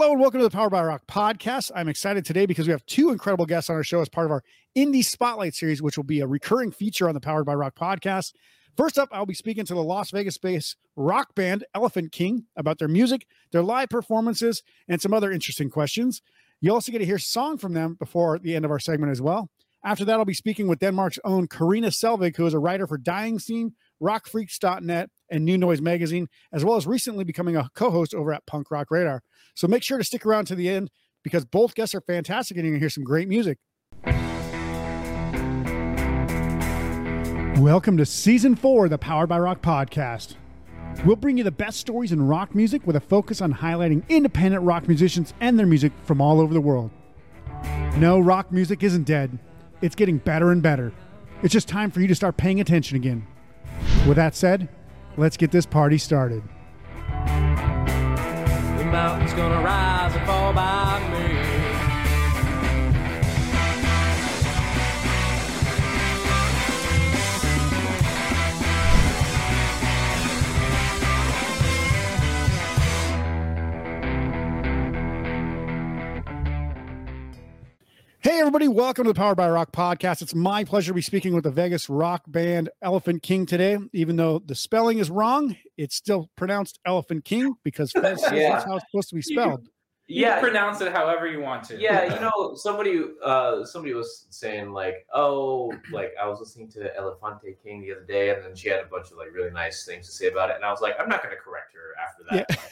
[0.00, 1.72] Hello and welcome to the Powered by Rock podcast.
[1.74, 4.30] I'm excited today because we have two incredible guests on our show as part of
[4.30, 4.44] our
[4.76, 8.32] Indie Spotlight series, which will be a recurring feature on the Powered by Rock podcast.
[8.76, 12.78] First up, I'll be speaking to the Las Vegas based rock band Elephant King about
[12.78, 16.22] their music, their live performances, and some other interesting questions.
[16.60, 19.10] You'll also get to hear a song from them before the end of our segment
[19.10, 19.50] as well.
[19.84, 22.98] After that, I'll be speaking with Denmark's own Karina Selvig, who is a writer for
[22.98, 23.72] Dying Scene,
[24.02, 28.46] Rockfreaks.net, and New Noise Magazine, as well as recently becoming a co host over at
[28.46, 29.22] Punk Rock Radar.
[29.54, 30.90] So make sure to stick around to the end
[31.22, 33.58] because both guests are fantastic and you're going to hear some great music.
[37.60, 40.36] Welcome to season four of the Powered by Rock podcast.
[41.04, 44.62] We'll bring you the best stories in rock music with a focus on highlighting independent
[44.62, 46.90] rock musicians and their music from all over the world.
[47.96, 49.38] No, rock music isn't dead,
[49.82, 50.92] it's getting better and better.
[51.42, 53.26] It's just time for you to start paying attention again.
[54.06, 54.68] With that said,
[55.16, 56.42] let's get this party started.
[58.78, 61.37] The mountain's gonna rise and fall by me.
[78.28, 80.20] Hey, everybody, welcome to the Powered by Rock podcast.
[80.20, 83.78] It's my pleasure to be speaking with the Vegas rock band Elephant King today.
[83.94, 88.50] Even though the spelling is wrong, it's still pronounced Elephant King because Fez says Yeah.
[88.52, 89.70] that's how it's supposed to be spelled.
[90.08, 90.40] You Yeah.
[90.40, 91.80] can pronounce it however you want to.
[91.80, 96.94] Yeah, you know, somebody uh somebody was saying like, oh, like I was listening to
[96.98, 99.86] Elephante King the other day, and then she had a bunch of like really nice
[99.86, 102.24] things to say about it, and I was like, I'm not gonna correct her after
[102.50, 102.70] that.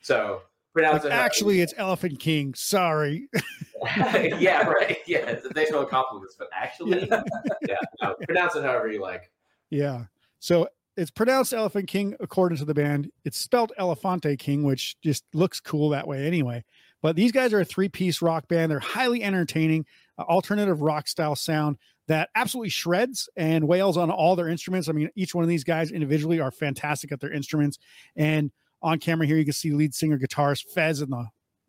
[0.00, 1.16] So pronounce Like, it.
[1.16, 2.54] actually, it's Elephant King.
[2.54, 3.28] Sorry.
[4.38, 4.98] yeah, right.
[5.06, 7.08] Yeah, thanks for all the compliments, but actually,
[7.68, 9.30] yeah, no, pronounce it however you like.
[9.70, 10.04] Yeah.
[10.38, 13.10] So it's pronounced Elephant King according to the band.
[13.24, 16.64] It's spelled Elephante King, which just looks cool that way anyway.
[17.02, 18.70] But these guys are a three piece rock band.
[18.70, 19.86] They're highly entertaining,
[20.18, 21.78] uh, alternative rock style sound
[22.08, 24.88] that absolutely shreds and wails on all their instruments.
[24.88, 27.78] I mean, each one of these guys individually are fantastic at their instruments.
[28.16, 28.50] And
[28.82, 31.26] on camera here, you can see lead singer guitarist Fez in the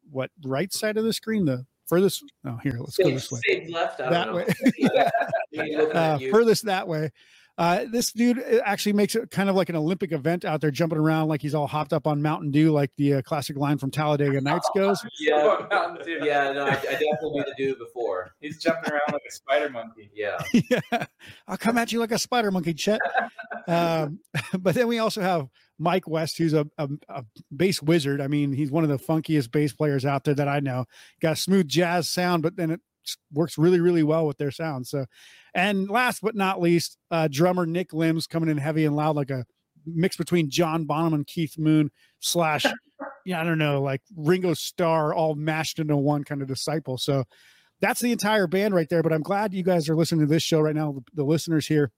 [0.09, 2.23] what right side of the screen, the furthest.
[2.45, 3.97] Oh, here, let's go this way left.
[3.97, 4.45] That way.
[4.79, 5.09] know.
[5.51, 7.11] Me looking uh, furthest that way.
[7.57, 10.71] Uh, this dude uh, actually makes it kind of like an Olympic event out there,
[10.71, 13.77] jumping around like he's all hopped up on Mountain Dew, like the uh, classic line
[13.77, 14.99] from Talladega Nights goes.
[15.19, 16.19] Yeah, Mountain Dew.
[16.25, 18.31] yeah, no, I, I definitely knew the dude before.
[18.39, 20.09] He's jumping around like a spider monkey.
[20.15, 20.41] Yeah.
[20.91, 21.05] yeah,
[21.47, 22.99] I'll come at you like a spider monkey, Chet.
[23.67, 24.19] Um,
[24.57, 25.47] but then we also have
[25.77, 27.25] Mike West, who's a, a, a
[27.55, 28.21] bass wizard.
[28.21, 30.85] I mean, he's one of the funkiest bass players out there that I know.
[31.21, 32.90] Got a smooth jazz sound, but then it s-
[33.33, 34.87] works really, really well with their sound.
[34.87, 35.05] So,
[35.53, 39.29] and last but not least, uh, drummer Nick Limbs coming in heavy and loud, like
[39.29, 39.45] a
[39.85, 42.65] mix between John Bonham and Keith Moon slash,
[43.25, 46.97] yeah, I don't know, like Ringo Starr all mashed into one kind of disciple.
[46.97, 47.23] So
[47.79, 49.03] that's the entire band right there.
[49.03, 51.67] But I'm glad you guys are listening to this show right now, the, the listeners
[51.67, 51.91] here,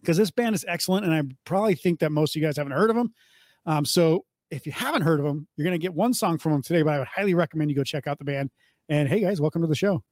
[0.00, 1.06] because this band is excellent.
[1.06, 3.14] And I probably think that most of you guys haven't heard of them.
[3.64, 6.52] Um, so if you haven't heard of them, you're going to get one song from
[6.52, 8.50] them today, but I would highly recommend you go check out the band.
[8.88, 10.04] And hey, guys, welcome to the show.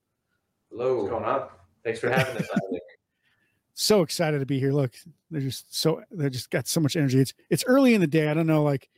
[0.76, 0.96] Hello.
[0.96, 1.46] What's going on?
[1.84, 2.48] Thanks for having us.
[2.50, 2.82] Isaac.
[3.74, 4.72] so excited to be here.
[4.72, 4.92] Look,
[5.30, 7.20] they're just so they just got so much energy.
[7.20, 8.28] It's it's early in the day.
[8.28, 8.88] I don't know, like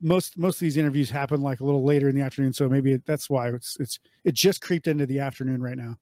[0.00, 2.92] most most of these interviews happen like a little later in the afternoon, so maybe
[2.92, 5.98] it, that's why it's it's it just creeped into the afternoon right now.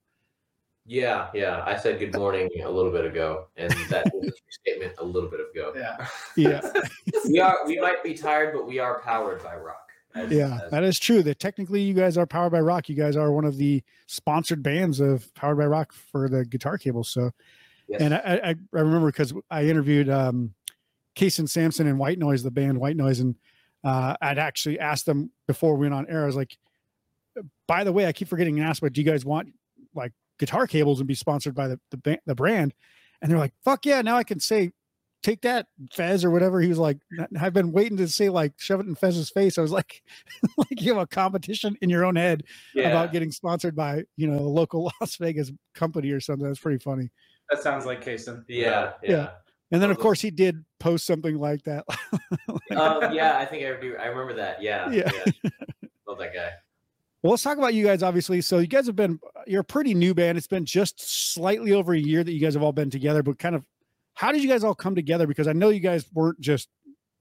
[0.86, 1.64] Yeah, yeah.
[1.66, 5.28] I said good morning a little bit ago, and that was a statement a little
[5.28, 5.72] bit ago.
[5.74, 6.06] Yeah.
[6.36, 6.82] Yeah,
[7.28, 7.66] We are.
[7.66, 9.87] We might be tired, but we are powered by rock.
[10.14, 11.22] As- yeah, as- that is true.
[11.22, 12.88] That technically you guys are powered by Rock.
[12.88, 16.78] You guys are one of the sponsored bands of Powered by Rock for the guitar
[16.78, 17.08] cables.
[17.08, 17.30] So
[17.88, 18.00] yes.
[18.00, 20.54] And I, I, I remember because I interviewed um,
[21.14, 23.34] Case and Sampson and White Noise, the band White Noise, and
[23.84, 26.22] uh, I'd actually asked them before we went on air.
[26.24, 26.56] I was like,
[27.66, 29.52] "By the way, I keep forgetting to ask, but do you guys want
[29.94, 32.74] like guitar cables and be sponsored by the the, the brand?"
[33.22, 34.72] And they're like, "Fuck yeah!" Now I can say,
[35.22, 36.60] "Take that, Fez" or whatever.
[36.60, 36.98] He was like,
[37.40, 40.02] "I've been waiting to say like shove it in Fez's face." I was like,
[40.56, 42.44] "Like you have a competition in your own head
[42.74, 42.88] yeah.
[42.88, 46.78] about getting sponsored by you know a local Las Vegas company or something." That's pretty
[46.78, 47.10] funny.
[47.50, 48.44] That sounds like Kason.
[48.48, 49.10] yeah, Yeah.
[49.10, 49.30] yeah.
[49.70, 51.84] And then, of course, he did post something like that.
[52.70, 53.96] Um, yeah, I think I do.
[53.96, 54.62] I remember that.
[54.62, 55.10] Yeah, Yeah.
[56.06, 56.50] Love that guy.
[57.22, 58.42] Well, let's talk about you guys, obviously.
[58.42, 60.36] So, you guys have been, you're a pretty new band.
[60.36, 63.38] It's been just slightly over a year that you guys have all been together, but
[63.38, 63.64] kind of
[64.18, 65.28] how did you guys all come together?
[65.28, 66.68] Because I know you guys weren't just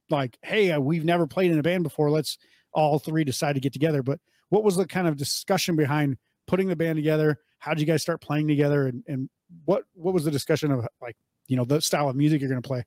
[0.10, 2.10] like, hey, uh, we've never played in a band before.
[2.10, 2.40] Let's
[2.74, 4.02] all three decide to get together.
[4.02, 6.18] But what was the kind of discussion behind
[6.48, 7.38] putting the band together?
[7.60, 8.88] How did you guys start playing together?
[8.88, 9.30] And, and
[9.66, 11.16] what, what was the discussion of like,
[11.46, 12.84] you know, the style of music you're going to play?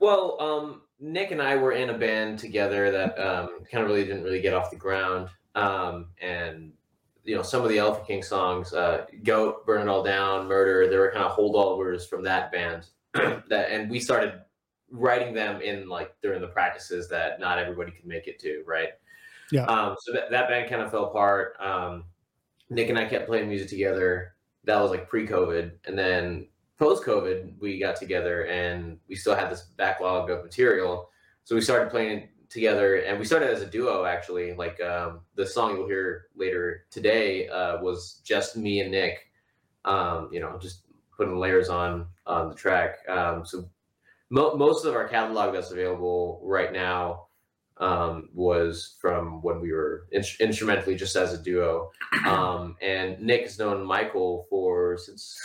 [0.00, 4.06] Well, um, Nick and I were in a band together that um, kind of really
[4.06, 6.72] didn't really get off the ground, um, and
[7.28, 10.88] you know some of the Elephant King songs, uh, "Goat," "Burn It All Down," "Murder,"
[10.88, 12.86] they were kind of holdovers from that band.
[13.14, 14.40] that and we started
[14.90, 18.90] writing them in like during the practices that not everybody could make it to, right?
[19.52, 19.64] Yeah.
[19.64, 21.54] Um, so that, that band kind of fell apart.
[21.60, 22.04] Um,
[22.70, 24.34] Nick and I kept playing music together.
[24.64, 26.48] That was like pre-COVID, and then
[26.78, 31.10] post-COVID, we got together and we still had this backlog of material.
[31.44, 34.54] So we started playing together, and we started as a duo actually.
[34.54, 39.30] Like um, the song you'll hear later today uh, was just me and Nick.
[39.84, 40.82] Um, you know, just
[41.16, 42.98] putting layers on on the track.
[43.08, 43.68] Um, so
[44.30, 47.26] mo- most of our catalog that's available right now
[47.78, 51.90] um, was from when we were in- instrumentally just as a duo.
[52.26, 55.40] Um, and Nick has known Michael for since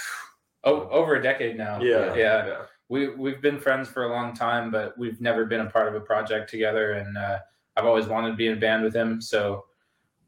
[0.66, 1.82] Oh, over a decade now.
[1.82, 2.16] Yeah.
[2.16, 2.62] yeah.
[2.90, 5.96] We we've been friends for a long time, but we've never been a part of
[5.96, 6.94] a project together.
[6.94, 7.40] And uh,
[7.76, 9.22] I've always wanted to be in a band with him.
[9.22, 9.66] So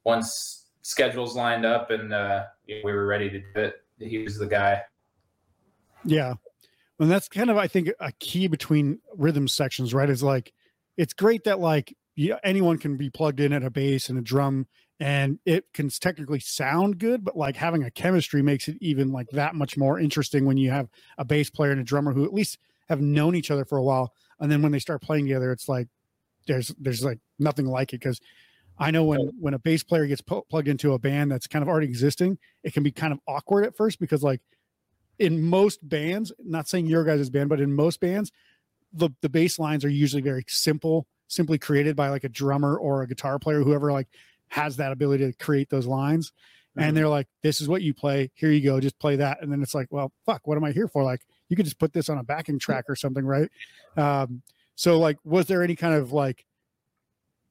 [0.04, 4.48] once schedules lined up and uh, we were ready to do it, he was the
[4.48, 4.82] guy.
[6.04, 6.36] Yeah.
[7.00, 10.10] And that's kind of, I think, a key between rhythm sections, right?
[10.10, 10.54] Is like,
[10.96, 11.94] it's great that like
[12.44, 14.68] anyone can be plugged in at a bass and a drum
[15.00, 19.28] and it can technically sound good, but like having a chemistry makes it even like
[19.32, 20.88] that much more interesting when you have
[21.18, 23.84] a bass player and a drummer who at least have known each other for a
[23.84, 24.14] while.
[24.40, 25.88] And then when they start playing together, it's like,
[26.48, 28.02] there's, there's like nothing like it.
[28.02, 28.22] Cause
[28.78, 31.64] I know when, when a bass player gets pu- plugged into a band that's kind
[31.64, 34.42] of already existing, it can be kind of awkward at first because like
[35.20, 38.32] in most bands, not saying your guys' band, but in most bands,
[38.94, 43.02] the the bass lines are usually very simple, simply created by like a drummer or
[43.02, 44.08] a guitar player, whoever like
[44.50, 46.32] has that ability to create those lines.
[46.78, 48.32] And they're like, "This is what you play.
[48.34, 48.82] Here you go.
[48.82, 50.46] Just play that." And then it's like, "Well, fuck.
[50.46, 52.84] What am I here for?" Like, you could just put this on a backing track
[52.90, 53.50] or something, right?
[53.96, 54.42] Um,
[54.76, 56.46] so, like, was there any kind of like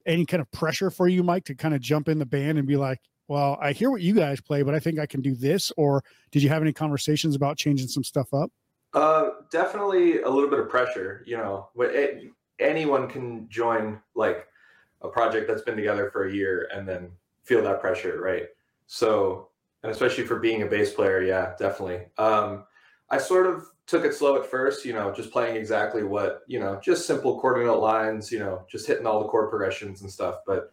[0.05, 2.67] any kind of pressure for you, Mike, to kind of jump in the band and
[2.67, 5.33] be like, well, I hear what you guys play, but I think I can do
[5.33, 5.71] this?
[5.77, 8.51] Or did you have any conversations about changing some stuff up?
[8.93, 11.23] Uh, definitely a little bit of pressure.
[11.25, 14.47] You know, it, anyone can join like
[15.01, 17.11] a project that's been together for a year and then
[17.43, 18.45] feel that pressure, right?
[18.87, 19.49] So,
[19.83, 22.05] and especially for being a bass player, yeah, definitely.
[22.17, 22.65] Um,
[23.09, 26.59] I sort of took it slow at first, you know, just playing exactly what, you
[26.59, 30.11] know, just simple quarter note lines, you know, just hitting all the chord progressions and
[30.11, 30.37] stuff.
[30.47, 30.71] But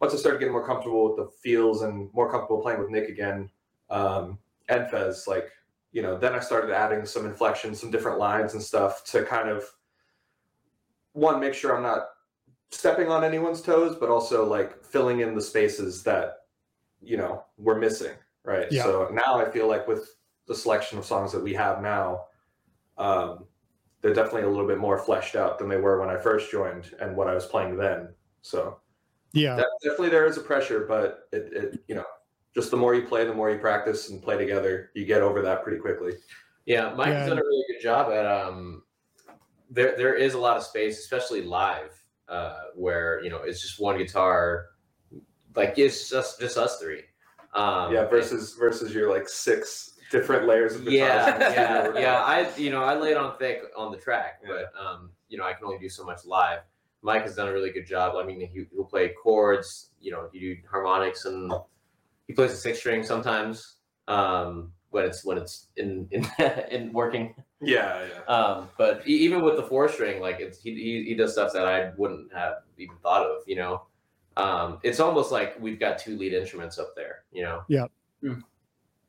[0.00, 3.08] once I started getting more comfortable with the feels and more comfortable playing with Nick
[3.08, 3.48] again,
[3.90, 4.38] um,
[4.68, 5.50] and Fez, like,
[5.92, 9.48] you know, then I started adding some inflections, some different lines and stuff to kind
[9.48, 9.64] of
[11.12, 12.08] one, make sure I'm not
[12.70, 16.44] stepping on anyone's toes, but also like filling in the spaces that,
[17.00, 18.12] you know, we're missing.
[18.44, 18.70] Right.
[18.70, 18.82] Yeah.
[18.84, 20.14] So now I feel like with
[20.46, 22.26] the selection of songs that we have now,
[22.96, 23.44] um,
[24.00, 26.94] they're definitely a little bit more fleshed out than they were when I first joined
[27.00, 28.14] and what I was playing then.
[28.42, 28.80] So
[29.32, 29.56] Yeah.
[29.56, 32.04] that, definitely there is a pressure, but it, it, you know,
[32.54, 35.42] just the more you play, the more you practice and play together, you get over
[35.42, 36.14] that pretty quickly.
[36.64, 37.26] Yeah, Mike's Yeah.
[37.28, 38.82] done a really good job at um
[39.70, 41.97] there there is a lot of space, especially live,
[42.28, 44.66] uh, where you know it's just one guitar,
[45.54, 47.02] like it's just just us three.
[47.54, 50.92] Um yeah, versus versus your like six different layers of guitars.
[50.92, 51.38] yeah,
[51.94, 52.16] yeah, yeah.
[52.16, 55.54] I you know I laid on thick on the track, but um you know I
[55.54, 56.60] can only do so much live.
[57.02, 58.16] Mike has done a really good job.
[58.16, 59.90] I mean, he, he'll play chords.
[60.00, 61.52] You know, he do harmonics, and
[62.26, 63.76] he plays a six string sometimes.
[64.08, 66.26] Um, when it's when it's in in,
[66.70, 67.34] in working.
[67.60, 68.34] Yeah, yeah.
[68.34, 71.66] Um, but even with the four string, like it's he, he he does stuff that
[71.66, 73.42] I wouldn't have even thought of.
[73.46, 73.82] You know,
[74.36, 77.24] um, it's almost like we've got two lead instruments up there.
[77.32, 77.62] You know.
[77.68, 77.86] Yeah.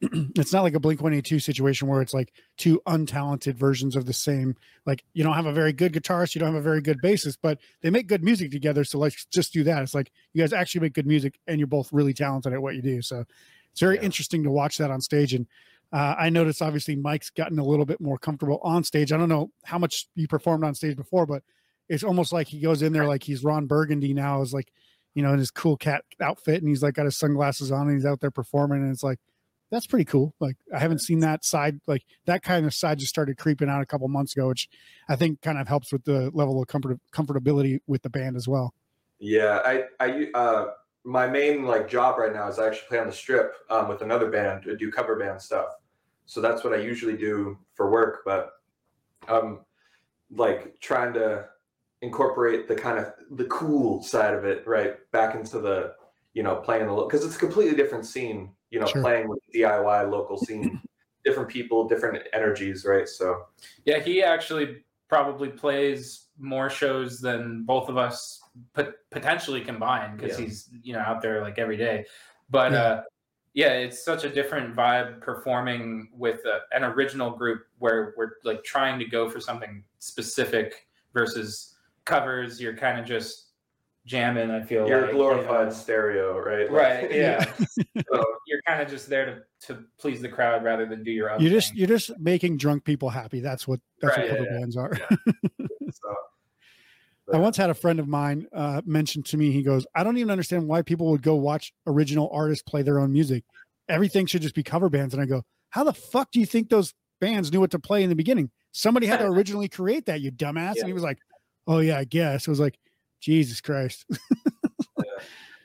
[0.01, 4.13] It's not like a Blink 182 situation where it's like two untalented versions of the
[4.13, 4.55] same.
[4.85, 7.39] Like, you don't have a very good guitarist, you don't have a very good bassist,
[7.41, 8.85] but they make good music together.
[8.85, 9.83] So let's just do that.
[9.83, 12.75] It's like you guys actually make good music and you're both really talented at what
[12.75, 13.01] you do.
[13.01, 13.25] So
[13.71, 14.03] it's very Yeah.
[14.03, 15.33] interesting to watch that on stage.
[15.33, 15.47] And
[15.91, 19.11] uh, I noticed obviously Mike's gotten a little bit more comfortable on stage.
[19.11, 21.43] I don't know how much you performed on stage before, but
[21.87, 24.71] it's almost like he goes in there like he's Ron Burgundy now, is like,
[25.15, 27.97] you know, in his cool cat outfit and he's like got his sunglasses on and
[27.97, 28.83] he's out there performing.
[28.83, 29.19] And it's like,
[29.71, 30.35] that's pretty cool.
[30.39, 33.81] Like I haven't seen that side, like that kind of side just started creeping out
[33.81, 34.69] a couple months ago, which
[35.07, 38.47] I think kind of helps with the level of comfort comfortability with the band as
[38.47, 38.73] well.
[39.19, 40.67] Yeah, I, I, uh,
[41.03, 44.01] my main like job right now is I actually play on the strip um, with
[44.01, 45.69] another band, I do cover band stuff.
[46.25, 48.21] So that's what I usually do for work.
[48.25, 48.51] But
[49.27, 49.59] I'm
[50.31, 51.47] like trying to
[52.01, 55.93] incorporate the kind of the cool side of it, right, back into the,
[56.33, 58.51] you know, playing the because it's a completely different scene.
[58.69, 59.01] You know, Sure.
[59.01, 60.79] playing with DIY local scene,
[61.25, 63.07] different people, different energies, right?
[63.07, 63.47] So
[63.85, 68.38] Yeah, he actually probably plays more shows than both of us
[68.73, 70.45] pot- potentially combined because Yeah.
[70.45, 72.05] he's you know out there like every day.
[72.49, 72.81] But Yeah.
[72.83, 73.03] uh,
[73.53, 78.63] yeah, it's such a different vibe performing with a, an original group where we're like
[78.63, 81.75] trying to go for something specific versus
[82.05, 82.61] covers.
[82.61, 83.47] You're kind of just
[84.05, 84.49] jamming.
[84.51, 85.73] I feel You're like, you glorified know.
[85.73, 86.71] stereo, right?
[86.71, 87.11] Like- Right.
[87.15, 87.43] Yeah.
[88.11, 91.31] so you're kind of just there to, to please the crowd rather than do your
[91.31, 91.41] own.
[91.41, 91.77] You're just thing.
[91.79, 93.39] you're just making drunk people happy.
[93.39, 94.59] That's what that's Right, what yeah, cover yeah.
[94.59, 94.93] bands are.
[95.91, 96.15] so,
[97.33, 100.17] I once had a friend of mine uh, mention to me, he goes, I don't
[100.17, 103.43] even understand why people would go watch original artists play their own music.
[103.87, 105.13] Everything should just be cover bands.
[105.13, 108.03] And I go, How the fuck do you think those bands knew what to play
[108.03, 108.51] in the beginning?
[108.71, 110.75] Somebody had to originally create that, you dumbass.
[110.75, 110.81] Yeah.
[110.81, 111.19] And he was like,
[111.67, 112.47] Oh, yeah, I guess.
[112.47, 112.77] It was like,
[113.21, 114.05] Jesus Christ.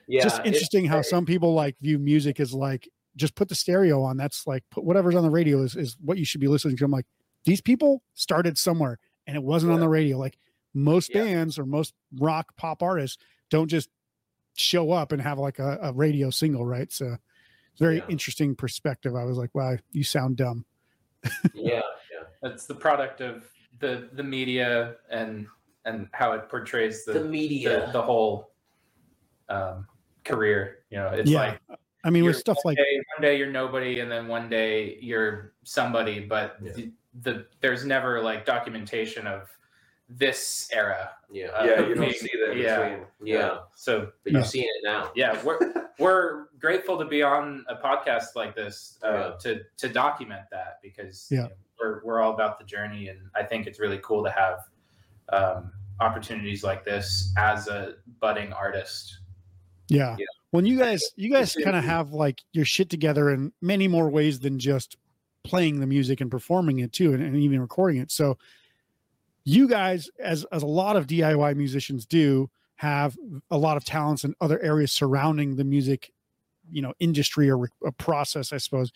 [0.06, 4.02] Yeah, just interesting how some people like view music as like, just put the stereo
[4.02, 4.18] on.
[4.18, 6.84] That's like, put whatever's on the radio is, is what you should be listening to.
[6.84, 7.06] I'm like,
[7.44, 10.18] these people started somewhere and it wasn't on the radio.
[10.18, 10.36] Like
[10.74, 11.22] most Yeah.
[11.24, 13.88] bands or most rock pop artists don't just
[14.56, 16.90] show up and have like a, a radio single, right?
[16.92, 17.16] So
[17.78, 18.06] very Yeah.
[18.08, 19.14] interesting perspective.
[19.16, 20.64] I was like, wow, you sound dumb.
[21.54, 21.80] yeah,
[22.12, 22.24] yeah.
[22.50, 23.44] it's the product of
[23.80, 25.46] the the media and
[25.84, 27.90] and how it portrays the The the, media.
[27.92, 28.52] the whole
[29.48, 29.86] um,
[30.24, 30.84] career.
[30.90, 31.38] You know, it's Yeah.
[31.38, 31.60] like
[32.04, 34.98] I mean, with stuff one like, day, one day you're nobody, and then one day
[35.00, 36.20] you're somebody.
[36.20, 36.72] But Yeah.
[36.72, 39.48] the, the there's never like documentation of
[40.16, 41.10] this era.
[41.30, 42.88] yeah, Uh, yeah, you don't being- see that yeah.
[42.88, 43.06] between.
[43.24, 43.58] yeah.
[43.74, 44.38] So But Yeah.
[44.38, 45.10] you're seeing it now.
[45.16, 45.58] yeah, we're
[45.98, 49.30] we're grateful to be on a podcast like this uh, Yeah.
[49.40, 51.42] to to document that because Yeah.
[51.44, 54.30] you know, we're we're all about the journey, and I think it's really cool to
[54.30, 54.58] have
[55.30, 59.18] um, opportunities like this as a budding artist.
[59.88, 60.16] yeah.
[60.18, 60.26] Yeah.
[60.50, 64.08] When you guys, you guys kind of have like your shit together in many more
[64.08, 64.96] ways than just
[65.42, 68.10] playing the music and performing it too, and, and even recording it.
[68.12, 68.38] So
[69.44, 73.16] you guys, as as a lot of DIY musicians do, have
[73.50, 76.12] a lot of talents in other areas surrounding the music,
[76.70, 78.92] you know, industry or, or process, I suppose.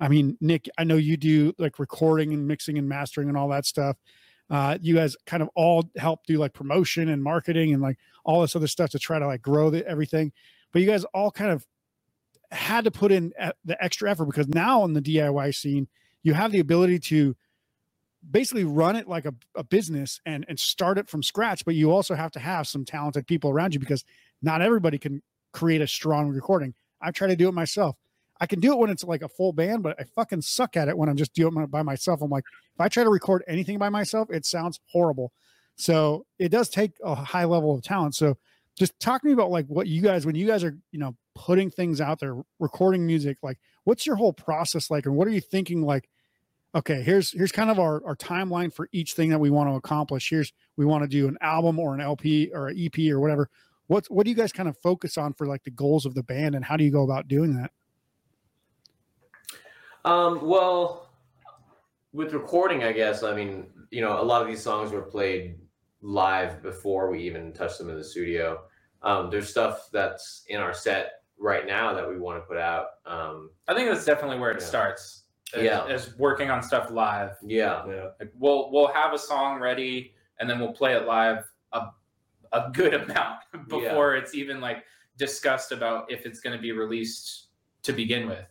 [0.00, 3.48] I mean, Nick, I know you do like recording and mixing and mastering and all
[3.50, 3.98] that stuff.
[4.50, 8.42] Uh, you guys kind of all help do like promotion and marketing and like all
[8.42, 10.32] this other stuff to try to like grow the, everything.
[10.72, 11.66] But you guys all kind of
[12.52, 13.32] had to put in
[13.64, 15.88] the extra effort because now in the DIY scene,
[16.22, 17.36] you have the ability to
[18.30, 21.90] basically run it like a, a business and and start it from scratch but you
[21.90, 24.04] also have to have some talented people around you because
[24.42, 26.74] not everybody can create a strong recording.
[27.00, 27.96] I try to do it myself.
[28.40, 30.88] I can do it when it's like a full band but i fucking suck at
[30.88, 32.22] it when i'm just doing it by myself.
[32.22, 35.32] I'm like if i try to record anything by myself it sounds horrible.
[35.76, 38.14] So it does take a high level of talent.
[38.14, 38.36] So
[38.78, 41.16] just talk to me about like what you guys when you guys are you know
[41.34, 45.32] putting things out there recording music like what's your whole process like and what are
[45.32, 46.08] you thinking like
[46.74, 49.74] okay here's here's kind of our, our timeline for each thing that we want to
[49.74, 53.20] accomplish here's we want to do an album or an lp or an ep or
[53.20, 53.48] whatever
[53.88, 56.22] what what do you guys kind of focus on for like the goals of the
[56.22, 57.70] band and how do you go about doing that
[60.04, 61.10] Um, well,
[62.12, 65.58] with recording, I guess, I mean, you know, a lot of these songs were played
[66.00, 68.64] live before we even touched them in the studio.
[69.02, 72.86] Um, there's stuff that's in our set right now that we want to put out.
[73.06, 74.66] Um, I think that's definitely where it Yeah.
[74.66, 75.21] starts.
[75.54, 75.86] Is, Yeah.
[75.86, 77.36] is working on stuff live.
[77.42, 78.08] yeah, Yeah.
[78.20, 81.88] Like we'll we'll have a song ready and then we'll play it live a
[82.52, 84.84] a good amount before it's even like
[85.18, 87.48] discussed about if it's going to be released
[87.82, 88.44] to begin with.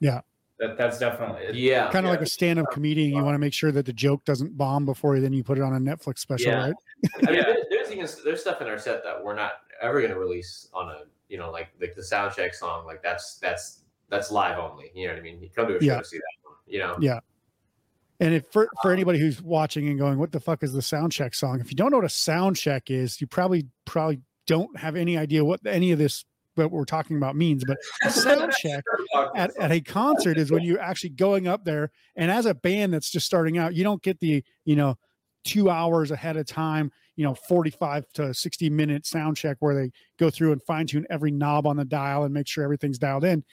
[0.00, 0.20] Yeah.
[0.58, 2.10] That that's definitely yeah, kind of yeah.
[2.12, 5.20] like a stand-up comedian you want to make sure that the joke doesn't bomb before
[5.20, 6.66] then you put it on a netflix special Yeah.
[6.68, 6.74] right
[7.22, 7.42] I mean, Yeah.
[7.44, 10.68] there, there's even there's stuff in our set that we're not ever going to release
[10.72, 12.86] on a, you know, like like the sound check song.
[12.86, 14.90] Like that's that's that's live only.
[14.94, 15.42] You know what I mean?
[15.42, 15.98] You come to a show Yeah.
[15.98, 16.45] to see that one.
[16.66, 16.96] You know?
[17.00, 17.20] Yeah.
[18.18, 21.12] And if for, for anybody who's watching and going, what the fuck is the sound
[21.12, 21.60] check song?
[21.60, 25.18] If you don't know what a sound check is, you probably probably don't have any
[25.18, 27.64] idea what any of this what we're talking about means.
[27.66, 28.82] But a sound check
[29.34, 32.94] at, at a concert is when you're actually going up there and as a band
[32.94, 34.96] that's just starting out, you don't get the, you know,
[35.44, 39.92] two hours ahead of time, you know, 45 to 60 minute sound check where they
[40.18, 43.24] go through and fine tune every knob on the dial and make sure everything's dialed
[43.24, 43.44] in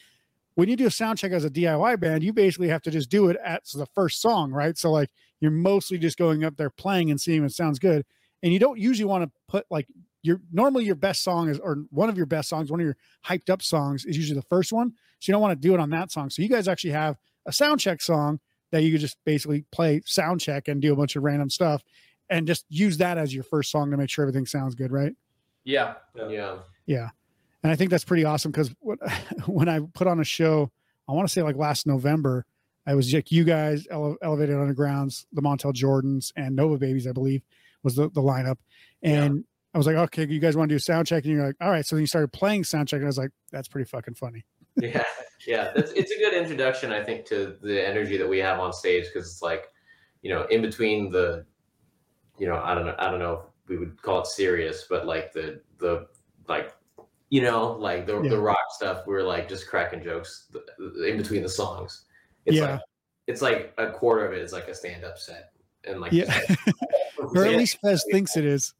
[0.55, 3.09] when you do a sound check as a DIY band, you basically have to just
[3.09, 4.77] do it at the first song, right?
[4.77, 8.05] So like you're mostly just going up there playing and seeing if it sounds good.
[8.43, 9.87] And you don't usually want to put like
[10.21, 12.97] your normally your best song is or one of your best songs, one of your
[13.25, 14.93] hyped up songs is usually the first one.
[15.19, 16.29] So you don't want to do it on that song.
[16.29, 18.39] So you guys actually have a sound check song
[18.71, 21.83] that you could just basically play sound check and do a bunch of random stuff
[22.29, 25.13] and just use that as your first song to make sure everything sounds good, right?
[26.15, 26.29] yeah.
[26.29, 26.57] Yeah.
[26.85, 27.09] Yeah.
[27.63, 28.73] And I think that's pretty awesome because
[29.47, 30.71] when I put on a show,
[31.07, 32.45] I want to say like last November,
[32.85, 37.13] I was like you guys, Ele- Elevated Undergrounds, the Montel Jordans, and Nova Babies, I
[37.13, 37.41] believe,
[37.81, 38.57] was the, the lineup.
[39.01, 41.23] And I was like, okay, you guys want to do a sound check?
[41.23, 41.85] And you're like, all right.
[41.85, 44.45] So then you started playing sound check, and I was like, that's pretty fucking funny.
[44.81, 45.03] yeah
[45.45, 48.73] yeah that's, it's a good introduction i think to the energy that we have on
[48.73, 49.65] stage because it's like
[50.21, 51.45] you know in between the
[52.39, 55.05] you know i don't know i don't know if we would call it serious but
[55.05, 56.07] like the the
[56.47, 56.73] like
[57.33, 58.29] you know like the, Yeah.
[58.29, 60.51] the rock stuff we're like just cracking jokes
[61.07, 62.05] in between the songs
[62.45, 62.73] it's Yeah.
[62.73, 62.81] like
[63.25, 65.51] it's like a quarter of it is like a stand-up set
[65.83, 66.31] and like Yeah.
[67.17, 68.75] or at least Fez thinks it is.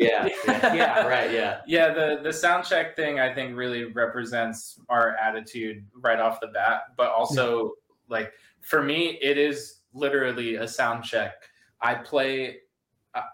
[0.00, 4.80] yeah yeah, yeah right yeah Yeah, the the sound check thing I think really represents
[4.88, 7.74] our attitude right off the bat, but also
[8.08, 11.34] like for me it is literally a sound check.
[11.80, 12.62] I play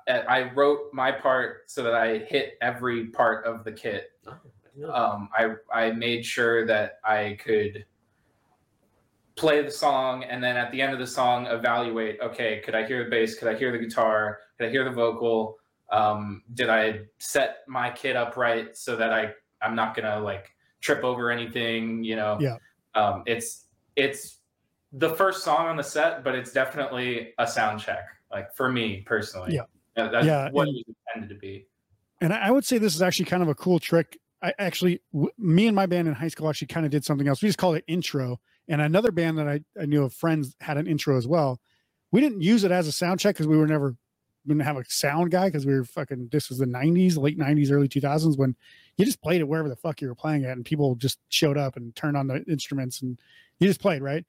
[0.09, 4.11] I wrote my part so that I hit every part of the kit.
[4.27, 4.95] Oh, I didn't know that.
[4.95, 5.29] Um,
[5.73, 7.85] I I made sure that I could
[9.37, 12.87] play the song and then at the end of the song evaluate okay could i
[12.87, 15.59] hear the bass could i hear the guitar could i hear the vocal
[15.93, 19.31] um, did i set my kit up right so that i
[19.61, 20.49] i'm not gonna like
[20.81, 22.57] trip over anything you know Yeah.
[22.95, 24.39] um, it's it's
[24.93, 28.07] the first song on the set but it's definitely a sound check
[28.37, 29.63] like for me personally Yeah.
[29.97, 31.67] That's Yeah, what and- it was intended to be
[32.21, 34.19] And I would say this is actually kind of a cool trick.
[34.43, 37.27] I actually, w- me and my band in high school actually kind of did something
[37.29, 37.43] else.
[37.43, 38.39] We just called it intro.
[38.69, 41.61] And another band that I, I knew of friends had an intro as well.
[42.13, 43.97] We didn't use it as a sound check because we were never
[44.47, 46.29] we didn't have a sound guy because we were fucking.
[46.31, 48.55] This was the '90s, late '90s, early 2000s when
[48.97, 51.59] you just played it wherever the fuck you were playing at, and people just showed
[51.59, 53.19] up and turned on the instruments and
[53.59, 54.25] you just played right.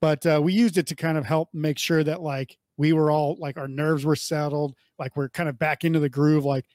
[0.00, 3.10] But uh, we used it to kind of help make sure that like we were
[3.10, 6.66] all like our nerves were settled, like we're kind of back into the groove, like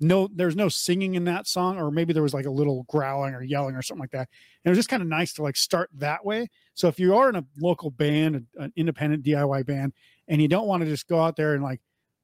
[0.00, 3.34] no there's no singing in that song or maybe there was like a little growling
[3.34, 4.28] or yelling or something like that.
[4.28, 6.48] And it was just kind of nice to like start that way.
[6.74, 9.92] So if you are in a local band an- independent diy band
[10.28, 11.80] and you don't want to just go out there and like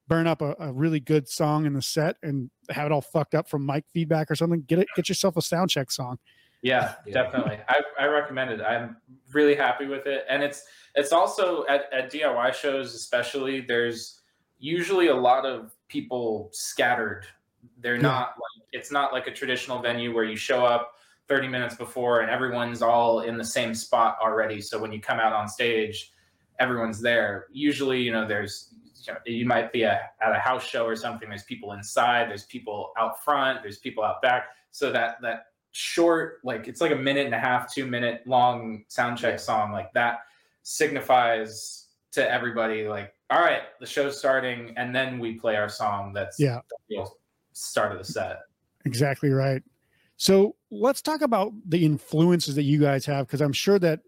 [0.09, 3.35] burn up a, a really good song in the set and have it all fucked
[3.35, 6.19] up from mic feedback or something get it get yourself a sound check song
[6.63, 7.15] Yeah, Yeah.
[7.23, 7.59] definitely.
[7.69, 8.61] I, I recommend it.
[8.61, 8.97] I'm
[9.33, 10.25] really happy with it.
[10.29, 14.21] And it's it's also at, at DIY shows especially, there's
[14.59, 17.27] usually a lot of people scattered.
[17.81, 18.03] They're Yeah.
[18.03, 20.95] not like it's not like a traditional venue where you show up
[21.29, 24.61] 30 minutes before and everyone's all in the same spot already.
[24.61, 26.13] So when you come out on stage,
[26.59, 27.47] everyone's there.
[27.53, 28.75] Usually, you know, there's
[29.07, 31.29] you, know, you might be a, at a house show or something.
[31.29, 32.29] There's people inside.
[32.29, 33.63] There's people out front.
[33.63, 34.49] There's people out back.
[34.73, 38.85] So that that short, like it's like a minute and a half, two minute long
[38.89, 40.21] sound check song, like that
[40.63, 46.13] signifies to everybody, like, all right, the show's starting, and then we play our song.
[46.13, 46.61] That's Yeah.
[46.71, 47.17] the real
[47.53, 48.41] start of the set.
[48.85, 49.63] Exactly right.
[50.17, 54.01] So let's talk about the influences that you guys have, because I'm sure that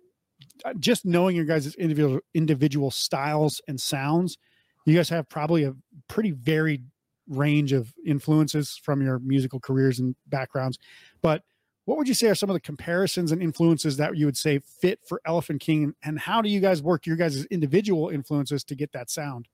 [0.64, 4.38] uh, just knowing your guys' individual individual styles and sounds,
[4.87, 5.75] you guys have probably a
[6.09, 6.85] pretty varied
[7.29, 10.79] range of influences from your musical careers and backgrounds.
[11.23, 11.44] But
[11.90, 14.61] what would you say are some of the comparisons and influences that you would say
[14.61, 18.76] fit for Elephant King, and how do you guys work your guys' individual influences to
[18.76, 19.48] get that sound?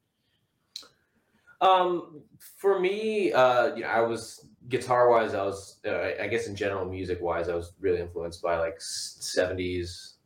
[1.62, 2.20] Um,
[2.58, 6.54] for me, uh, you know, I was guitar wise, I was, uh, I guess in
[6.54, 10.16] general, music wise, I was really influenced by like seventies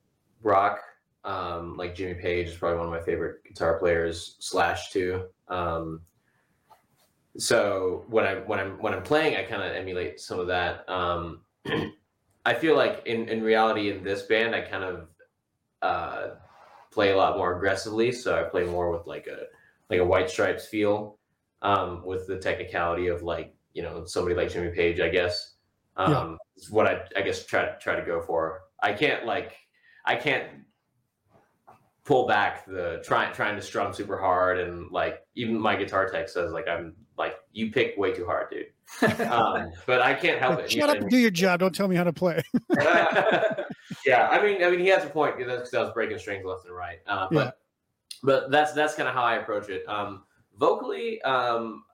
[0.42, 0.80] rock.
[1.22, 4.34] Um, like Jimmy Page is probably one of my favorite guitar players.
[4.40, 5.26] Slash too.
[5.46, 6.00] Um,
[7.38, 10.88] so when I when I'm when I'm playing, I kind of emulate some of that.
[10.88, 11.42] Um,
[12.50, 15.08] I feel like in in reality, in this band, I kind of
[15.82, 16.28] uh,
[16.90, 18.10] play a lot more aggressively.
[18.10, 19.44] So I play more with like a
[19.88, 21.18] like a White Stripes feel
[21.62, 25.54] um, with the technicality of like you know somebody like Jimmy Page, I guess.
[25.96, 26.36] Um, Yeah.
[26.56, 28.62] Is what I I guess try to try to go for.
[28.82, 29.56] I can't like
[30.04, 30.46] I can't
[32.04, 36.28] pull back the trying trying to strum super hard and like even my guitar tech
[36.28, 38.66] says like I'm like you pick way too hard, dude.
[39.20, 40.72] Um, but I can't help it.
[40.72, 41.60] Shut up and do your job.
[41.60, 42.42] Don't tell me how to play.
[44.04, 46.64] yeah, I mean, I mean, he has a point because I was breaking strings left
[46.64, 46.98] and right.
[47.06, 47.50] Uh, but Yeah.
[48.24, 49.88] but that's that's kind of how I approach it.
[49.88, 50.24] Um,
[50.58, 51.84] vocally, um,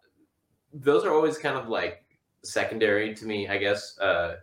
[0.73, 2.05] those are always kind of like
[2.43, 4.37] secondary to me, I guess, uh,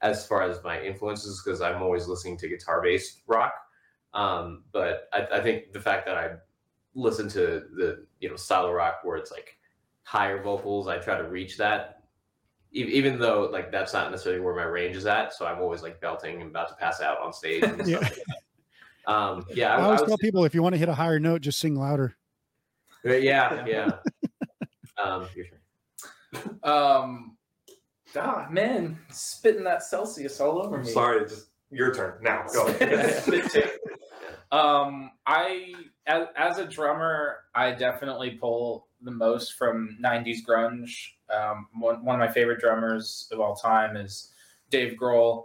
[0.00, 3.52] as far as my influences, because I'm always listening to guitar based rock.
[4.14, 6.36] Um, but I, I think the fact that I
[6.94, 9.57] listen to the you know style of rock where it's like
[10.08, 12.02] higher vocals, I try to reach that
[12.72, 15.82] e- even though like that's not necessarily where my range is at, so I'm always
[15.82, 17.62] like belting and about to pass out on stage.
[17.62, 17.98] And Yeah.
[17.98, 19.12] like that.
[19.12, 20.94] Um, yeah, I I, always I was- tell people if you want to hit a
[20.94, 22.16] higher note, just sing louder.
[23.04, 23.90] yeah, yeah.
[25.02, 26.58] um, your turn.
[26.62, 27.36] Um,
[28.16, 30.90] ah, man, spitting that Celsius all over I'm me.
[30.90, 32.46] sorry, just your turn now.
[32.52, 32.66] Go.
[32.72, 33.80] Spit.
[34.50, 35.74] Um, I
[36.06, 41.10] as, as a drummer, I definitely pull the most from '90s grunge.
[41.34, 44.32] Um, one one of my favorite drummers of all time is
[44.70, 45.44] Dave Grohl.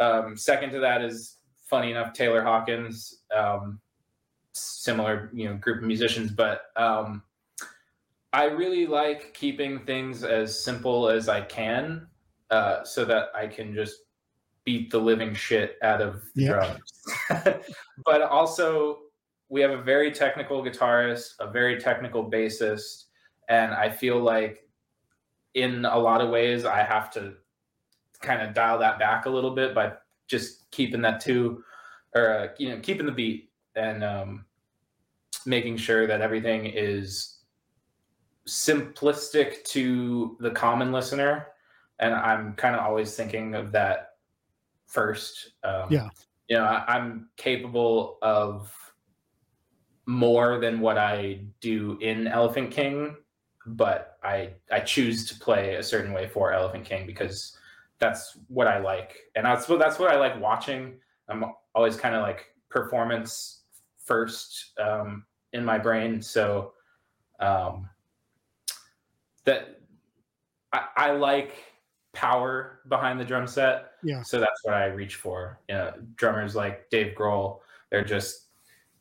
[0.00, 1.36] Um, second to that is
[1.68, 3.20] funny enough Taylor Hawkins.
[3.34, 3.80] Um,
[4.52, 7.22] similar, you know, group of musicians, but um,
[8.32, 12.06] I really like keeping things as simple as I can,
[12.50, 13.96] uh, so that I can just
[14.64, 16.92] beat the living shit out of drums.
[18.04, 18.98] but also,
[19.52, 23.04] we have a very technical guitarist, a very technical bassist,
[23.50, 24.66] and I feel like
[25.52, 27.34] in a lot of ways I have to
[28.22, 29.92] kind of dial that back a little bit by
[30.26, 31.62] just keeping that two
[32.14, 34.46] or uh, you know keeping the beat and um,
[35.44, 37.40] making sure that everything is
[38.48, 41.46] simplistic to the common listener
[42.00, 44.14] and i'm kind of always thinking of that
[44.86, 46.08] first um, Yeah.
[46.48, 48.72] you know I, i'm capable of
[50.06, 53.16] more than what i do in elephant king
[53.66, 57.56] but i i choose to play a certain way for elephant king because
[58.02, 59.16] that's what i like.
[59.36, 60.94] And that's what that's what i like watching.
[61.28, 63.60] I'm always kind of like performance
[63.96, 66.20] first um, in my brain.
[66.20, 66.72] So
[67.38, 67.88] um,
[69.44, 69.80] that
[70.72, 71.54] I, I like
[72.12, 73.92] power behind the drum set.
[74.02, 74.22] Yeah.
[74.22, 75.60] so that's what i reach for.
[75.68, 77.60] You know drummers like dave grohl
[77.90, 78.48] they're just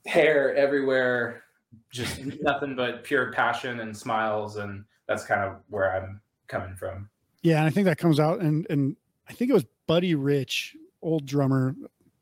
[0.05, 1.43] hair everywhere
[1.91, 7.09] just nothing but pure passion and smiles and that's kind of where i'm coming from
[7.43, 8.95] Yeah, and I think that comes out, and and
[9.27, 11.75] I think it was Buddy Rich, old drummer.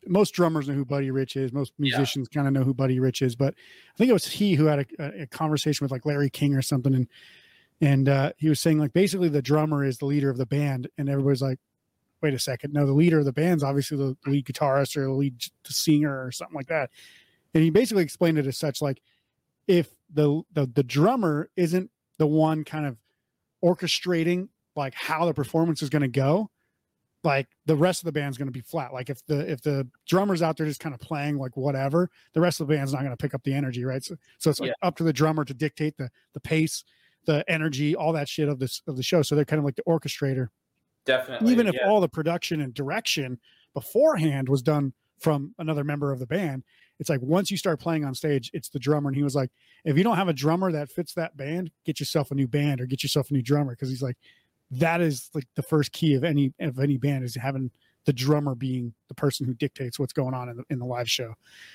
[0.07, 1.51] Most drummers know who Buddy Rich is.
[1.51, 4.55] Most musicians kind of know who Buddy Rich is, but I think it was he
[4.55, 7.07] who had a, a, a conversation with like Larry King or something, and
[7.81, 10.87] and uh, he was saying like basically the drummer is the leader of the band,
[10.97, 11.59] and everybody's like,
[12.21, 15.11] wait a second, no, the leader of the band's obviously the lead guitarist or the
[15.11, 16.91] lead the singer or something like that,
[17.53, 19.01] and he basically explained it as such like
[19.67, 22.97] if the the, the drummer isn't the one kind of
[23.63, 26.49] orchestrating like how the performance is going to go
[27.23, 28.93] like the rest of the band's going to be flat.
[28.93, 32.41] Like if the if the drummer's out there just kind of playing like whatever the
[32.41, 34.03] rest of the band's not going to pick up the energy right?
[34.03, 36.83] So, so it's like up to the drummer to dictate the the pace
[37.25, 39.21] the energy all that shit of this of the show.
[39.21, 40.47] So they're kind of like the orchestrator.
[41.05, 41.89] Definitely even if yeah.
[41.89, 43.39] all the production and direction
[43.73, 46.63] beforehand was done from another member of the band
[46.99, 49.49] it's like once you start playing on stage it's the drummer and he was like
[49.85, 52.81] if you don't have a drummer that fits that band get yourself a new band
[52.81, 53.71] or get yourself a new drummer.
[53.71, 54.17] Because he's like
[54.71, 57.71] that is like the first key of any of any band is having
[58.05, 61.09] the drummer being the person who dictates what's going on in the, in the live
[61.09, 61.33] show.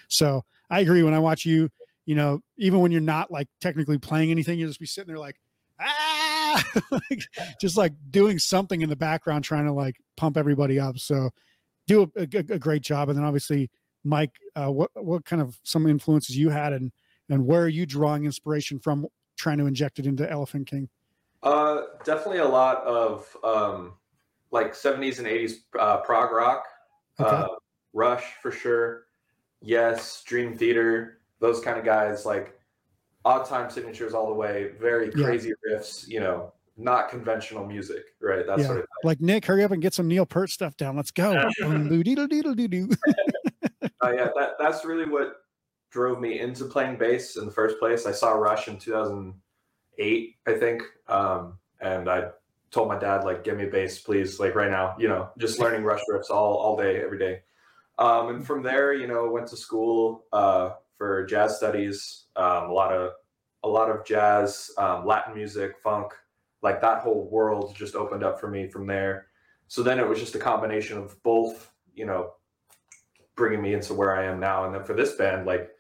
[0.08, 1.70] So i agree when i watch you
[2.06, 5.18] you know even when you're not like technically playing anything you'll just be sitting there
[5.18, 5.37] like
[5.80, 6.64] ah!
[6.90, 7.22] Like,
[7.60, 10.98] just like doing something in the background trying to like pump everybody up.
[10.98, 11.30] So
[11.87, 13.70] do a, a, a great job and then obviously
[14.04, 16.92] mike uh, what what kind of some influences you had and
[17.30, 20.88] and where are you drawing inspiration from trying to inject it into elephant king
[21.42, 23.94] Uh, definitely a lot of um,
[24.50, 26.64] like 70s and 80s uh, prog rock,
[27.20, 27.36] Okay.
[27.36, 27.48] uh,
[27.92, 29.04] Rush for sure.
[29.60, 32.58] Yes, Dream Theater, those kind of guys, like
[33.24, 35.24] odd time signatures all the way, very Yeah.
[35.24, 38.46] crazy riffs, you know, not conventional music, right?
[38.46, 38.66] That Yeah.
[38.68, 41.38] sort of like nick hurry up and get some neil peart stuff down let's go
[44.04, 45.36] Uh, yeah, that, that's really what
[45.90, 48.06] drove me into playing bass in the first place.
[48.06, 52.30] I saw Rush in 2008, I think, um, and I
[52.70, 55.60] told my dad like, "Give me a bass, please, like right now." You know, just
[55.60, 57.42] learning Rush riffs all all day, every day.
[57.98, 62.24] Um, and from there, you know, went to school uh, for jazz studies.
[62.36, 63.12] Um, a lot of
[63.62, 66.12] a lot of jazz, um, Latin music, funk,
[66.62, 69.28] like that whole world just opened up for me from there.
[69.68, 72.32] So then it was just a combination of both, you know,
[73.36, 74.64] bringing me into where I am now.
[74.64, 75.70] And then for this band, like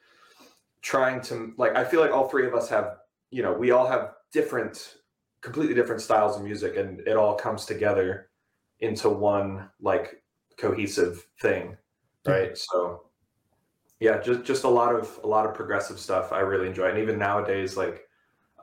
[0.82, 2.96] trying to like, I feel like all three of us have,
[3.30, 4.96] you know, we all have different,
[5.40, 8.30] completely different styles of music, and it all comes together
[8.80, 10.22] into one like
[10.56, 11.76] cohesive thing,
[12.26, 12.56] right?
[12.56, 13.10] So
[14.00, 16.98] yeah, just just a lot of a lot of progressive stuff I really enjoy, and
[16.98, 18.02] even nowadays, like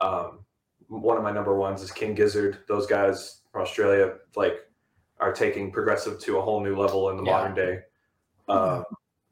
[0.00, 0.44] um,
[0.88, 2.58] one of my number ones is King Gizzard.
[2.68, 4.54] Those guys from Australia, like,
[5.20, 7.32] are taking progressive to a whole new level in the Yeah.
[7.32, 7.80] modern day,
[8.48, 8.84] um,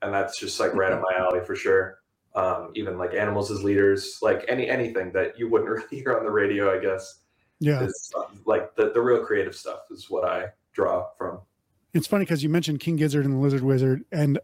[0.03, 1.99] and that's just like right up my alley for sure.
[2.35, 6.25] Um, even like animals as leaders, like any anything that you wouldn't really hear on
[6.25, 7.21] the radio, I guess,
[7.59, 7.83] yeah.
[7.83, 11.41] is uh, like the the real creative stuff is what I draw from.
[11.93, 14.39] it's funny because you mentioned king gizzard and the lizard wizard and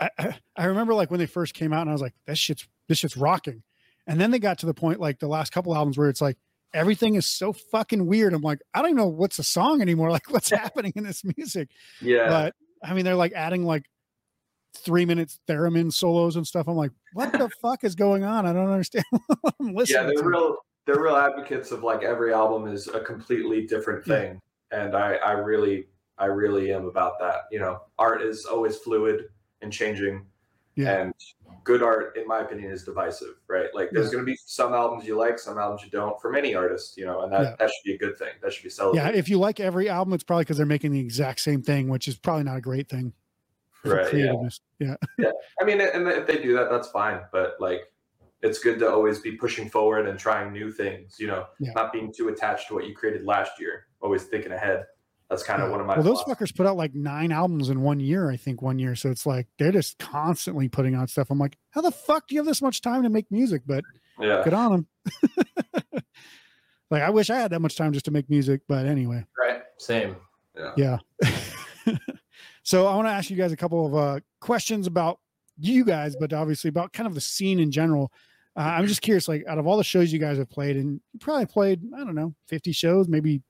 [0.00, 2.38] I, I, I remember like when they first came out and i was like this
[2.38, 3.62] shit's this shit's rocking.
[4.06, 6.36] And then they got to the point like the last couple albums where it's like
[6.74, 8.34] everything is so fucking weird.
[8.34, 10.10] I'm like i don't even know what's a song anymore.
[10.16, 11.68] Like what's happening in this music?
[12.00, 13.84] Yeah, but i mean they're like adding like
[14.74, 16.68] three minutes theremin solos and stuff.
[16.68, 18.46] I'm like, what the fuck is going on?
[18.46, 19.04] I don't understand.
[19.60, 20.56] I'm yeah, they're real.
[20.86, 24.14] They're real advocates of like every album is a completely different Yeah.
[24.18, 24.40] thing,
[24.72, 25.86] and I, I really,
[26.18, 27.42] I really am about that.
[27.52, 29.26] You know, art is always fluid
[29.62, 30.24] and changing,
[30.76, 31.02] Yeah.
[31.02, 31.14] and
[31.64, 33.34] good art, in my opinion, is divisive.
[33.46, 33.68] Right?
[33.74, 34.12] Like, there's Yeah.
[34.12, 36.96] going to be some albums you like, some albums you don't, from any artist.
[36.96, 37.54] You know, and that Yeah.
[37.58, 38.32] that should be a good thing.
[38.42, 39.14] That should be celebrated.
[39.14, 41.88] Yeah, if you like every album, it's probably because they're making the exact same thing,
[41.88, 43.12] which is probably not a great thing.
[43.84, 44.10] Right, yeah.
[44.10, 44.60] creativeness.
[44.78, 44.94] Yeah.
[45.60, 47.20] I mean, and if they do that, that's fine.
[47.32, 47.82] But like,
[48.42, 51.16] it's good to always be pushing forward and trying new things.
[51.18, 51.72] You know, Yeah.
[51.74, 53.86] not being too attached to what you created last year.
[54.00, 54.86] Always thinking ahead.
[55.28, 55.72] That's kind of Yeah.
[55.72, 55.94] one of my.
[55.96, 58.94] Well, those fuckers put out like nine albums in one year, I think, one year.
[58.96, 61.30] So it's like they're just constantly putting out stuff.
[61.30, 63.62] I'm like, how the fuck do you have this much time to make music?
[63.66, 63.84] But
[64.18, 64.42] Yeah.
[64.42, 64.86] good on them.
[66.90, 68.62] like, I wish I had that much time just to make music.
[68.66, 69.62] But anyway, Right.
[69.78, 70.16] Same.
[70.76, 70.98] yeah.
[72.62, 75.18] so I want to ask you guys a couple of uh, questions about
[75.58, 78.12] you guys, but obviously about kind of the scene in general.
[78.56, 81.00] Uh, I'm just curious, like, out of all the shows you guys have played, and
[81.12, 83.42] you probably played, I don't know, 50 shows, maybe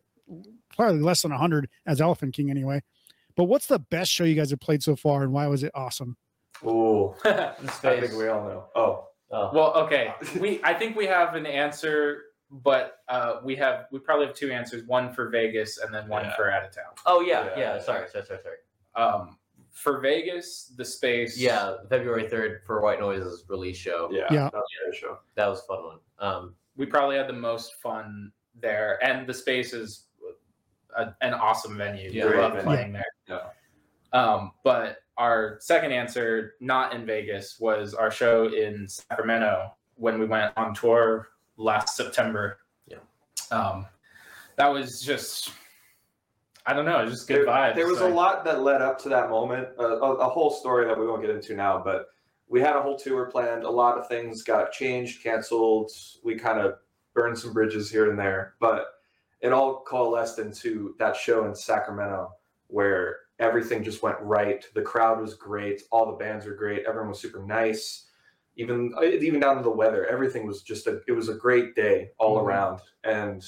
[0.77, 2.83] probably less than 100 as Elephant King anyway.
[3.37, 5.73] But what's the best show you guys have played so far, and why was it
[5.75, 6.17] awesome?
[6.65, 7.15] Ooh.
[7.25, 8.65] In I think we all know.
[8.77, 9.07] Oh.
[9.33, 9.51] Oh.
[9.55, 10.13] well, okay.
[10.41, 14.51] We I think we have an answer, but uh, we have we probably have two
[14.51, 14.85] answers.
[14.87, 16.37] One for Vegas and then one Yeah.
[16.37, 16.93] for out of town.
[17.07, 17.59] oh yeah, Yeah.
[17.77, 17.79] yeah.
[17.81, 18.57] Sorry, sorry, sorry, sorry.
[18.95, 19.37] Um,
[19.71, 21.39] for Vegas, the space.
[21.39, 24.09] Yeah, February third for White Noise's release show.
[24.13, 24.27] Yeah.
[24.31, 24.51] Yeah.
[24.51, 25.19] That was a show.
[25.37, 25.99] That was a fun one.
[26.19, 30.07] Um, we probably had the most fun there, and the space is
[30.97, 32.11] a, an awesome venue.
[32.13, 32.27] Yeah.
[32.27, 32.65] we love venue.
[32.67, 33.05] playing there.
[33.29, 33.41] Yeah.
[34.13, 40.27] Um, but our second answer, not in Vegas, was our show in Sacramento when we
[40.27, 42.59] went on tour last September.
[42.87, 42.99] Yeah.
[43.51, 43.87] Um,
[44.57, 45.53] that was just,
[46.67, 47.75] I don't know, it was just good there, vibes.
[47.75, 49.69] There was like- a lot that led up to that moment.
[49.79, 52.09] Uh, a, a whole story that we won't get into now, but
[52.49, 53.65] we had a whole tour planned.
[53.65, 55.91] A lot of things got changed, canceled.
[56.23, 56.75] We kind of
[57.15, 58.87] burned some bridges here and there, but
[59.41, 62.33] it all coalesced into that show in Sacramento
[62.67, 64.65] where everything just went right.
[64.75, 65.83] The crowd was great.
[65.91, 66.85] All the bands were great.
[66.87, 68.07] Everyone was super nice.
[68.57, 71.01] Even even down to the weather, everything was just a.
[71.09, 72.43] It was a great day all Mhm.
[72.45, 73.43] around, and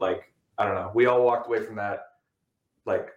[0.00, 2.07] like I don't know, we all walked away from that
[2.88, 3.10] like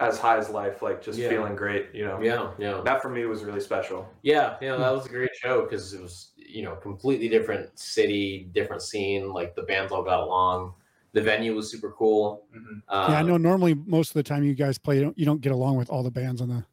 [0.00, 1.30] as high as life, like just Yeah.
[1.30, 1.86] feeling great.
[1.94, 4.06] You know, yeah, yeah, that for me was really special.
[4.22, 4.76] yeah, yeah.
[4.76, 9.32] That was a great show because it was you know completely different city, different scene.
[9.32, 10.74] Like the bands all got along.
[11.14, 12.44] The venue was super cool.
[12.54, 12.82] Mhm.
[12.88, 15.24] Um, yeah, I know normally most of the time you guys play, you don't, you
[15.24, 16.64] don't get along with all the bands on the.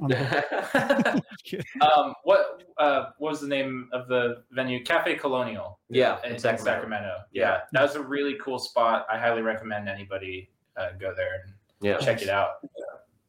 [0.00, 0.16] On the
[1.80, 4.82] um, what uh, what was the name of the venue?
[4.84, 5.78] Cafe Colonial.
[5.88, 6.64] yeah, in in Sacramento.
[6.64, 7.14] Sacramento.
[7.32, 7.42] Yeah.
[7.42, 7.60] Yeah.
[7.72, 9.06] that was a really cool spot.
[9.10, 12.54] I highly recommend anybody uh, go there and Yeah, check it out.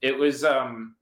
[0.01, 0.95] It was um,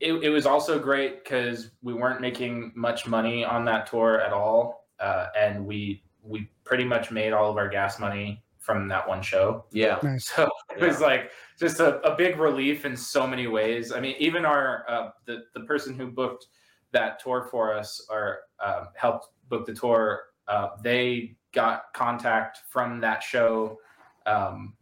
[0.00, 4.32] it, it was also great because we weren't making much money on that tour at
[4.32, 9.06] all, uh, and we we pretty much made all of our gas money from that
[9.08, 9.64] one show.
[9.70, 10.26] yeah, Nice.
[10.26, 13.92] So it was like just a, a big relief in so many ways.
[13.92, 16.46] I mean, even our uh, the the person who booked
[16.92, 23.00] that tour for us or um, helped book the tour, uh, they got contact from
[23.00, 23.78] that show.
[24.26, 24.74] Um,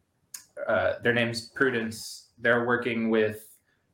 [0.68, 2.29] uh, their name's Prudence.
[2.38, 3.46] They're working with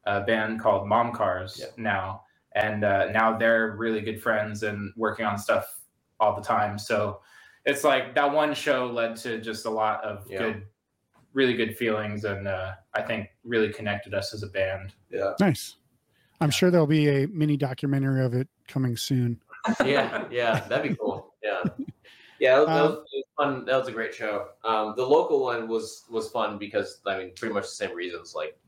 [0.07, 1.79] a band called Mom Cars Yep.
[1.79, 2.23] now,
[2.55, 5.81] and uh, now they're really good friends and working on stuff
[6.19, 6.79] all the time.
[6.79, 7.21] So
[7.67, 10.39] it's like that one show led to just a lot of Yeah.
[10.39, 10.63] good,
[11.35, 14.95] really good feelings, and uh, I think really connected us as a band.
[15.11, 15.35] Yeah.
[15.39, 15.77] Nice.
[16.41, 19.39] I'm sure there'll be a mini documentary of it coming soon.
[19.85, 20.61] yeah, yeah.
[20.69, 21.35] That'd be cool.
[21.43, 21.63] Yeah,
[22.39, 22.57] yeah.
[22.61, 22.99] That was,
[23.40, 23.64] that was, fun.
[23.64, 24.48] That was a great show.
[24.64, 28.35] Um, the local one was was fun because I mean, pretty much the same reasons.
[28.35, 28.59] Like,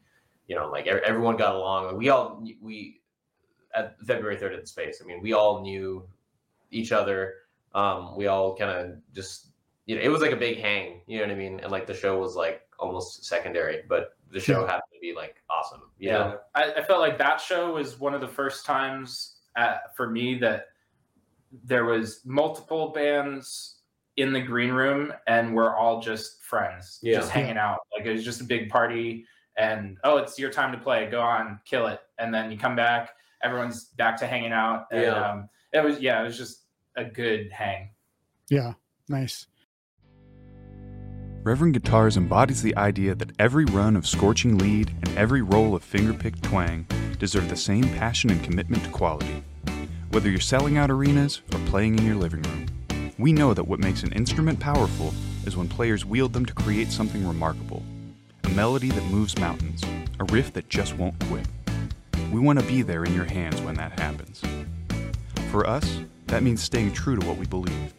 [0.48, 1.96] you know, like everyone got along.
[1.96, 3.00] We all we
[3.74, 5.00] at February third in space.
[5.02, 6.06] I mean, we all knew
[6.70, 7.35] each other.
[7.74, 9.48] Um, we all kind of just
[9.87, 11.00] you know, it was like a big hang.
[11.06, 11.61] You know what I mean?
[11.61, 14.66] And like the show was like almost secondary, but the show Yeah.
[14.66, 15.82] happened to be like awesome.
[15.98, 16.38] You know?
[16.54, 20.38] I, I felt like that show was one of the first times at, for me
[20.38, 20.68] that
[21.64, 23.82] there was multiple bands
[24.16, 27.16] in the green room and we're all just friends, Yeah.
[27.16, 27.81] just hanging out.
[27.96, 29.25] Like it was just a big party
[29.57, 31.09] and oh, it's your time to play.
[31.11, 32.01] Go on, kill it.
[32.18, 33.11] And then you come back,
[33.42, 34.87] everyone's back to hanging out.
[34.92, 35.12] And, Yeah.
[35.31, 36.64] um, it was yeah, it was just
[36.96, 37.90] a good hang.
[38.51, 38.75] Yeah.
[39.09, 39.46] Nice.
[41.44, 45.83] Reverend Guitars embodies the idea that every run of scorching lead and every roll of
[45.85, 46.87] fingerpicked twang
[47.18, 49.42] deserve the same passion and commitment to quality.
[50.11, 52.66] Whether you're selling out arenas or playing in your living room,
[53.18, 55.12] we know that what makes an instrument powerful
[55.44, 57.83] is when players wield them to create something remarkable.
[58.44, 59.83] A melody that moves mountains,
[60.18, 61.46] a riff that just won't quit.
[62.33, 64.42] We want to be there in your hands when that happens.
[65.51, 67.92] For us, that means staying true to what we believe.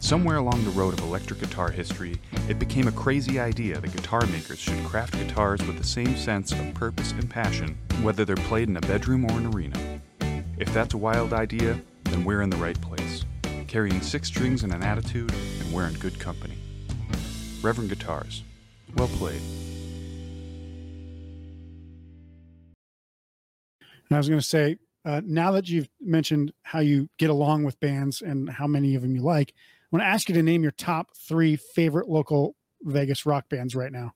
[0.00, 4.26] Somewhere along the road of electric guitar history, it became a crazy idea that guitar
[4.26, 8.68] makers should craft guitars with the same sense of purpose and passion, whether they're played
[8.68, 10.00] in a bedroom or an arena.
[10.58, 13.24] If that's a wild idea, then we're in the right place,
[13.72, 16.58] carrying six strings and an attitude, and we're in good company.
[17.62, 18.42] Reverend Guitars.
[18.96, 19.40] Well played.
[24.10, 27.64] And I was going to say, uh, now that you've mentioned how you get along
[27.64, 30.42] with bands and how many of them you like, I want to ask you to
[30.42, 34.12] name your top three favorite local Vegas rock bands right now.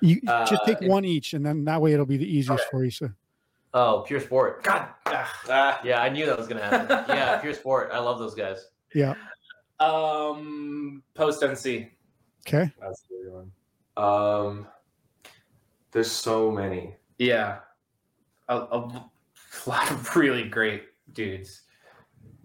[0.00, 2.62] You just Uh, take in- one each, and then that way it'll be the easiest
[2.62, 2.70] Okay.
[2.70, 2.92] for you.
[2.92, 3.10] So,
[3.72, 4.62] Oh, Pure Sport.
[4.64, 4.88] God.
[5.06, 5.40] ah.
[5.48, 6.88] Ah, Yeah, I knew that was gonna happen.
[7.08, 7.90] yeah, Pure Sport.
[7.92, 8.66] I love those guys.
[8.94, 9.14] yeah,
[9.78, 11.90] Um, post NC.
[12.46, 13.52] okay, that's a good one.
[13.96, 14.66] Um,
[15.92, 16.96] there's so many.
[17.18, 17.58] Yeah,
[18.48, 19.08] a, a
[19.66, 21.62] lot of really great dudes,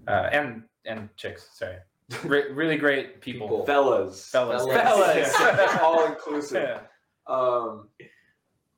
[0.07, 1.49] uh, and and chicks.
[1.53, 1.77] Sorry,
[2.23, 3.47] Re- really great people.
[3.47, 3.65] People.
[3.65, 4.29] Fellas.
[4.29, 4.63] Fellas.
[4.65, 5.33] Fellas.
[5.39, 6.61] Yeah, All inclusive.
[6.63, 6.81] Yeah.
[7.27, 7.89] Um,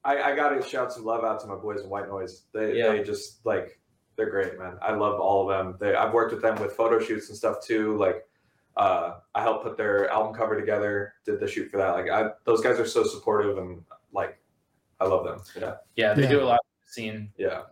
[0.07, 2.43] I, I gotta shout some love out to my boys in White Noise.
[2.53, 2.91] They Yeah.
[2.93, 3.79] they just like
[4.15, 4.77] they're great, man.
[4.81, 5.75] I love all of them.
[5.79, 7.97] They I've worked with them with photo shoots and stuff too.
[7.97, 8.25] Like
[8.77, 11.89] uh, I helped put their album cover together, did the shoot for that.
[11.91, 14.39] Like I, those guys are so supportive and like
[14.99, 15.39] I love them.
[15.59, 16.29] Yeah, Yeah, they Yeah.
[16.29, 17.31] do a lot of scene.
[17.37, 17.63] yeah.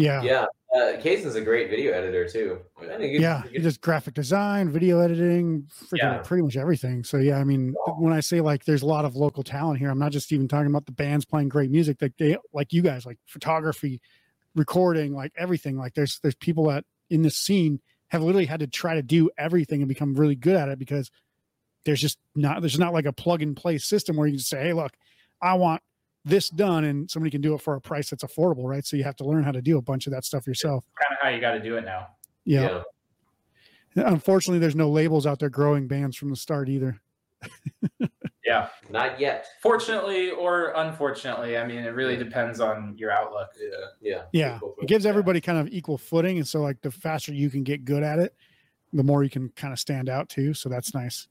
[0.00, 2.58] Yeah, Yeah, uh, Kaysen's a great video editor too.
[2.80, 3.42] I think he's- yeah.
[3.60, 6.18] Does graphic design, video editing, freaking Yeah.
[6.18, 7.04] pretty much everything.
[7.04, 9.90] So yeah, I mean, when I say like there's a lot of local talent here,
[9.90, 12.00] I'm not just even talking about the bands playing great music.
[12.00, 14.00] Like they, like you guys, like photography,
[14.54, 15.76] recording, like everything.
[15.76, 19.30] Like there's there's people that in this scene have literally had to try to do
[19.38, 21.10] everything and become really good at it because
[21.84, 24.62] there's just not there's not like a plug and play system where you can say,
[24.62, 24.92] hey, look,
[25.40, 25.82] I want
[26.24, 28.84] this done, and somebody can do it for a price that's affordable, right?
[28.84, 30.84] So you have to learn how to do a bunch of that stuff yourself.
[31.00, 32.08] Kind of how you got to do it now.
[32.44, 32.82] yeah.
[33.96, 37.00] Unfortunately, there's no labels out there growing bands from the start either.
[38.50, 38.68] Yeah.
[38.88, 39.46] Not yet.
[39.62, 43.50] Fortunately or unfortunately, I mean, it really depends on your outlook.
[43.60, 43.76] Yeah.
[44.00, 44.22] Yeah.
[44.32, 44.58] Yeah.
[44.80, 45.10] It gives yeah.
[45.10, 46.38] everybody kind of equal footing.
[46.38, 48.34] And so, like, the faster you can get good at it,
[48.92, 50.52] the more you can kind of stand out too.
[50.54, 51.28] So that's nice.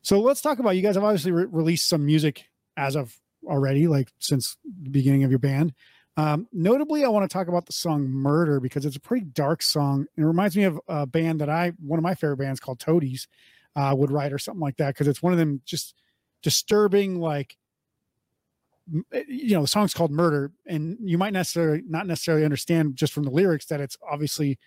[0.00, 2.46] So let's talk about you guys have obviously re- released some music
[2.76, 3.14] as of
[3.46, 5.74] already, like since the beginning of your band.
[6.16, 9.62] Um, notably, I want to talk about the song Murder because it's a pretty dark
[9.62, 10.06] song.
[10.16, 13.28] It reminds me of a band that I, one of my favorite bands called Toadies,
[13.74, 15.94] uh, would write or something like that because it's one of them just
[16.42, 17.56] disturbing, like,
[19.14, 23.14] eh, you know, the song's called Murder, and you might necessarily not necessarily understand just
[23.14, 24.58] from the lyrics that it's obviously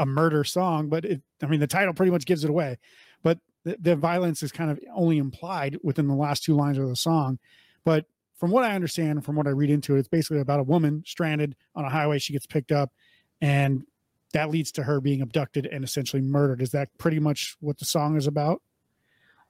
[0.00, 2.78] a murder song, but it, I mean, the title pretty much gives it away.
[3.22, 6.88] But the, the violence is kind of only implied within the last two lines of
[6.88, 7.38] the song.
[7.84, 10.64] But from what I understand, from what I read into it, it's basically about a
[10.64, 12.18] woman stranded on a highway.
[12.18, 12.92] She gets picked up,
[13.40, 13.84] and
[14.32, 16.60] that leads to her being abducted and essentially murdered.
[16.60, 18.60] Is that pretty much what the song is about?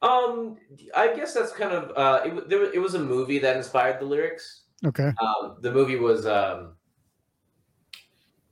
[0.02, 0.58] Um,
[0.94, 4.04] I guess that's kind of uh, it, there, it was a movie that inspired the
[4.04, 4.64] lyrics.
[4.84, 5.10] Okay.
[5.18, 6.74] Um, the movie was um,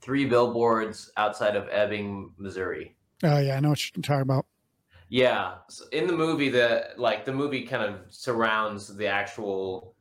[0.00, 2.96] three billboards outside of Ebbing, Missouri.
[3.22, 4.46] Oh yeah, I know what you're talking about.
[5.12, 9.94] Yeah, so in the movie, the like the movie kind of surrounds the actual,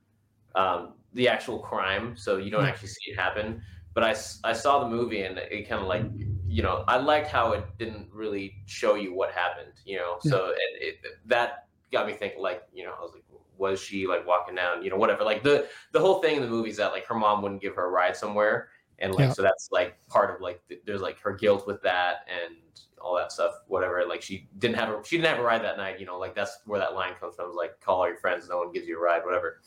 [0.55, 3.61] um, the actual crime, so you don't actually see it happen.
[3.93, 6.05] But I, I saw the movie and it kind of like
[6.47, 10.15] you know I liked how it didn't really show you what happened, you know.
[10.21, 13.23] So and it, that got me thinking like you know I was like
[13.57, 16.47] was she like walking down you know whatever like the the whole thing in the
[16.47, 18.69] movie is that like her mom wouldn't give her a ride somewhere
[18.99, 19.33] and like Yeah.
[19.33, 22.55] so that's like part of like th- there's like her guilt with that and
[23.03, 24.03] all that stuff whatever.
[24.07, 26.35] Like she didn't have a she didn't have a ride that night you know like
[26.35, 28.97] that's where that line comes from like call all your friends no one gives you
[28.97, 29.61] a ride whatever.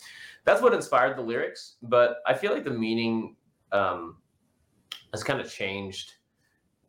[0.44, 3.36] That's what inspired the lyrics but i feel like the meaning
[3.72, 4.16] um
[5.12, 6.12] has kind of changed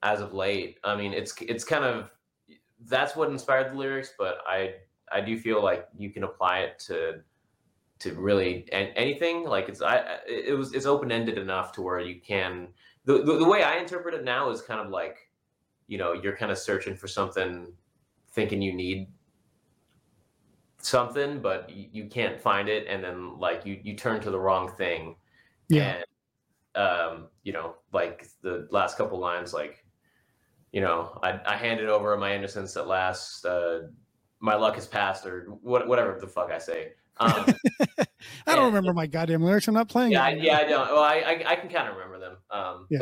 [0.03, 0.79] as of late.
[0.83, 2.11] I mean it's it's kind of
[2.87, 4.73] that's what inspired the lyrics but i
[5.11, 7.21] i do feel like you can apply it to
[7.97, 9.45] to really anything.
[9.45, 12.67] Like it's i it was it's open-ended enough to where you can
[13.05, 15.24] the, the, the way i interpret it now is kind of like
[15.87, 17.71] you know you're kind of searching for something
[18.31, 19.07] thinking you need
[20.77, 24.39] something but you, you can't find it and then like you you turn to the
[24.39, 25.15] wrong thing
[25.69, 25.95] Yeah.
[25.95, 26.05] and
[26.75, 29.83] um you know like the last couple lines like
[30.71, 33.81] you know i i handed over my innocence at last uh
[34.39, 37.45] my luck has passed or what, whatever the fuck i say um
[38.47, 38.65] I don't Yeah.
[38.65, 39.67] remember my goddamn lyrics.
[39.67, 40.11] I'm not playing.
[40.13, 40.87] yeah, I, yeah, I don't.
[40.91, 42.37] Well, I, I, I can kind of remember them.
[42.49, 42.99] Um, Yeah.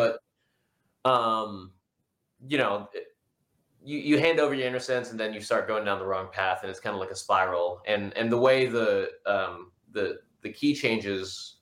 [1.04, 1.72] but, um,
[2.48, 2.90] you know,
[3.84, 6.60] you, you hand over your innocence and then you start going down the wrong path
[6.62, 7.82] and it's kind of like a spiral.
[7.86, 11.58] And, and the way the, um, the, the key changes,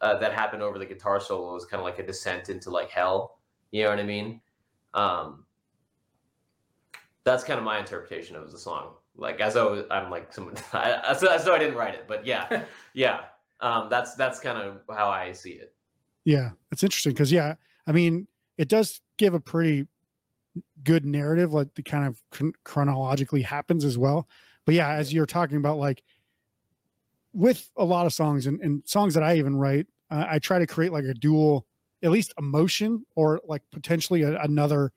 [0.00, 2.90] uh, that happened over the guitar solo is kind of like a descent into like
[2.90, 3.38] hell.
[3.70, 4.40] You know what I mean?
[4.92, 5.46] Um,
[7.24, 8.94] that's kind of my interpretation of the song.
[9.16, 13.20] Like as though I'm like someone, I, though I didn't write it, but yeah, yeah.
[13.60, 15.74] Um, that's that's kind of how I see it.
[16.24, 17.54] Yeah, that's interesting because yeah,
[17.86, 18.26] I mean,
[18.58, 19.86] it does give a pretty
[20.82, 24.28] good narrative, like the kind of chron- chronologically happens as well.
[24.64, 26.02] But yeah, as you're talking about, like
[27.32, 30.58] with a lot of songs and, and songs that I even write, uh, I try
[30.58, 31.66] to create like a dual,
[32.02, 34.92] at least emotion or like potentially a, another,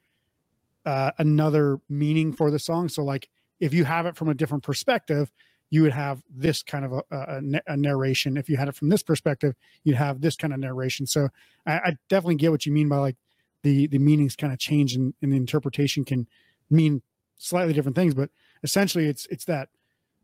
[0.85, 2.89] uh, another meaning for the song.
[2.89, 3.29] So like
[3.59, 5.31] if you have it from a different perspective,
[5.69, 8.37] you would have this kind of a, a, a narration.
[8.37, 11.05] If you had it from this perspective, you'd have this kind of narration.
[11.05, 11.29] So
[11.65, 13.17] I, I definitely get what you mean by like
[13.63, 16.27] the the meanings kind of change and, and the interpretation can
[16.69, 17.01] mean
[17.37, 18.13] slightly different things.
[18.13, 18.29] But
[18.63, 19.69] essentially, it's it's that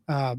[0.08, 0.36] uh,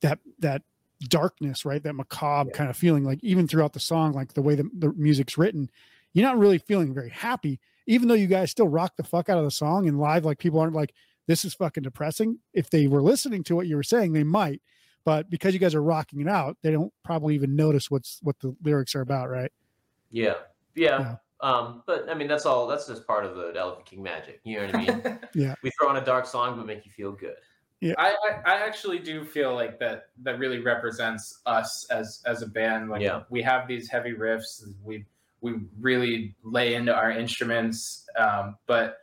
[0.00, 0.62] that that
[1.08, 1.82] darkness, right?
[1.82, 3.04] That macabre kind of feeling.
[3.04, 5.70] Like even throughout the song, like the way the, the music's written,
[6.12, 9.38] you're not really feeling very happy, even though you guys still rock the fuck out
[9.38, 10.24] of the song and live.
[10.24, 10.92] Like people aren't like
[11.26, 12.38] this is fucking depressing.
[12.52, 14.62] If they were listening to what you were saying, they might.
[15.04, 18.38] But because you guys are rocking it out, they don't probably even notice what's what
[18.40, 19.52] the lyrics are about, right?
[20.10, 20.34] Yeah,
[20.74, 21.00] yeah.
[21.00, 21.16] Yeah.
[21.40, 22.66] Um, but I mean, that's all.
[22.66, 24.40] That's just part of the Elephante King magic.
[24.44, 25.18] You know what I mean?
[25.34, 25.54] Yeah.
[25.62, 27.36] we throw on a dark song, but make you feel good.
[27.96, 32.46] I, I I actually do feel like that that really represents us as as a
[32.46, 32.90] band.
[32.90, 33.22] Like Yeah.
[33.30, 34.64] we have these heavy riffs.
[34.82, 35.04] We
[35.42, 38.98] we really lay into our instruments, um, but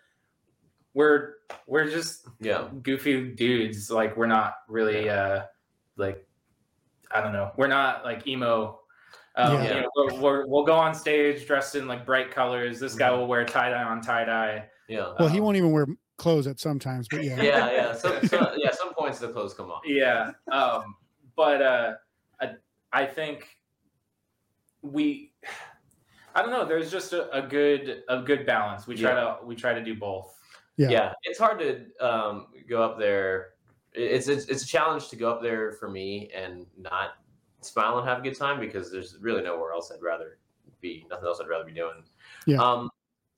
[0.94, 1.36] we're
[1.68, 3.90] we're just Yeah, goofy dudes.
[3.90, 5.44] Like we're not really uh
[5.96, 6.28] like
[7.12, 7.52] I don't know.
[7.56, 8.82] We're not like emo.
[9.38, 9.76] Um, Yeah.
[9.76, 12.80] you know, we're, we're, we'll go on stage dressed in like bright colors.
[12.80, 14.66] This guy will wear tie dye on tie dye.
[14.88, 17.42] yeah, Well, he Um, won't even wear clothes at sometimes, but yeah.
[17.42, 17.94] yeah, yeah.
[17.94, 19.82] So, so yeah, some points the clothes come off.
[19.86, 20.96] yeah um
[21.36, 21.94] but uh
[22.40, 22.52] I,
[22.94, 23.50] I think
[24.82, 25.34] we
[26.36, 29.56] i don't know there's just a, a good a good balance we try to we
[29.56, 30.38] try to do both
[30.78, 30.90] Yeah.
[30.90, 31.14] Yeah.
[31.24, 33.50] it's hard to um, go up there.
[33.94, 37.12] It's, it's it's a challenge to go up there for me and not
[37.66, 40.38] smile and have a good time because there's really nowhere else I'd rather
[40.82, 41.06] be.
[41.10, 42.04] Nothing else I'd rather be doing.
[42.46, 42.62] Yeah.
[42.62, 42.90] Um,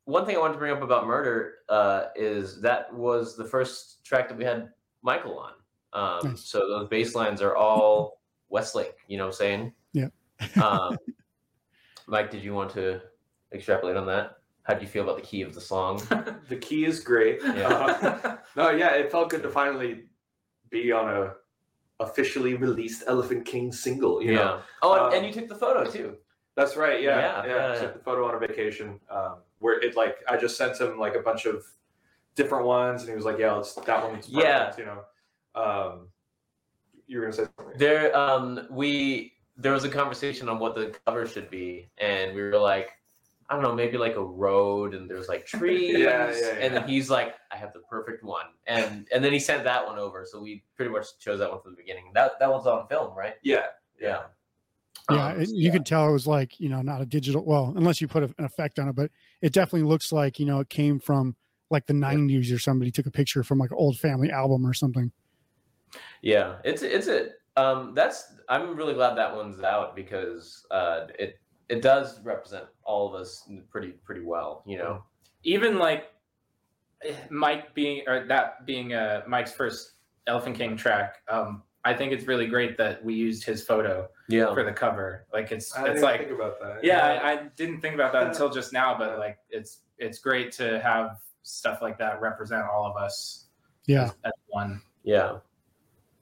[0.05, 4.05] one thing I wanted to bring up about Murder uh, is that was the first
[4.05, 4.69] track that we had
[5.01, 5.53] Michael on.
[5.93, 6.45] Um, Nice.
[6.45, 8.95] So those bass lines are all Westlake.
[9.07, 9.73] You know what I'm saying?
[9.93, 10.07] Yeah.
[10.63, 10.97] um,
[12.07, 13.01] Mike, did you want to
[13.53, 14.37] extrapolate on that?
[14.63, 16.01] How do you feel about the key of the song?
[16.49, 17.41] The key is great.
[17.43, 17.67] Yeah.
[17.67, 20.05] Uh, no, yeah, it felt good to finally
[20.69, 21.33] be on a
[21.99, 24.21] officially released Elephante King single.
[24.21, 26.17] You know, Oh, and, Um, and you took the photo too.
[26.55, 27.01] that's right.
[27.01, 27.55] Yeah, Yeah, yeah.
[27.55, 30.79] yeah, I took the photo on a vacation um, where it like I just sent
[30.79, 31.65] him like a bunch of
[32.35, 34.73] different ones, and he was like, "Yeah, let's that one's perfect," Yeah.
[34.77, 35.01] You know,
[35.55, 36.07] um,
[37.07, 37.77] you were gonna say something.
[37.77, 42.41] There, um, we there was a conversation on what the cover should be, and we
[42.43, 42.91] were like,
[43.49, 46.87] I don't know, maybe like a road, and there's like trees, Yeah, yeah, and then
[46.87, 50.25] he's like, I have the perfect one, and and then he sent that one over,
[50.29, 52.11] so we pretty much chose that one from the beginning.
[52.13, 53.35] That that one's on film, right?
[53.43, 53.67] Yeah,
[53.99, 54.23] Yeah.
[55.09, 57.45] Yeah, Um, it, so you could tell it was like you know not a digital.
[57.45, 60.45] Well, unless you put a- an effect on it, but it definitely looks like you
[60.45, 61.35] know it came from
[61.69, 64.73] like the '90s or somebody took a picture from like an old family album or
[64.73, 65.11] something.
[66.21, 71.39] Yeah, it's it's a um that's I'm really glad that one's out because uh it
[71.69, 75.03] it does represent all of us pretty pretty well, you know.
[75.43, 76.05] even like
[77.29, 79.91] mike being or that being uh mike's first
[80.27, 84.51] elephante king track um i think it's really great that we used his photo Yeah.
[84.51, 86.83] for the cover like it's I didn't it's even like think about that.
[86.83, 90.51] yeah I, I didn't think about that until just now but like it's it's great
[90.53, 93.45] to have stuff like that represent all of us
[93.85, 95.37] Yeah, as, as one Yeah.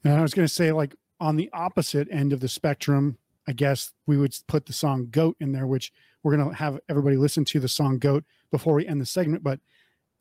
[0.04, 3.16] and I was gonna say like on the opposite end of the spectrum,
[3.48, 5.92] I guess we would put the song "Goat" in there, which
[6.22, 9.42] we're gonna have everybody listen to the song "Goat" before we end the segment.
[9.44, 9.60] But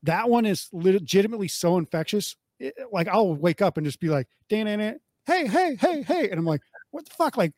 [0.03, 2.35] that one is legitimately so infectious.
[2.59, 6.29] It- like I'll wake up and just be like, "Dan, Dan, hey, hey, hey, hey,"
[6.29, 6.61] and I'm like,
[6.91, 7.53] "What the fuck?" Like,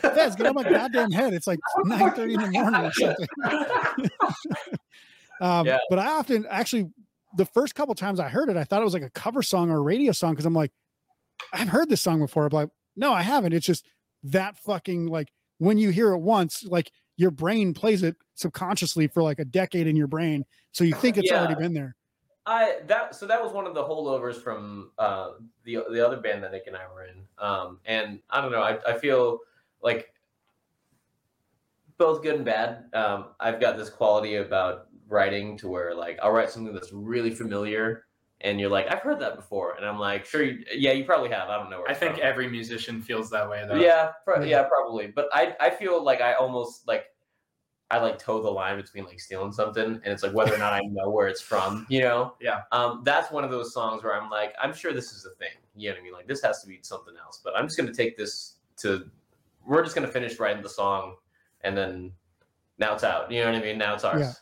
[0.00, 1.34] Fez, get on my goddamn head.
[1.34, 3.28] It's like 9:30 in the morning or something.
[5.40, 5.78] um, Yeah.
[5.90, 6.90] But I often actually,
[7.36, 9.70] the first couple times I heard it, I thought it was like a cover song
[9.70, 10.72] or a radio song because I'm like,
[11.52, 12.44] I've heard this song before.
[12.46, 13.52] I'm like, no, I haven't.
[13.52, 13.84] It's just
[14.24, 19.22] that fucking like when you hear it once, like your brain plays it subconsciously for
[19.22, 21.94] like a decade in your brain, so you think it's already been there.
[22.44, 25.32] I that so that was one of the holdovers from uh,
[25.64, 28.62] the the other band that Nick and I were in, um, and I don't know.
[28.62, 29.38] I, I feel
[29.80, 30.12] like
[31.98, 32.86] both good and bad.
[32.94, 37.30] Um, I've got this quality about writing to where like I'll write something that's really
[37.30, 38.06] familiar
[38.42, 41.30] and you're like, I've heard that before, and I'm like, sure, you, yeah, you probably
[41.30, 41.48] have.
[41.48, 41.90] I don't know where.
[41.90, 42.24] I think from.
[42.24, 43.76] every musician feels that way though.
[43.76, 44.46] Yeah, pro- Yeah.
[44.46, 45.06] yeah, probably.
[45.08, 47.06] But I I feel like I almost like
[47.90, 50.72] I like toe the line between like stealing something and it's like whether or not
[50.72, 52.32] I know where it's from, you know?
[52.40, 52.62] Yeah.
[52.72, 55.50] Um, that's one of those songs where I'm like, I'm sure this is a thing.
[55.76, 56.12] You know what I mean?
[56.14, 57.42] Like this has to be something else.
[57.44, 59.10] But I'm just gonna take this to
[59.66, 61.16] we're just gonna finish writing the song
[61.60, 62.12] and then
[62.78, 63.30] now it's out.
[63.30, 63.76] You know what I mean?
[63.76, 64.40] Now it's ours.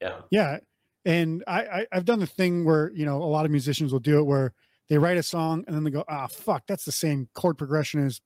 [0.00, 0.16] Yeah.
[0.30, 0.58] Yeah.
[1.04, 4.00] And I, I I've done the thing where, you know, a lot of musicians will
[4.00, 4.52] do it where
[4.88, 8.04] they write a song and then they go, ah, fuck, that's the same chord progression
[8.04, 8.20] as,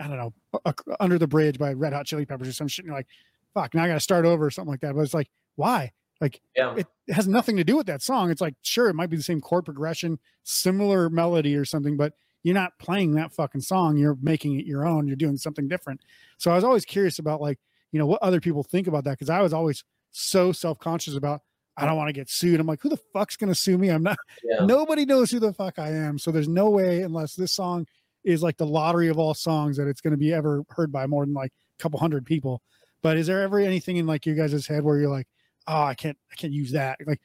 [0.00, 2.84] I don't know, Under the Bridge by Red Hot Chili Peppers or some shit.
[2.84, 3.08] And you're like,
[3.54, 4.94] fuck, now I got to start over or something like that.
[4.94, 5.92] But it's like, why?
[6.20, 6.74] like Yeah.
[6.76, 8.30] It has nothing to do with that song.
[8.30, 12.14] It's like, sure, it might be the same chord progression, similar melody or something, but
[12.42, 13.96] you're not playing that fucking song.
[13.96, 15.06] You're making it your own.
[15.06, 16.00] You're doing something different.
[16.38, 17.58] So I was always curious about like,
[17.92, 19.18] you know, what other people think about that.
[19.18, 21.42] Cause I was always so self-conscious about,
[21.78, 22.58] I don't want to get sued.
[22.60, 23.88] I'm like, who the fuck's going to sue me?
[23.88, 24.64] I'm not, Yeah.
[24.66, 26.18] nobody knows who the fuck I am.
[26.18, 27.86] So there's no way, unless this song
[28.24, 31.06] is like the lottery of all songs, that it's going to be ever heard by
[31.06, 32.60] more than like a couple hundred people.
[33.00, 35.28] But is there ever anything in like you guys' head where you're like,
[35.68, 36.98] oh, I can't, I can't use that?
[37.06, 37.20] Like,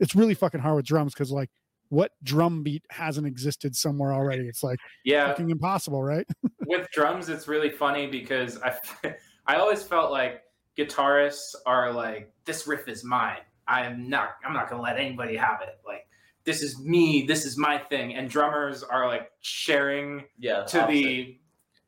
[0.00, 1.50] it's really fucking hard with drums because like,
[1.90, 4.48] what drum beat hasn't existed somewhere already?
[4.48, 6.26] It's like Yeah, fucking impossible, right?
[6.66, 8.72] with drums it's really funny because i
[9.48, 10.42] i always felt like
[10.78, 13.40] guitarists are like this riff is mine
[13.72, 16.06] i'm not i'm not gonna let anybody have it like
[16.44, 20.62] this is me this is my thing and drummers are like sharing Yeah.
[20.64, 20.88] to opposite.
[21.04, 21.38] the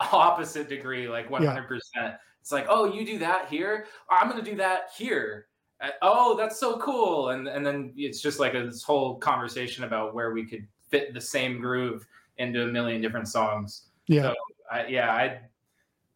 [0.00, 4.90] opposite degree like 100% it's like oh you do that here i'm gonna do that
[4.96, 5.46] here
[5.80, 9.84] Uh, oh that's so cool and and then it's just like a, this whole conversation
[9.84, 12.06] about where we could fit the same groove
[12.38, 14.22] into a million different songs Yeah.
[14.22, 14.34] So,
[14.70, 15.40] I, yeah, I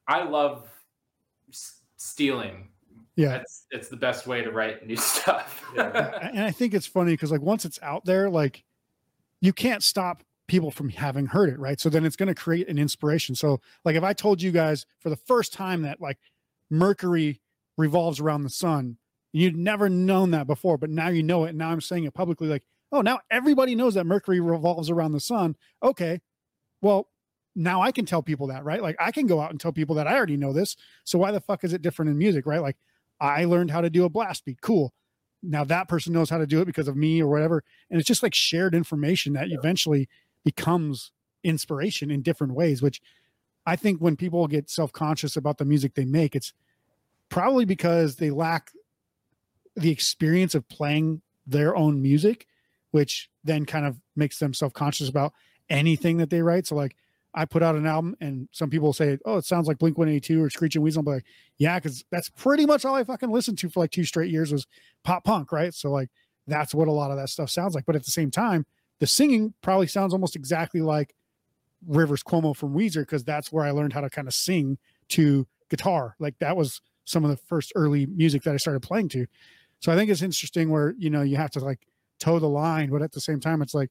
[0.07, 0.69] I love
[1.51, 2.69] s- stealing.
[3.19, 3.39] Yeah.
[3.39, 5.65] It's it's the best way to write new stuff.
[5.75, 6.19] Yeah.
[6.23, 8.65] and I think it's funny because like once it's out there, like
[9.41, 11.81] you can't stop people from having heard it, right?
[11.81, 13.35] So then it's going to create an inspiration.
[13.35, 16.19] So like if I told you guys for the first time that like
[16.71, 17.41] Mercury
[17.77, 18.97] revolves around the sun,
[19.33, 21.51] you'd never known that before, but now you know it.
[21.51, 22.63] And now I'm saying it publicly, like,
[22.93, 25.57] oh, now everybody knows that Mercury revolves around the sun.
[25.83, 26.21] Okay,
[26.81, 27.09] well.
[27.57, 28.81] Now I can tell people that, right?
[28.81, 30.77] Like I can go out and tell people that I already know this.
[31.03, 32.63] So why the fuck is it different in music, right?
[32.63, 32.77] Like
[33.21, 34.61] I learned how to do a blast beat.
[34.61, 34.93] Cool.
[35.43, 37.63] Now that person knows how to do it because of me or whatever.
[37.91, 40.09] And it's just like shared information that eventually
[40.45, 41.13] becomes
[41.45, 43.01] inspiration in different ways which
[43.65, 46.53] i think when people get self-conscious about the music they make it's
[47.29, 48.73] probably because they lack
[49.77, 52.49] the experience of playing their own music
[52.91, 55.33] which then kind of makes them self-conscious about
[55.71, 56.67] anything that they write.
[56.67, 56.97] So like
[57.35, 60.43] i put out an album and some people say oh it sounds like blink 182
[60.43, 61.25] or screeching weasel but like
[61.59, 64.53] yeah because that's pretty much all i fucking listened to for like two straight years
[64.53, 64.67] was
[65.05, 65.75] pop punk, right?
[65.75, 66.11] So like
[66.47, 67.87] that's what a lot of that stuff sounds like.
[67.87, 68.67] But at the same time,
[69.01, 71.15] the singing probably sounds almost exactly like
[71.87, 74.79] Rivers Cuomo from Weezer because that's where I learned how to kind of sing
[75.11, 76.15] to guitar.
[76.19, 79.27] Like that was some of the first early music that I started playing to.
[79.81, 81.81] So I think it's interesting where you know you have to like
[82.21, 83.91] toe the line, but at the same time, it's like,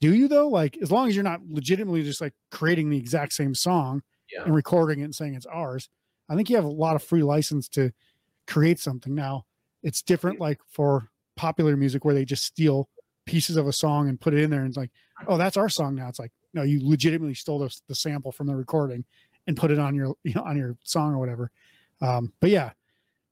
[0.00, 0.48] do you though?
[0.48, 4.44] Like as long as you're not legitimately just like creating the exact same song Yeah.
[4.44, 5.88] and recording it and saying it's ours,
[6.28, 7.92] I think you have a lot of free license to
[8.46, 9.14] create something.
[9.14, 9.44] Now
[9.82, 12.88] it's different like for popular music where they just steal
[13.26, 14.90] pieces of a song and put it in there and it's like,
[15.28, 16.08] oh, that's our song now.
[16.08, 19.04] It's like, no, you legitimately stole the, the sample from the recording
[19.46, 21.50] and put it on your you know on your song or whatever.
[22.00, 22.72] Um, but yeah.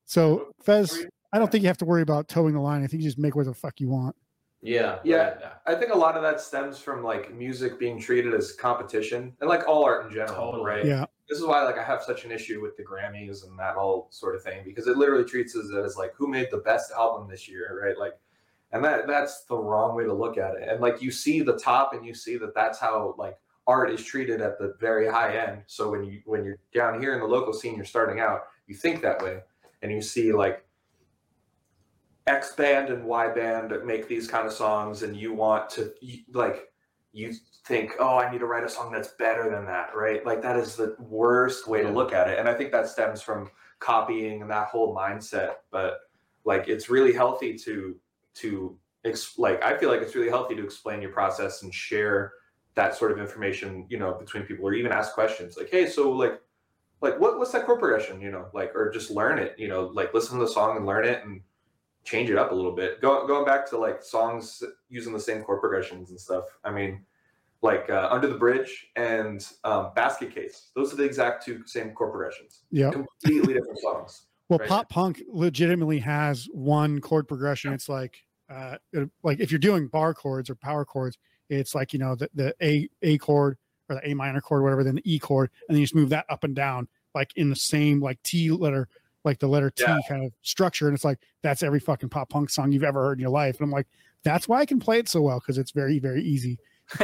[0.07, 2.83] So Fez, I don't think you have to worry about toeing the line.
[2.83, 4.15] I think you just make what the fuck you want.
[4.63, 5.01] Yeah.
[5.03, 5.17] Yeah.
[5.17, 5.43] right.
[5.67, 9.49] I think a lot of that stems from like music being treated as competition and
[9.49, 10.65] like all art in general, Totally.
[10.65, 10.85] right?
[10.87, 11.05] Yeah.
[11.29, 14.07] This is why like I have such an issue with the Grammys and that whole
[14.11, 17.29] sort of thing because it literally treats it as like who made the best album
[17.29, 17.99] this year, right?
[17.99, 18.13] Like,
[18.71, 20.69] and that that's the wrong way to look at it.
[20.69, 23.37] And like you see the top and you see that that's how like
[23.67, 25.63] art is treated at the very high end.
[25.67, 28.75] So when you when you're down here in the local scene, you're starting out, you
[28.75, 29.41] think that way,
[29.83, 30.65] and you see like
[32.27, 35.93] X band and Y band make these kind of songs, and you want to
[36.33, 36.69] like
[37.13, 37.35] you
[37.67, 40.25] think, oh, I need to write a song that's better than that, right?
[40.25, 43.23] Like that is the worst way to look at it, and I think that stems
[43.23, 43.51] from
[43.81, 45.55] copying and that whole mindset.
[45.71, 45.99] But
[46.45, 47.97] like, it's really healthy to
[48.35, 52.33] to ex- like I feel like it's really healthy to explain your process and share
[52.75, 56.11] that sort of information, you know, between people, or even ask questions like, hey, so
[56.11, 56.41] like
[57.01, 59.91] like what what's that chord progression, you know, like or just learn it, you know,
[59.93, 61.43] like listen to the song and learn it and
[62.05, 63.01] change it up a little bit.
[63.01, 66.45] Go, going back to like songs using the same chord progressions and stuff.
[66.65, 67.05] I mean,
[67.63, 70.71] like uh, Under the Bridge and um, Basket Case.
[70.75, 72.63] Those are the exact two same chord progressions.
[72.71, 72.91] Yeah.
[72.91, 74.23] Completely different songs.
[74.49, 74.69] Well, Right.
[74.69, 77.73] pop punk legitimately has one chord progression.
[77.73, 78.19] It's like
[78.51, 78.77] uh,
[79.23, 81.17] like if you're doing bar chords or power chords,
[81.49, 83.57] it's like you know the, the A A chord
[83.89, 86.11] or the A minor chord, whatever, then the E chord, and then you just move
[86.11, 88.89] that up and down like in the same like T letter,
[89.25, 90.01] like the letter T Yeah.
[90.09, 93.19] kind of structure, and it's like that's every fucking pop punk song you've ever heard
[93.19, 93.87] in your life, and I'm like,
[94.23, 96.59] that's why I can play it so well because it's very very easy.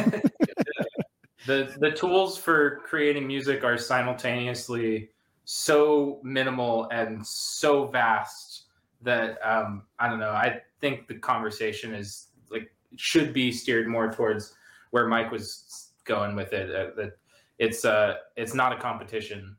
[1.46, 5.10] the the tools for creating music are simultaneously
[5.44, 8.64] so minimal and so vast
[9.00, 10.32] that um, I don't know.
[10.32, 14.54] I think the conversation is like should be steered more towards
[14.90, 16.74] where Mike was going with it.
[16.74, 17.12] Uh, that
[17.58, 19.56] it's uh it's not a competition.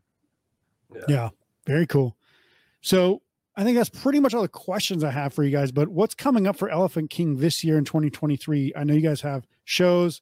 [1.07, 1.29] Yeah,
[1.65, 2.15] very cool.
[2.81, 3.21] So
[3.55, 5.71] I think that's pretty much all the questions I have for you guys.
[5.71, 8.73] But what's coming up for Elephante King this year in 2023?
[8.75, 10.21] I know you guys have shows,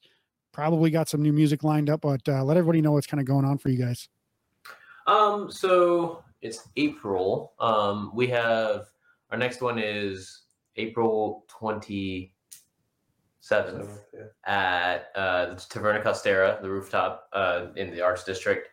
[0.51, 3.27] probably got some new music lined up, but uh, let everybody know what's kind of
[3.27, 4.09] going on for you guys.
[5.05, 7.53] Um, so it's April.
[7.59, 8.87] Um, we have
[9.29, 10.41] our next one is
[10.75, 12.33] April twenty
[13.39, 14.21] seventh yeah.
[14.45, 18.67] at uh, the Taverna Costera, the rooftop uh, in the Arts District.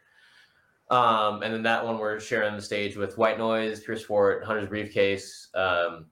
[0.91, 4.68] Um, and then that one we're sharing the stage with White Noise, Pure Sport, Hunter's
[4.68, 6.07] Briefcase, um,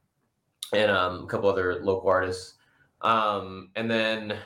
[0.72, 2.54] and um, a couple other local artists.
[3.02, 4.38] Um, and then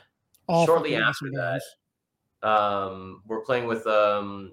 [0.48, 1.62] All Shortly after that,
[2.42, 4.52] um, we're playing with um,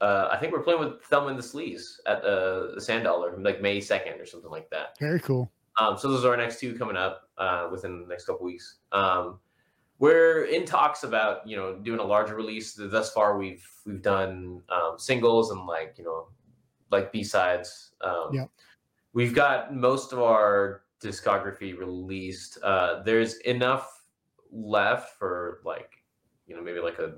[0.00, 3.38] uh, I think we're playing with Thelma and the Sleaze at uh, the Sand Dollar,
[3.38, 4.98] like May second or something like that.
[4.98, 5.50] very cool.
[5.78, 8.76] Um, so those are our next two coming up uh, within the next couple weeks.
[8.92, 9.40] Um,
[10.04, 12.74] we're in talks about you know doing a larger release.
[12.78, 16.28] Thus far, we've we've done um, singles and like you know
[16.90, 17.92] like B sides.
[18.02, 18.50] Um, Yep.
[19.14, 22.58] We've got most of our discography released.
[22.62, 23.86] Uh, there's enough
[24.52, 25.90] left for like
[26.46, 27.14] you know maybe like a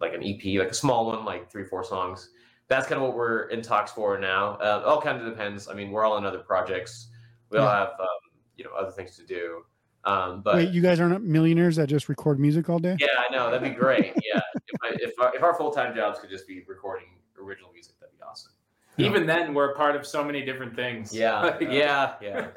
[0.00, 2.30] like an EP, like a small one, like three four songs.
[2.68, 4.54] That's kind of what we're in talks for now.
[4.54, 5.68] Uh, all kind of depends.
[5.68, 7.10] I mean, we're all in other projects.
[7.50, 7.78] We all Yeah.
[7.80, 8.22] have um,
[8.56, 9.64] you know other things to do.
[10.04, 12.96] Um, but Wait, you guys aren't millionaires that just record music all day?
[12.98, 14.12] yeah, I know that'd be great.
[14.24, 17.06] Yeah, if I, if our, if our full time jobs could just be recording
[17.40, 18.52] original music, that'd be awesome.
[18.96, 19.06] Yeah.
[19.08, 21.14] Even then, we're a part of so many different things.
[21.14, 22.48] Yeah, yeah, yeah.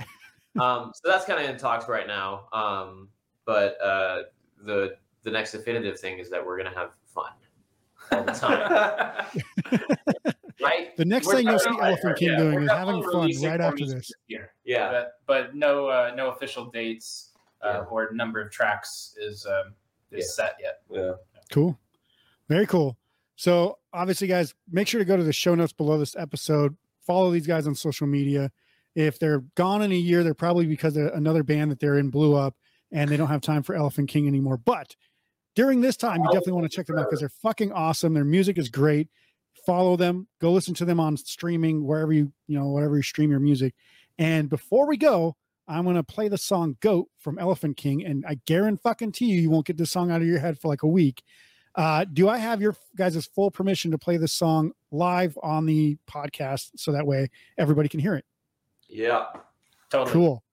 [0.59, 2.47] Um, so that's kind of in talks right now.
[2.51, 3.09] Um,
[3.45, 4.23] but uh,
[4.63, 7.31] the the next definitive thing is that we're gonna have fun
[8.11, 9.25] all the time,
[10.61, 10.95] right?
[10.97, 13.85] The next We're thing you'll see Elephante King Yeah, doing is having fun right after
[13.85, 14.11] this.
[14.27, 14.53] year.
[14.63, 17.31] Yeah, but but no uh, no official dates
[17.63, 17.79] uh, Yeah.
[17.89, 19.73] or number of tracks is um,
[20.11, 20.81] is set yet.
[20.89, 21.13] Yeah.
[21.51, 21.77] Cool.
[22.49, 22.97] Very cool.
[23.35, 26.75] So obviously, guys, make sure to go to the show notes below this episode.
[27.05, 28.51] Follow these guys on social media.
[28.95, 32.09] If they're gone in a year, they're probably because they're- another band that they're in
[32.09, 32.55] blew up
[32.91, 34.57] and they don't have time for Elephante King anymore.
[34.57, 34.95] But
[35.53, 38.13] during this time, you definitely want to check them out because they're fucking awesome.
[38.13, 39.09] Their music is great.
[39.65, 40.27] Follow them.
[40.39, 43.73] Go listen to them on streaming wherever you you know whatever you stream your music.
[44.17, 45.35] And before we go,
[45.67, 49.41] I'm gonna play the song "Goat" from Elephante King, and I guarantee fucking to you,
[49.41, 51.23] you won't get this song out of your head for like a week.
[51.75, 55.97] Uh, do I have your guys' full permission to play this song live on the
[56.09, 58.25] podcast so that way everybody can hear it?
[58.87, 59.25] Yeah.
[59.89, 60.13] Totally.
[60.13, 60.43] Cool.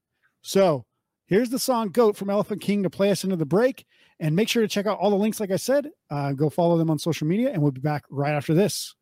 [0.43, 0.85] So
[1.27, 3.87] here's the song Goat from Elephante King to play us into the break.
[4.21, 5.91] And make sure to check out all the links, like I said.
[6.09, 8.95] Uh, go follow them on social media, and we'll be back right after this.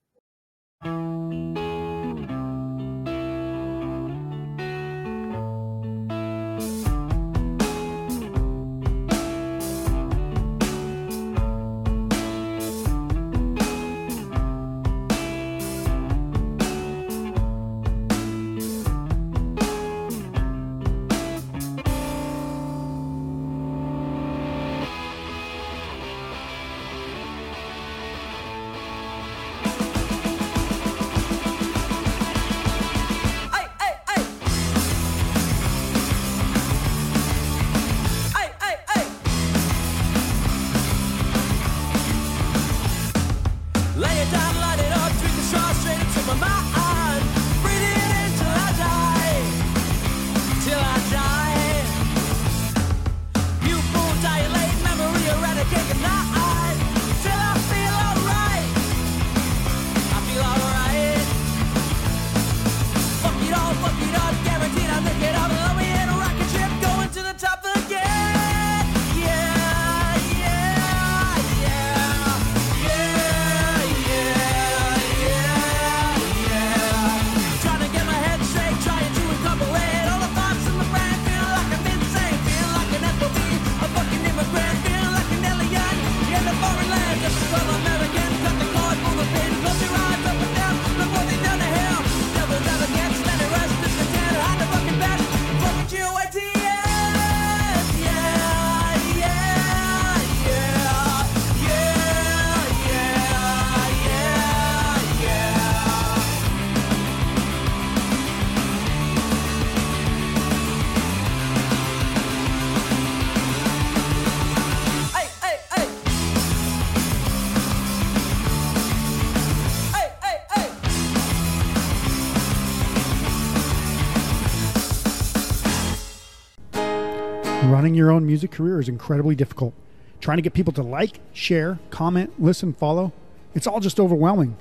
[128.01, 129.75] Your own music career is incredibly difficult.
[130.21, 133.13] Trying to get people to like, share, comment, listen, follow,
[133.55, 134.57] it's all just overwhelming.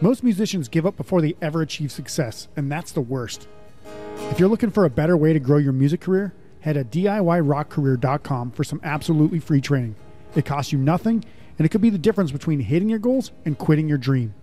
[0.00, 3.48] Most musicians give up before they ever achieve success, and that's the worst.
[4.30, 8.50] If you're looking for a better way to grow your music career, head to DIYrockcareer.com
[8.50, 9.96] for some absolutely free training.
[10.34, 11.24] It costs you nothing,
[11.58, 14.34] and it could be the difference between hitting your goals and quitting your dream.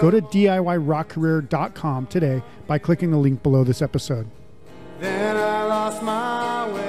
[0.00, 4.30] Go to DIYrockcareer.com today by clicking the link below this episode.
[5.00, 6.85] Then I lost my way.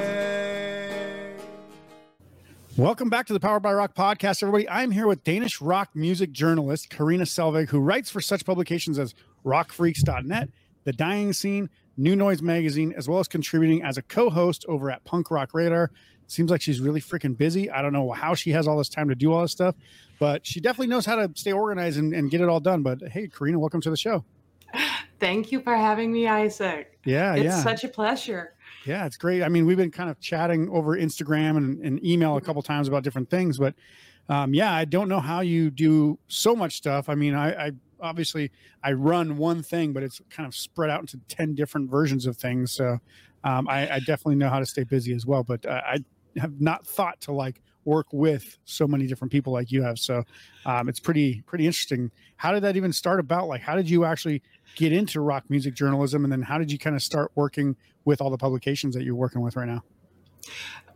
[2.78, 4.69] Welcome back to the Powered by Rock podcast, everybody.
[4.69, 9.15] I'm here with Danish rock music journalist Karina Selvig, who writes for such publications as
[9.43, 10.49] rockfreaks.net,
[10.84, 14.91] The Dying Scene, New Noise Magazine, as well as contributing as a co host over
[14.91, 15.89] at Punk Rock Radar.
[16.28, 17.67] Seems like she's really freaking busy.
[17.71, 19.73] I don't know how she has all this time to do all this stuff,
[20.19, 22.84] but she definitely knows how to stay organized and, and get it all done.
[22.84, 24.23] But hey, Karina, welcome to the show.
[25.19, 26.99] Thank you for having me, Isaac.
[27.05, 27.63] Yeah, it's yeah.
[27.63, 28.53] such a pleasure.
[28.88, 29.43] Yeah, it's great.
[29.43, 32.88] I mean, we've been kind of chatting over Instagram and, and email a couple times
[32.88, 33.75] about different things, but
[34.29, 37.09] um, yeah, I don't know how you do so much stuff.
[37.09, 38.51] I mean, I, I obviously
[38.83, 42.38] I run one thing, but it's kind of spread out into ten different versions of
[42.38, 42.71] things.
[42.71, 42.97] So
[43.43, 45.43] um, I, I definitely know how to stay busy as well.
[45.43, 45.99] But uh, I
[46.38, 49.97] have not thought to like work with so many different people like you have.
[49.97, 50.23] So
[50.65, 52.11] um, it's pretty pretty interesting.
[52.35, 53.47] How did that even start about?
[53.47, 54.43] Like, how did you actually
[54.75, 57.75] get into rock music journalism, and then how did you kind of start working
[58.05, 59.83] with all the publications that you're working with right now?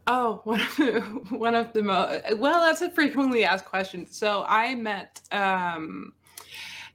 [0.08, 4.06] Oh, one of the, one of the most well, that's a frequently asked question.
[4.12, 6.14] So I met um,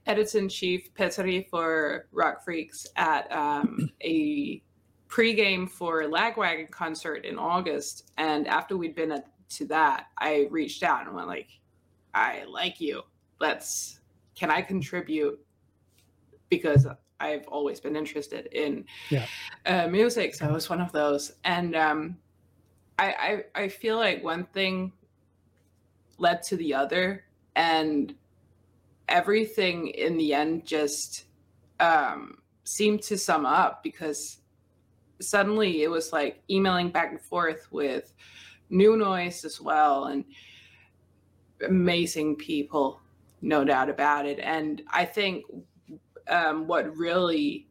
[0.05, 4.61] editor in chief Petteri for Rock Freaks at um, a
[5.09, 10.83] pregame for Lagwagon concert in August, and after we'd been at, to that, I reached
[10.83, 11.49] out and went like,
[12.13, 13.03] "I like you.
[13.39, 13.99] Let's.
[14.35, 15.39] Can I contribute?
[16.49, 16.87] Because
[17.19, 19.25] I've always been interested in Yeah.
[19.65, 22.17] uh, music, so it was one of those, and um,
[22.99, 24.91] I, I I feel like one thing
[26.19, 27.25] led to the other,
[27.55, 28.13] and
[29.09, 31.25] everything in the end just
[31.79, 34.39] um, seemed to sum up because
[35.19, 38.13] suddenly it was like emailing back and forth with
[38.69, 40.25] new noise as well and
[41.65, 43.01] amazing people
[43.41, 44.39] no doubt about it.
[44.39, 45.45] And i think
[46.27, 47.67] um, what really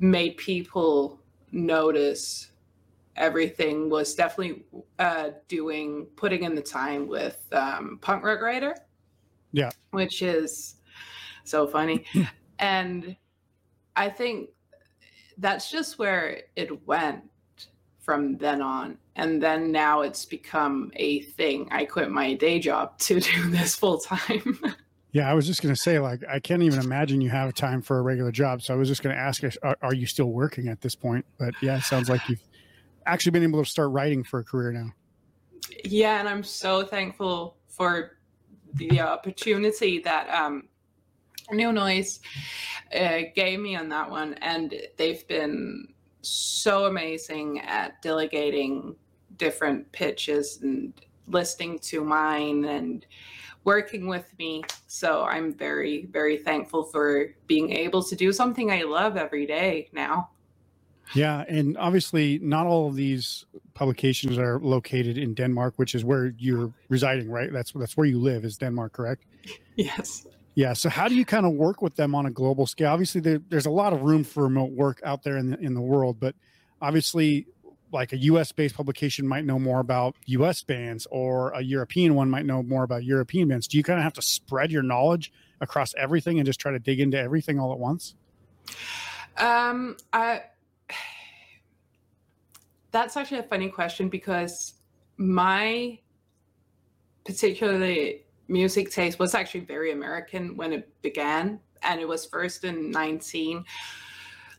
[0.00, 1.20] made people
[1.52, 2.50] notice
[3.16, 4.64] everything was definitely
[4.98, 8.76] uh, doing putting in the time with um, Punk Rock Radar
[9.52, 9.70] Yeah.
[9.92, 10.76] which is
[11.44, 12.04] so funny.
[12.58, 13.14] And
[13.96, 14.48] i think
[15.38, 17.22] that's just where it went
[18.06, 22.96] from then on and then now it's become a thing i quit my day job
[22.98, 24.58] to do this full time
[25.12, 27.80] Yeah, I was just going to say, like, I can't even imagine you have time
[27.80, 28.60] for a regular job.
[28.60, 31.24] So I was just going to ask, are, are you still working at this point?
[31.38, 32.42] But yeah, it sounds like you've
[33.06, 34.92] actually been able to start writing for a career now.
[35.84, 38.18] yeah and i'm so thankful for
[38.74, 40.68] the opportunity that um
[41.52, 42.20] new noise
[42.94, 45.86] uh, gave me on that one and they've been
[46.26, 48.94] so amazing at delegating
[49.36, 50.92] different pitches and
[51.28, 53.06] listening to mine and
[53.64, 58.82] working with me so i'm very very thankful for being able to do something i
[58.82, 60.28] love every day now
[61.14, 66.34] Yeah, and obviously, not all of these publications are located in Denmark, which is where
[66.36, 67.52] you're residing, right?
[67.52, 69.22] That's that's where you live, is Denmark, correct?
[69.76, 70.72] yes Yeah.
[70.72, 72.88] So how do you kind of work with them on a global scale?
[72.88, 75.74] Obviously, there, there's a lot of room for remote work out there in the in
[75.74, 76.34] the world, but
[76.80, 77.46] obviously,
[77.92, 78.52] like a U.S.
[78.52, 80.62] based publication might know more about U.S.
[80.62, 83.68] bands, or a European one might know more about European bands.
[83.68, 85.30] Do you kind of have to spread your knowledge
[85.60, 88.14] across everything and just try to dig into everything all at once?
[89.36, 90.42] Um, I
[92.92, 94.72] that's actually a funny question because
[95.18, 95.98] my
[97.26, 102.90] particularly music taste was actually very American when it began, and it was first in
[102.90, 103.64] nineteen,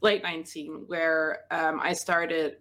[0.02, 2.58] late nineteen, where um, I started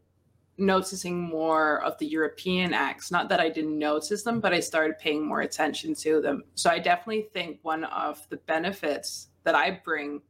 [0.58, 3.10] noticing more of the European acts.
[3.10, 6.44] Not that I didn't notice them, but I started paying more attention to them.
[6.54, 10.22] So I definitely think one of the benefits that I bring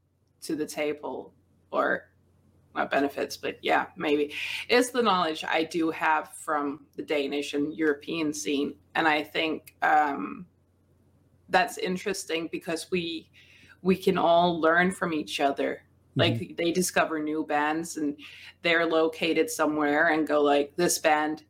[0.43, 1.33] to the table,
[1.71, 2.11] or
[2.75, 4.35] not benefits, but yeah, maybe,
[4.69, 8.75] is the knowledge I do have from the Danish and European scene.
[8.95, 10.45] And I think um,
[11.49, 13.31] that's interesting because we
[13.83, 15.83] we can all learn from each other.
[16.19, 18.19] Like they discover new bands and
[18.63, 21.45] they're located somewhere and go like this band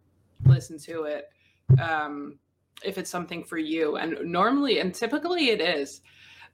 [0.45, 1.31] listen to it
[1.81, 2.39] um
[2.85, 3.97] if it's something for you.
[3.97, 6.03] And normally and typically it is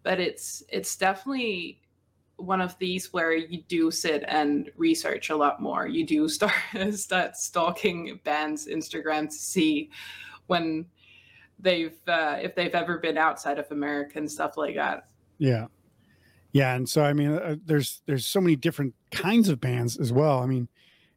[0.03, 1.80] but it's it's definitely
[2.36, 5.86] one of these where you do sit and research a lot more.
[5.86, 6.55] You do start
[6.93, 9.90] start stalking bands' Instagram to see
[10.47, 10.86] when
[11.62, 15.08] they've uh, if they've ever been outside of America and stuff like that.
[15.38, 15.66] Yeah,
[16.52, 20.12] yeah, and so I mean, uh, there's there's so many different kinds of bands as
[20.12, 20.40] well.
[20.40, 20.68] I mean,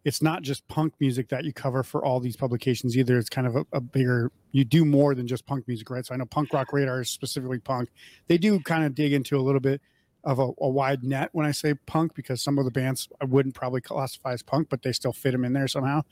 [0.05, 3.17] it's not just punk music that you cover for all these publications either.
[3.17, 4.31] It's kind of a, a bigger.
[4.51, 6.05] You do more than just punk music, right?
[6.05, 7.89] So I know Punk Rock Radar is specifically punk.
[8.27, 9.81] They do kind of dig into a little bit
[10.23, 13.25] of a, a wide net when I say punk because some of the bands I
[13.25, 16.03] wouldn't probably classify as punk, but they still fit them in there somehow.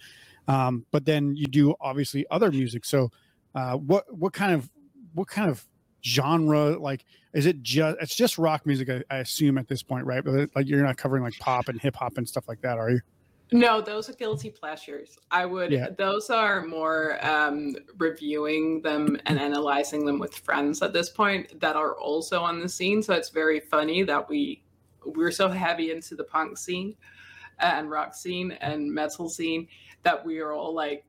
[0.49, 2.83] Um, but then you do obviously other music.
[2.83, 3.09] So
[3.55, 4.69] uh, what what kind of
[5.13, 5.63] what kind of
[6.03, 10.05] genre like is it just it's just rock music I, I assume at this point
[10.05, 12.77] right but like you're not covering like pop and hip hop and stuff like that
[12.77, 12.99] are you
[13.53, 15.17] No, those are guilty pleasures.
[15.29, 15.71] I would.
[15.71, 15.89] Yeah.
[15.95, 21.75] Those are more um, reviewing them and analyzing them with friends at this point that
[21.75, 23.03] are also on the scene.
[23.03, 24.63] So it's very funny that we
[25.05, 26.95] we're so heavy into the punk scene
[27.59, 29.67] and rock scene and metal scene
[30.01, 31.05] that we are all like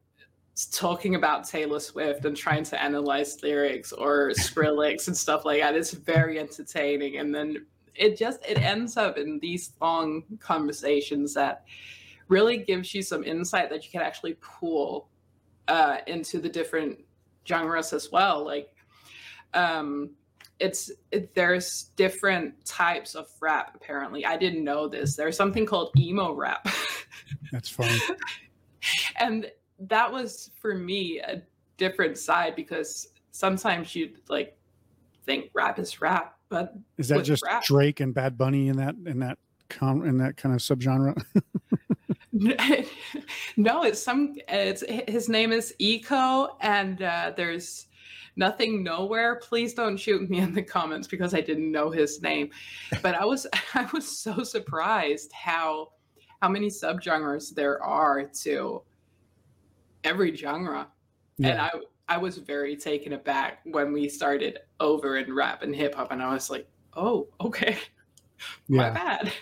[0.55, 5.75] talking about Taylor Swift and trying to analyze lyrics or Skrillex and stuff like that.
[5.75, 11.65] It's very entertaining, and then it just it ends up in these long conversations that
[12.29, 15.09] really gives you some insight that you can actually pull
[15.69, 16.99] uh, into the different
[17.47, 18.45] genres as well.
[18.45, 18.75] Like,
[19.55, 20.11] um,
[20.61, 23.73] it's it, there's different types of rap.
[23.75, 25.17] Apparently, I didn't know this.
[25.17, 26.69] There's something called emo rap,
[27.51, 27.99] that's fine
[29.17, 31.43] and that was for me a
[31.77, 34.57] different side because sometimes you'd like
[35.25, 37.65] think rap is rap, but is that just rap.
[37.65, 41.15] drake and bad bunny in that in that com in that kind of subgenre
[43.57, 44.35] no, it's some.
[44.49, 47.87] It's his name is Eco, and uh, there's
[48.35, 49.37] nothing nowhere.
[49.37, 52.51] Please don't shoot me in the comments because I didn't know his name.
[53.03, 55.91] But I was I was so surprised how
[56.43, 58.83] how many subgenres there are to
[60.05, 60.89] every genre,
[61.43, 61.71] and I
[62.09, 66.23] I was very taken aback when we started over in rap and hip hop, and
[66.23, 67.79] I was like, oh, okay,
[68.69, 69.33] my yeah bad.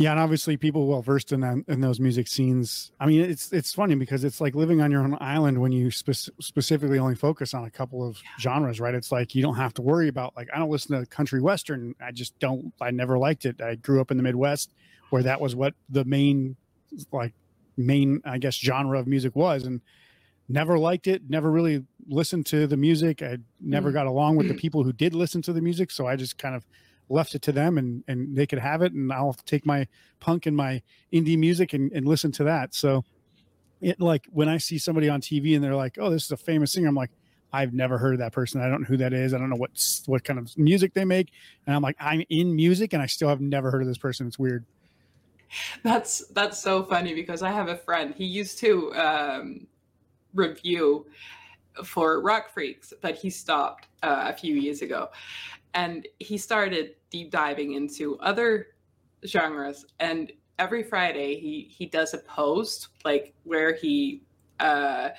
[0.00, 2.90] Yeah, and obviously people well versed in that, in those music scenes.
[2.98, 5.90] I mean, it's it's funny because it's like living on your own island when you
[5.90, 8.94] spec- specifically only focus on a couple of genres, right?
[8.94, 11.94] It's like you don't have to worry about like I don't listen to country western.
[12.02, 12.72] I just don't.
[12.80, 13.60] I never liked it.
[13.60, 14.72] I grew up in the Midwest
[15.10, 16.56] where that was what the main
[17.12, 17.34] like
[17.76, 19.80] main I guess genre of music was, and
[20.48, 21.22] never liked it.
[21.28, 23.22] Never really listened to the music.
[23.22, 23.94] I never Mm.
[23.94, 26.54] got along with the people who did listen to the music, so I just kind
[26.54, 26.64] of
[27.08, 29.88] left it to them and and they could have it and I'll take my
[30.20, 30.80] punk and my
[31.12, 32.74] indie music and, and listen to that.
[32.74, 33.04] So
[33.80, 36.36] it like when I see somebody on TV and they're like, Oh, this is a
[36.36, 37.10] famous singer, I'm like,
[37.52, 38.60] I've never heard of that person.
[38.60, 39.34] I don't know who that is.
[39.34, 39.70] I don't know what
[40.06, 41.32] what kind of music they make.
[41.66, 44.26] And I'm like, I'm in music and I still have never heard of this person.
[44.28, 44.64] It's weird.
[45.82, 48.14] That's that's so funny because I have a friend.
[48.14, 49.66] He used to um,
[50.34, 51.06] review
[51.84, 55.08] for Rock Freaks, but he stopped uh, a few years ago,
[55.74, 58.68] and he started deep diving into other
[59.26, 59.86] genres.
[59.98, 64.22] And every Friday, he he does a post like where he
[64.60, 65.10] uh,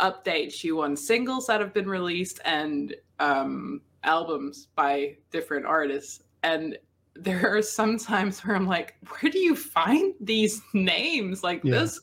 [0.00, 6.22] updates you on singles that have been released and um, albums by different artists.
[6.42, 6.78] And
[7.14, 11.42] there are some times where I'm like, where do you find these names?
[11.42, 11.80] Like Yeah.
[11.80, 12.00] this,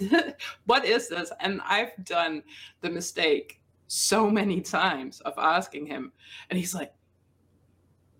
[0.66, 1.32] what is this?
[1.40, 2.42] And I've done
[2.80, 6.12] the mistake so many times of asking him,
[6.50, 6.92] and he's like,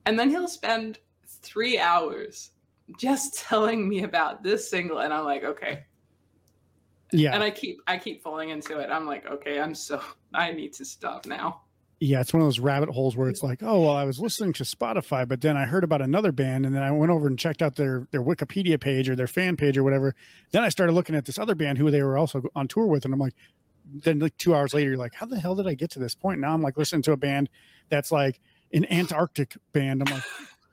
[0.05, 2.51] and then he'll spend three hours
[2.99, 5.85] just telling me about this single, and I'm like, okay.
[7.13, 7.35] Yeah.
[7.35, 8.89] And I keep I keep falling into it.
[8.91, 10.01] I'm like, okay, I'm so
[10.35, 11.63] I need to stop now.
[12.03, 14.53] Yeah, it's one of those rabbit holes where it's like, oh well, I was listening
[14.55, 17.39] to Spotify, but then I heard about another band, and then I went over and
[17.39, 20.17] checked out their their Wikipedia page or their fan page or whatever.
[20.51, 23.05] Then I started looking at this other band who they were also on tour with,
[23.05, 23.35] and I'm like,
[23.85, 26.17] then like two hours later, you're like, how the hell did I get to this
[26.17, 26.41] point?
[26.41, 27.49] Now I'm like listening to a band
[27.89, 28.41] that's like
[28.73, 30.03] an Antarctic band.
[30.05, 30.25] I'm like,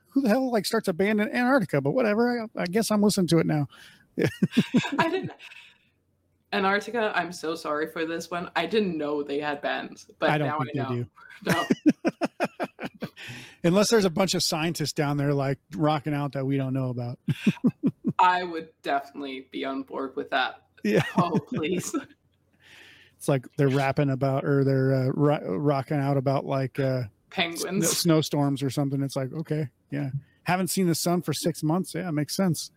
[0.08, 1.80] who the hell like starts a band in Antarctica?
[1.80, 3.68] But whatever, I, I guess I'm listening to it now.
[4.98, 5.30] I didn't
[6.52, 8.50] Antarctica, I'm so sorry for this one.
[8.56, 11.02] I didn't know they had bands, but I don't now think I they know.
[11.02, 11.06] do.
[11.46, 11.64] No.
[13.64, 16.90] Unless there's a bunch of scientists down there like rocking out that we don't know
[16.90, 17.18] about.
[18.18, 20.62] I would definitely be on board with that.
[20.84, 21.02] Yeah.
[21.16, 21.94] Oh, please.
[23.16, 27.08] It's like they're rapping about or they're uh, ro- rocking out about like uh, sn-
[27.30, 27.88] Penguins.
[27.96, 29.02] snowstorms or something.
[29.02, 30.10] It's like, okay, yeah.
[30.44, 31.94] Haven't seen the sun for six months.
[31.94, 32.70] Yeah, it makes sense.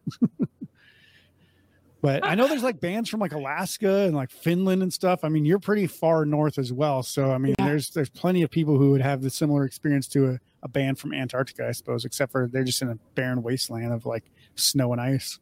[2.03, 5.23] But I know there's like bands from like Alaska and like Finland and stuff.
[5.23, 7.01] I mean, you're pretty far north as well.
[7.01, 7.65] So I mean, Yeah.
[7.65, 10.99] there's there's plenty of people who would have the similar experience to a, a band
[10.99, 14.25] from Antarctica, I suppose, except for they're just in a barren wasteland of like
[14.55, 15.39] snow and ice.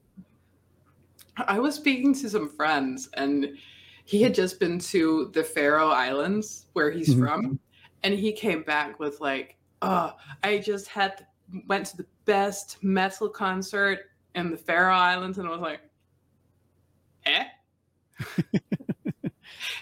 [1.48, 3.58] I was speaking to some friends, and
[4.06, 7.20] he had just been to the Faroe Islands, where he's Mhm.
[7.20, 7.60] from,
[8.04, 11.26] and he came back with like, "Oh, I just had
[11.68, 15.80] went to the best metal concert in the Faroe Islands," and I was like,
[17.26, 17.46] "Eh."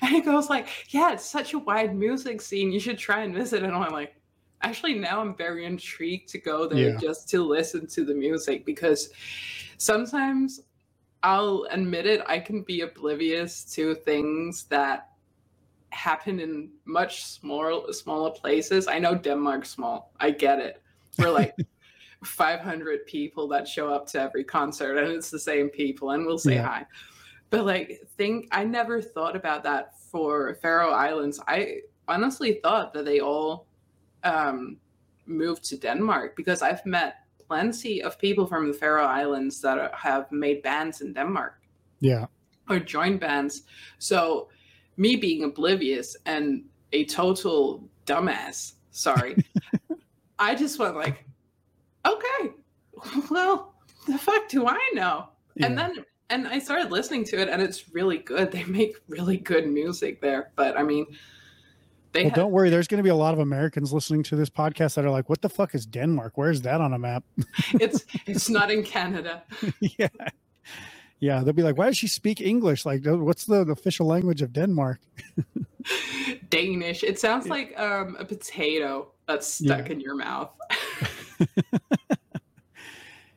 [0.02, 2.72] and he goes like, "Yeah, it's such a wide music scene.
[2.72, 4.16] You should try and visit." And I'm like,
[4.62, 6.98] actually, now I'm very intrigued to go there Yeah.
[6.98, 9.10] just to listen to the music because
[9.78, 10.62] sometimes
[11.24, 15.10] I'll admit it, I can be oblivious to things that
[15.92, 18.88] happen in much smaller smaller places.
[18.88, 20.14] I know Denmark's small.
[20.20, 20.82] I get it.
[21.18, 21.56] We're like
[22.24, 26.38] 500 people that show up to every concert and it's the same people and we'll
[26.38, 26.66] say Yeah.
[26.68, 26.86] hi.
[27.50, 31.40] But like think I never thought about that for Faroe Islands.
[31.48, 33.66] I honestly thought that they all
[34.24, 34.78] um
[35.26, 37.16] moved to Denmark because I've met
[37.48, 41.56] plenty of people from the Faroe Islands that are, have made bands in Denmark
[42.00, 42.26] Yeah.
[42.70, 43.64] or joined bands.
[44.00, 44.50] So
[44.98, 49.44] me being oblivious and a total dumbass, sorry,
[50.40, 51.26] I just went like,
[52.06, 52.52] okay,
[53.30, 53.74] well,
[54.08, 55.30] the fuck do I know?
[55.62, 58.52] And then and I started listening to it and it's really good.
[58.52, 60.52] They make really good music there.
[60.56, 61.06] But I mean
[62.12, 62.70] they Well, have, don't worry.
[62.72, 65.30] There's going to be a lot of Americans listening to this podcast that are like,
[65.30, 66.34] "What the fuck is Denmark?
[66.36, 67.24] Where's that on a map?"
[67.74, 69.44] it's it's not in Canada.
[70.00, 70.08] yeah,
[71.20, 71.44] yeah.
[71.44, 72.84] They'll be like, "Why does she speak English?
[72.84, 75.00] Like, what's the, the official language of Denmark?"
[76.50, 77.04] Danish.
[77.04, 77.54] It sounds Yeah.
[77.54, 79.94] like um, a potato that's stuck Yeah.
[79.94, 80.50] in your mouth.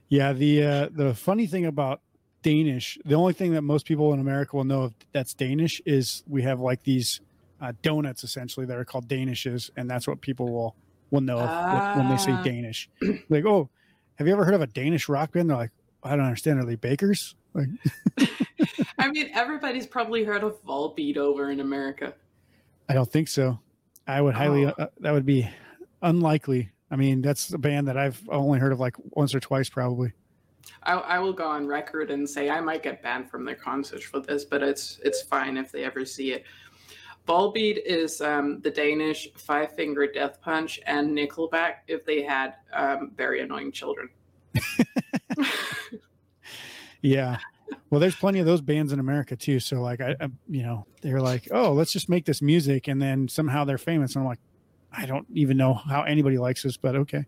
[0.09, 0.33] Yeah.
[0.33, 2.01] The uh, the funny thing about
[2.43, 6.43] Danish, the only thing that most people in America will know that's Danish is we
[6.43, 7.21] have like these
[7.61, 10.75] uh, donuts essentially that are called Danishes, and that's what people will
[11.11, 11.37] will know
[11.97, 12.43] when they say Ah.
[12.43, 12.89] Danish.
[13.29, 13.69] like, oh,
[14.17, 15.51] have you ever heard of a Danish rock band?
[15.51, 15.71] They're like,
[16.03, 16.59] I don't understand.
[16.59, 17.35] Are they bakers?
[17.55, 17.69] Like,
[18.99, 22.15] I mean, everybody's probably heard of Volbeat over in America.
[22.89, 23.61] I don't think so.
[24.07, 24.67] I would highly.
[24.67, 24.73] Oh.
[24.79, 25.49] Uh, that would be
[26.01, 26.71] unlikely.
[26.91, 30.13] I mean, that's a band that I've only heard of like once or twice, probably.
[30.83, 34.03] I, I will go on record and say I might get banned from their concert
[34.03, 36.45] for this, but it's it's fine if they ever see it.
[37.27, 43.13] Volbeat is um, the Danish Five Finger Death Punch and Nickelback if they had um,
[43.17, 44.09] very annoying children.
[47.03, 47.39] Yeah.
[47.91, 49.61] Well, there's plenty of those bands in America too.
[49.61, 53.03] So like, I, I you know, they're like, oh, let's just make this music, and
[53.03, 54.15] then somehow they're famous.
[54.15, 54.39] And I'm like,
[54.93, 57.27] I don't even know how anybody likes this, but okay.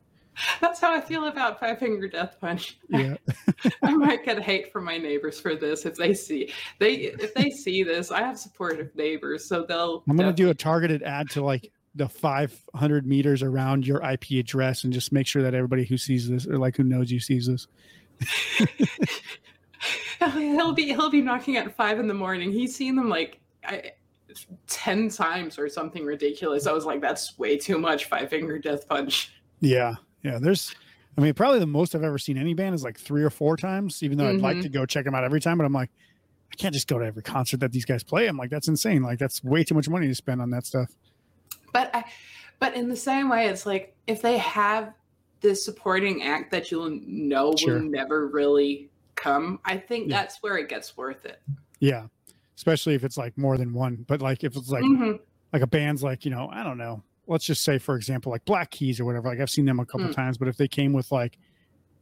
[0.60, 2.78] That's how I feel about Five Finger Death Punch.
[2.88, 3.16] Yeah.
[3.82, 7.50] I might get hate from my neighbors for this if they see they if they
[7.50, 8.10] see this.
[8.10, 10.02] I have supportive neighbors, so they'll.
[10.08, 14.84] I'm gonna do a targeted ad to like the 500 meters around your IP address,
[14.84, 17.46] and just make sure that everybody who sees this or like who knows you sees
[17.46, 17.66] this.
[20.34, 22.50] he'll be he'll be knocking at five in the morning.
[22.50, 23.92] He's seen them like I,
[24.66, 26.66] ten times or something ridiculous.
[26.66, 28.06] I was like, that's way too much.
[28.06, 29.32] Five Finger Death Punch.
[29.60, 29.94] Yeah,
[30.24, 30.38] yeah.
[30.40, 30.74] There's,
[31.16, 33.56] I mean, probably the most I've ever seen any band is like three or four
[33.56, 34.02] times.
[34.02, 34.62] Even though I'd like Mhm.
[34.62, 35.90] to go check them out every time, but I'm like,
[36.52, 38.26] I can't just go to every concert that these guys play.
[38.26, 39.02] I'm like, that's insane.
[39.02, 40.90] Like that's way too much money to spend on that stuff.
[41.72, 42.04] But I,
[42.58, 44.92] but in the same way, it's like if they have
[45.40, 47.74] this supporting act that you'll know Sure.
[47.74, 50.20] will never really come, I think Yeah.
[50.22, 51.40] that's where it gets worth it.
[51.80, 52.06] Yeah,
[52.56, 54.04] especially if it's like more than one.
[54.08, 55.18] But like if it's like Mhm.
[55.52, 57.02] like a band's like you know I don't know.
[57.26, 59.28] Let's just say for example like Black Keys or whatever.
[59.28, 60.14] Like I've seen them a couple Mm.
[60.14, 61.38] times, but if they came with like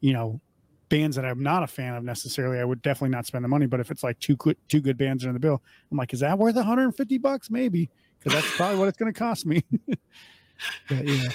[0.00, 0.40] you know
[0.88, 3.66] bands that I'm not a fan of necessarily, I would definitely not spend the money.
[3.66, 6.20] But if it's like two good two good bands in the bill, I'm like, is
[6.20, 7.50] that worth 150 bucks?
[7.50, 9.64] Maybe because that's probably what it's going to cost me.
[10.88, 11.30] but, yeah.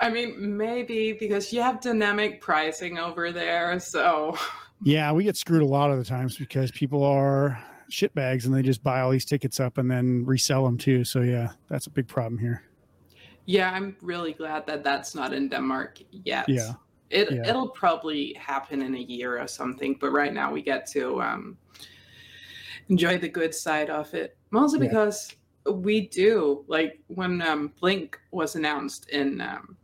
[0.00, 4.36] I mean, maybe because you have dynamic pricing over there, so
[4.82, 8.62] Yeah, we get screwed a lot of the times because people are shitbags and they
[8.62, 11.04] just buy all these tickets up and then resell them too.
[11.04, 12.62] So yeah, that's a big problem here.
[13.46, 16.48] Yeah, I'm really glad that that's not in Denmark yet.
[16.48, 16.74] Yeah.
[17.10, 17.48] It Yeah.
[17.48, 21.56] it'll probably happen in a year or something, but right now we get to um,
[22.88, 24.36] enjoy the good side of it.
[24.50, 24.88] Mostly Yeah.
[24.88, 25.36] because
[25.70, 29.76] we do like when um, Blink was announced in um,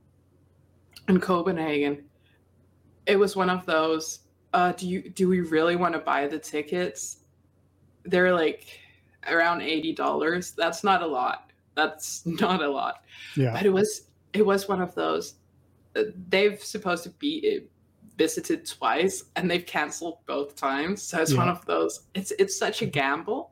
[1.08, 2.04] in Copenhagen.
[3.06, 4.20] It was one of those.
[4.52, 7.18] Uh, do you do we really want to buy the tickets?
[8.04, 8.80] They're like
[9.28, 10.52] around eighty dollars.
[10.52, 11.49] That's not a lot.
[11.81, 12.95] That's not a lot
[13.37, 13.53] Yeah.
[13.55, 13.91] but it was
[14.33, 15.35] it was one of those
[15.97, 17.64] uh, they've supposed to be uh,
[18.16, 22.83] visited twice and they've canceled both times so it's one of those it's it's such
[22.83, 23.51] a gamble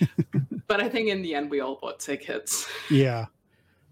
[0.66, 3.26] but i think in the end we all bought tickets Yeah.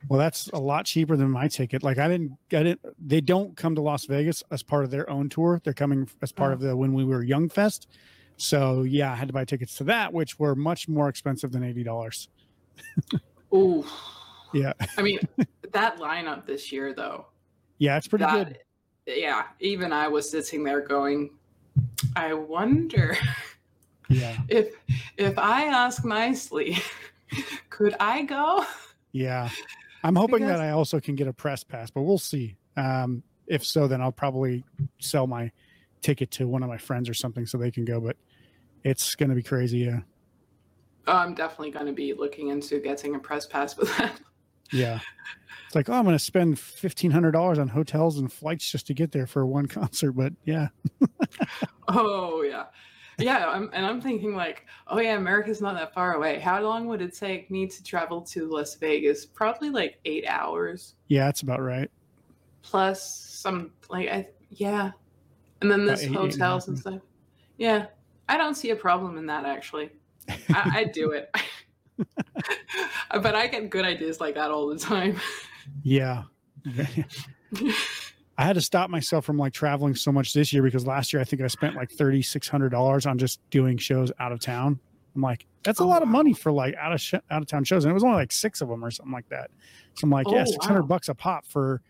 [0.09, 1.83] Well, that's a lot cheaper than my ticket.
[1.83, 2.79] Like I didn't get it.
[3.05, 5.61] They don't come to Las Vegas as part of their own tour.
[5.64, 7.89] They're coming as part of the When We Were Young Fest.
[8.37, 11.64] So yeah, I had to buy tickets to that, which were much more expensive than
[11.64, 12.29] eighty dollars.
[13.57, 13.84] Ooh.
[14.52, 14.72] Yeah.
[14.96, 15.18] I mean,
[15.72, 17.26] that lineup this year, though.
[17.78, 18.59] Yeah, it's pretty that, good.
[19.07, 19.44] Yeah.
[19.61, 21.30] Even I was sitting there going,
[22.14, 23.16] I wonder
[24.09, 24.76] Yeah, if
[25.16, 26.78] if I ask nicely,
[27.70, 28.64] could I go?
[29.12, 29.48] yeah.
[30.04, 32.57] I'm hoping Because- that I also can get a press pass, but we'll see.
[32.76, 34.62] Um, if so, then I'll probably
[35.00, 35.50] sell my
[36.02, 38.00] ticket to one of my friends or something so they can go.
[38.00, 38.16] But
[38.84, 39.78] it's going to be crazy.
[39.78, 40.00] Yeah,
[41.07, 44.20] Oh, I'm definitely going to be looking into getting a press pass for that.
[44.72, 44.98] yeah.
[45.66, 48.86] It's like, oh, I'm going to spend fifteen hundred dollars on hotels and flights just
[48.88, 50.12] to get there for one concert.
[50.12, 50.68] But yeah,
[51.88, 52.64] Oh yeah,
[53.18, 53.48] yeah.
[53.48, 56.38] I'm, and I'm thinking like, oh yeah, America's not that far away.
[56.38, 59.26] How long would it take me to travel to Las Vegas?
[59.26, 61.90] Probably like eight hours yeah, that's about right.
[62.62, 64.90] plus some like I yeah,
[65.61, 67.00] and then About this eight, eight and hotels and stuff.
[67.59, 67.86] Yeah,
[68.28, 69.90] I don't see a problem in that actually.
[70.29, 71.31] I, I do it,
[73.22, 75.18] but I get good ideas like that all the time.
[75.83, 76.24] Yeah.
[78.39, 81.20] I had to stop myself from like traveling so much this year because last year
[81.22, 84.41] I think I spent like thirty six hundred dollars on just doing shows out of
[84.41, 84.79] town.
[85.14, 86.12] I'm like, that's a Oh, lot of wow.
[86.12, 88.33] money for like out of sh- out of town shows, and it was only like
[88.33, 89.51] six of them or something like that.
[89.95, 90.89] So I'm like, oh, yeah, Oh, six hundred wow.
[90.89, 91.81] bucks a pop for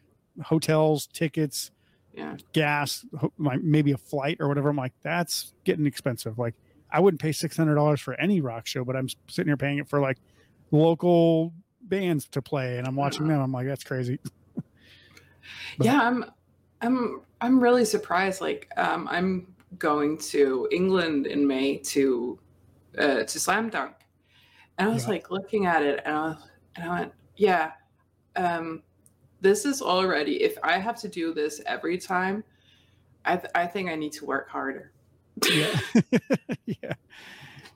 [0.45, 1.73] hotels, tickets,
[2.15, 2.37] Yeah.
[2.53, 4.69] gas, ho- like maybe a flight or whatever.
[4.69, 6.39] I'm like, that's getting expensive.
[6.39, 6.55] Like,
[6.97, 9.77] I wouldn't pay six hundred dollars for any rock show, but I'm sitting here paying
[9.77, 10.17] it for like
[10.71, 13.39] local bands to play, and I'm watching them.
[13.41, 14.19] I'm like, that's crazy.
[15.79, 16.25] But- yeah i'm
[16.83, 19.47] i'm i'm really surprised like um i'm
[19.79, 22.37] going to england in may to
[22.99, 23.95] uh to slam dunk
[24.79, 25.11] and i was Yeah.
[25.11, 26.37] like looking at it and i was
[26.75, 27.73] and i went yeah
[28.35, 28.83] um
[29.41, 32.43] this is already if i have to do this every time
[33.25, 34.91] i th- i think i need to work harder
[35.51, 35.81] yeah
[36.67, 36.93] yeah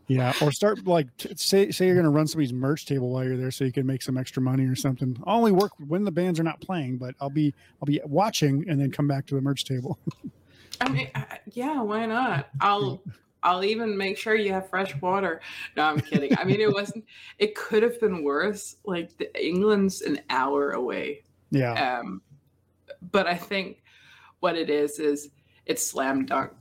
[0.08, 3.36] yeah or start like t- say say you're gonna run somebody's merch table while you're
[3.36, 6.10] there so you can make some extra money or something i'll only work when the
[6.10, 9.34] bands are not playing but i'll be i'll be watching and then come back to
[9.34, 9.98] the merch table
[10.80, 13.02] i mean I, yeah why not i'll
[13.42, 15.40] I'll even make sure you have fresh water.
[15.76, 16.36] No, I'm kidding.
[16.36, 17.04] I mean, it wasn't.
[17.38, 18.76] It could have been worse.
[18.84, 21.22] Like the, England's an hour away.
[21.50, 22.20] yeah Um,
[23.10, 23.82] but I think
[24.40, 25.30] what it is is
[25.66, 26.52] it's slam dunk.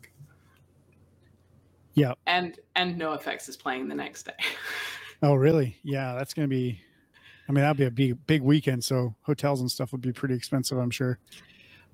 [2.00, 2.14] Yeah.
[2.26, 4.34] And and NOFX is playing the next day.
[5.22, 6.80] oh really yeah that's gonna be
[7.50, 10.34] i mean that'll be a big big weekend so hotels and stuff would be pretty
[10.34, 11.20] expensive i'm sure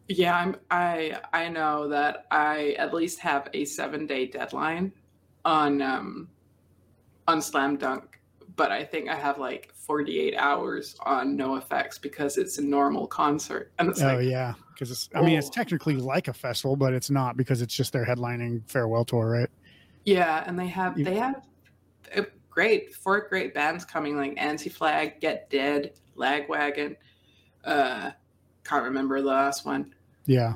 [0.08, 4.92] yeah, I'm I I know that I at least have a seven day deadline
[5.44, 6.30] on um
[7.28, 8.20] on slam dunk,
[8.56, 13.72] but I think I have like 48 hours on NOFX because it's a normal concert.
[13.80, 15.52] And it's oh like yeah because it's i mean it's Oh.
[15.52, 19.50] technically like a festival but it's not because it's just their headlining farewell tour right
[20.06, 21.42] Yeah, and they have they have
[22.16, 26.96] uh, great four great bands coming like Anti Flag, Get Dead, Lagwagon.
[27.64, 28.12] Uh,
[28.64, 29.94] can't remember the last one.
[30.28, 30.54] yeah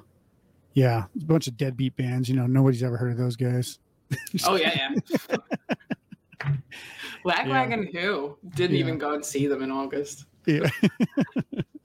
[0.76, 3.80] yeah a bunch of deadbeat bands you know nobody's ever heard of those guys
[4.46, 4.90] Oh yeah,
[5.30, 6.56] yeah.
[7.26, 8.82] Lagwagon who didn't Yeah.
[8.84, 10.26] even go and see them in August.
[10.46, 10.70] Yeah.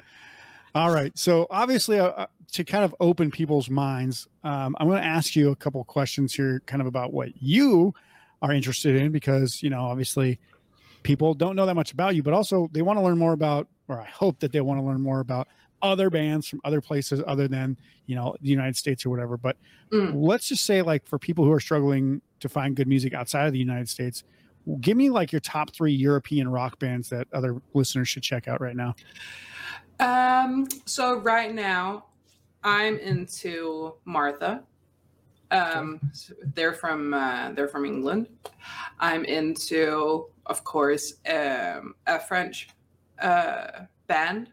[0.74, 1.16] All right.
[1.16, 5.36] So obviously, uh, uh, to kind of open people's minds, um, I'm going to ask
[5.36, 7.94] you a couple of questions here, kind of about what you
[8.42, 10.38] are interested in, because you know, obviously,
[11.02, 13.68] people don't know that much about you, but also they want to learn more about,
[13.88, 15.48] or I hope that they want to learn more about
[15.82, 17.76] other bands from other places other than
[18.06, 19.36] you know the United States or whatever.
[19.36, 19.56] But
[19.92, 20.12] Mm.
[20.14, 23.52] let's just say, like, for people who are struggling to find good music outside of
[23.52, 24.24] the United States.
[24.80, 28.62] Give me like your top three European rock bands that other listeners should check out
[28.62, 28.94] right now.
[30.00, 32.06] Um, so right now,
[32.62, 34.62] I'm into Martha.
[35.50, 36.00] Um,
[36.54, 38.28] they're from uh, they're from England.
[38.98, 42.68] I'm into, of course, um, a French
[43.20, 44.50] uh, band,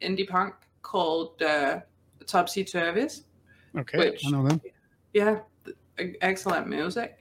[0.00, 1.80] indie punk called uh,
[2.26, 3.24] Topsy Turvy's.
[3.76, 4.60] Okay, Which- I know them.
[5.12, 5.40] Yeah,
[6.20, 7.18] excellent music.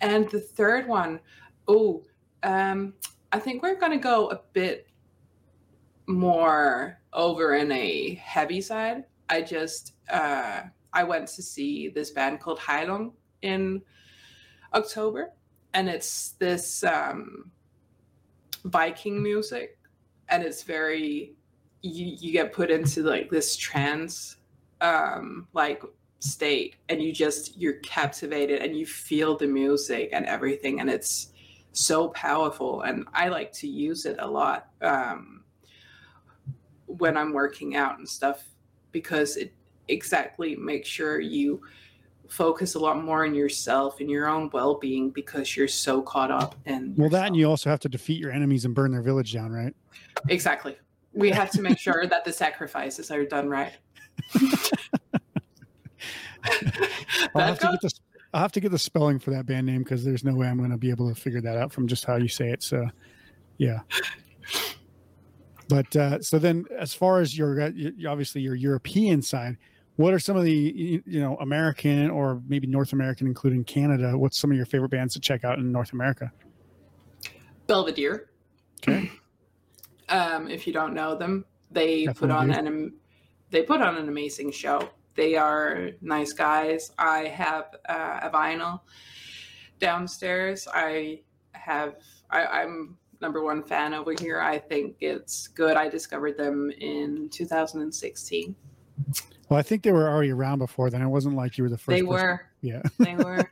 [0.00, 1.20] And the third one,
[1.68, 2.04] oh,
[2.42, 2.94] um,
[3.32, 4.86] I think we're gonna go a bit
[6.10, 9.04] more over in a heavy side.
[9.28, 10.62] I just uh,
[10.92, 13.12] I went to see this band called Heilung
[13.42, 13.82] in
[14.74, 15.30] October,
[15.74, 17.50] and it's this um,
[18.64, 19.78] Viking music,
[20.28, 21.34] and it's very
[21.82, 24.36] you you get put into like this trance
[24.80, 25.82] um like
[26.18, 31.32] state and you just you're captivated and you feel the music and everything and it's
[31.72, 35.39] so powerful and i like to use it a lot um
[36.98, 38.44] when I'm working out and stuff
[38.92, 39.52] because it
[39.88, 41.60] exactly makes sure you
[42.28, 46.54] focus a lot more on yourself and your own well-being because you're so caught up
[46.66, 49.32] in Well, that and you also have to defeat your enemies and burn their village
[49.32, 49.74] down, right?
[50.28, 50.76] exactly
[51.12, 53.72] we have to make sure that the sacrifices are done right
[57.34, 57.92] I'll have That to get this.
[58.32, 60.58] I'll have to get the spelling for that band name because there's no way I'm
[60.58, 62.62] going to be able to figure that out from just how you say it.
[62.62, 62.88] So,
[63.58, 63.80] yeah.
[65.70, 67.70] But uh, so then, as far as your uh,
[68.08, 69.56] obviously your European side,
[69.96, 74.18] what are some of the you know American or maybe North American, including Canada?
[74.18, 76.32] What's some of your favorite bands to check out in North America?
[77.70, 78.30] belvedere
[78.82, 79.08] Okay,
[80.08, 82.54] um, if you don't know them they put on do.
[82.54, 82.92] an
[83.50, 88.80] they put on an amazing show they are nice guys i have uh, a vinyl
[89.78, 91.20] downstairs i
[91.52, 91.94] have
[92.28, 94.40] I, i'm number one fan over here.
[94.40, 95.76] I think it's good.
[95.76, 98.54] I discovered them in 2016
[99.50, 101.02] well, I think they were already around before then.
[101.02, 101.88] It wasn't like you were the first.
[101.88, 102.46] they person- were.
[102.62, 102.82] Yeah.
[102.98, 103.50] they were.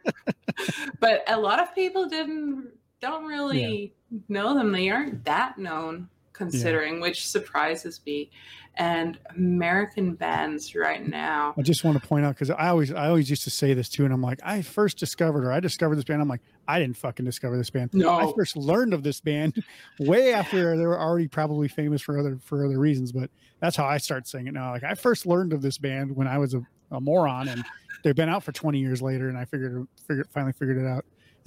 [1.01, 2.69] But a lot of people didn't
[3.01, 3.95] don't really
[4.29, 4.73] know them.
[4.73, 8.31] They aren't that known considering which surprises me
[8.79, 13.09] and american bands right now I just want to point out because I always I
[13.09, 15.97] always used to say this too, and I'm like, I first discovered or I discovered
[15.97, 16.23] this band.
[16.23, 17.91] I'm like, I didn't fucking discover this band.
[17.93, 19.63] No, I first learned of this band
[19.99, 23.13] way after they were already probably famous for other for other reasons.
[23.13, 23.31] But
[23.61, 24.71] that's how I start saying it now.
[24.71, 27.65] Like I first learned of this band when I was a, a moron, and
[28.05, 31.05] they've been out for 20 years later, and I figured figured finally figured it out.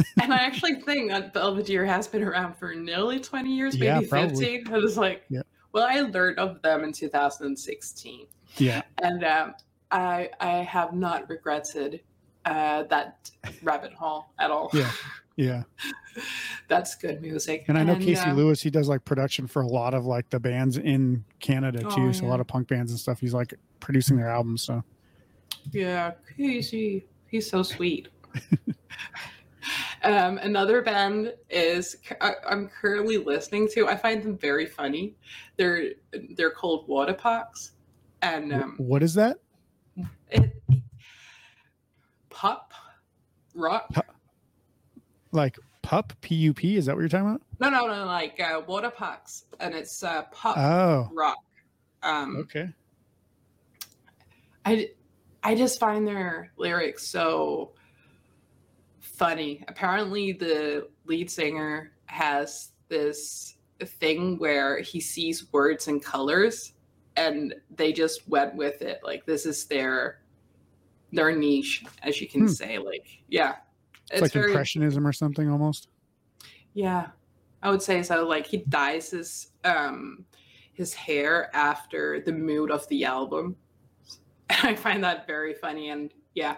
[0.21, 4.57] and i actually think that belvedere has been around for nearly 20 years maybe probably.
[4.57, 5.41] 15 i was like Yeah.
[5.73, 8.27] Well i learned of them in 2016
[8.57, 9.53] Yeah, and um,
[9.91, 12.01] i i have not regretted
[12.45, 13.29] uh, that
[13.61, 14.91] rabbit hole at all Yeah.
[15.35, 15.63] yeah.
[16.67, 18.61] that's good music And I know Casey uh, Lewis.
[18.61, 22.07] He does like production for a lot of like the bands in Canada too.
[22.07, 23.19] Oh, So a lot of punk bands and stuff.
[23.19, 24.63] He's like producing their albums.
[24.63, 24.83] So
[25.71, 27.05] Yeah, Casey.
[27.27, 28.07] He's so sweet.
[30.03, 33.87] um, another band is I, I'm currently listening to.
[33.87, 35.15] I find them very funny.
[35.57, 35.91] They're
[36.35, 37.71] they're called Waterparks,
[38.21, 39.37] and um, what is that?
[40.31, 40.53] it,
[42.29, 42.73] pop
[43.53, 43.93] rock.
[45.31, 46.77] Like pup P U P?
[46.77, 47.41] Is that what you're talking about?
[47.59, 51.37] No, no, no, like uh, Waterparks, and it's uh, pop Oh, rock.
[52.03, 52.69] Um, okay.
[54.65, 54.89] I
[55.43, 57.73] I just find their lyrics so
[59.21, 59.63] funny.
[59.67, 66.73] Apparently, the lead singer has this thing where he sees words and colors,
[67.15, 68.99] and they just went with it.
[69.03, 70.21] Like this is their
[71.13, 72.47] their niche, as you can Hmm.
[72.47, 72.77] say.
[72.79, 73.57] Like yeah,
[74.11, 75.89] It's, like impressionism or something almost.
[76.73, 77.09] yeah,
[77.61, 78.27] I would say so.
[78.27, 80.25] Like he dyes his um
[80.73, 83.55] his hair after the mood of the album.
[84.49, 86.55] And I find that very funny and yeah.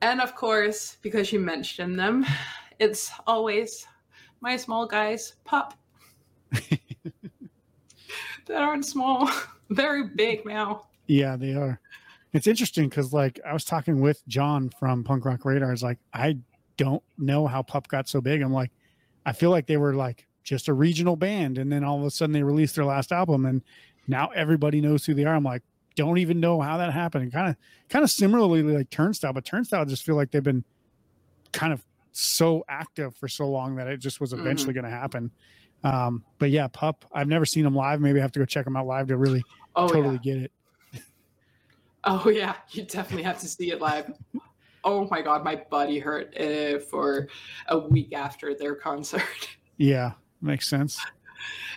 [0.00, 2.24] And of course, because you mentioned them,
[2.78, 3.86] it's always
[4.40, 5.74] my small guys Pup.
[6.50, 6.80] that
[8.50, 9.30] aren't small.
[9.70, 10.86] Very big now.
[11.06, 11.80] Yeah, they are.
[12.32, 15.72] It's interesting because, like, I was talking with John from Punk Rock Radar.
[15.72, 16.38] It's like I
[16.76, 18.40] don't know how Pup got so big.
[18.42, 18.70] I'm like,
[19.26, 22.10] I feel like they were like just a regional band, and then all of a
[22.10, 23.62] sudden they released their last album, and
[24.06, 25.34] now everybody knows who they are.
[25.34, 25.62] I'm like,
[25.98, 27.32] don't even know how that happened.
[27.32, 27.56] Kind of,
[27.88, 30.62] kind of similarly like Turnstile, but Turnstile just feel like they've been
[31.52, 34.38] kind of so active for so long that it just was Mhm.
[34.40, 35.30] eventually going to happen.
[35.82, 37.04] Um, but yeah, Pup.
[37.12, 38.00] I've never seen them live.
[38.00, 39.42] Maybe I have to go check them out live to really
[39.74, 40.34] Oh totally yeah.
[40.34, 40.52] get it.
[42.04, 42.54] Oh yeah.
[42.70, 44.12] You definitely have to see it live.
[44.84, 47.26] Oh my god, my body hurt uh, for
[47.66, 49.22] a week after their concert.
[49.80, 50.12] Yeah,
[50.42, 50.98] makes sense.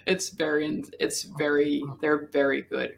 [0.08, 2.98] It's very, it's very, they're very good.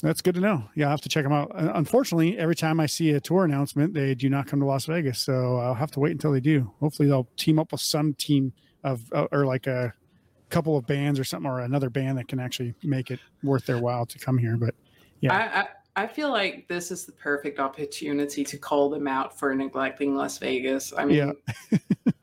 [0.00, 0.64] That's good to know.
[0.76, 1.50] Yeah, I'll have to check them out.
[1.54, 5.18] Unfortunately, every time I see a tour announcement, they do not come to Las Vegas,
[5.18, 6.72] so I'll have to wait until they do.
[6.78, 8.52] Hopefully, they'll team up with some team
[8.84, 9.92] of uh, or like a
[10.50, 13.78] couple of bands or something, or another band that can actually make it worth their
[13.78, 14.56] while to come here.
[14.56, 14.74] But
[15.20, 15.34] Yeah.
[15.34, 15.68] I, I
[15.98, 20.38] I feel like this is the perfect opportunity to call them out for neglecting Las
[20.38, 20.92] Vegas.
[20.96, 21.32] I mean,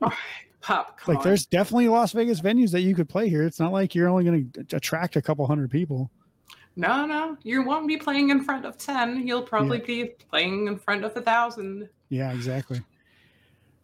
[0.62, 3.42] Pup, come like, there's definitely Las Vegas venues that you could play here.
[3.42, 6.10] It's not like you're only going to attract a couple hundred people.
[6.76, 9.26] No, no, you won't be playing in front of ten.
[9.26, 11.88] You'll probably be playing in front of a thousand.
[12.10, 12.82] Yeah, exactly.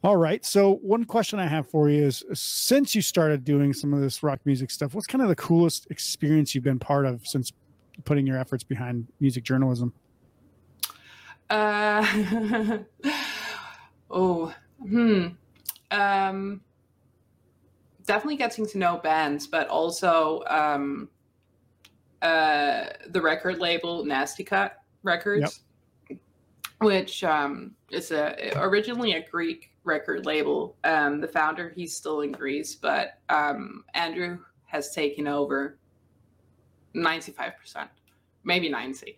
[0.04, 0.44] All right.
[0.44, 4.22] So, one question I have for you is since you started doing some of this
[4.22, 7.52] rock music stuff, what's kind of the coolest experience you've been part of since
[8.04, 9.92] putting your efforts behind music journalism?
[11.48, 12.78] Uh,
[14.10, 15.28] oh, hmm.
[15.90, 16.60] Um,
[18.06, 21.08] definitely getting to know bands, but also um,
[22.22, 25.60] uh, the record label Nasty Cut Records,
[26.80, 30.76] which um, is a originally a Greek record label.
[30.84, 35.78] Um, the founder he's still in Greece, but um, Andrew has taken over
[36.94, 37.90] ninety five percent,
[38.44, 39.16] maybe ninety,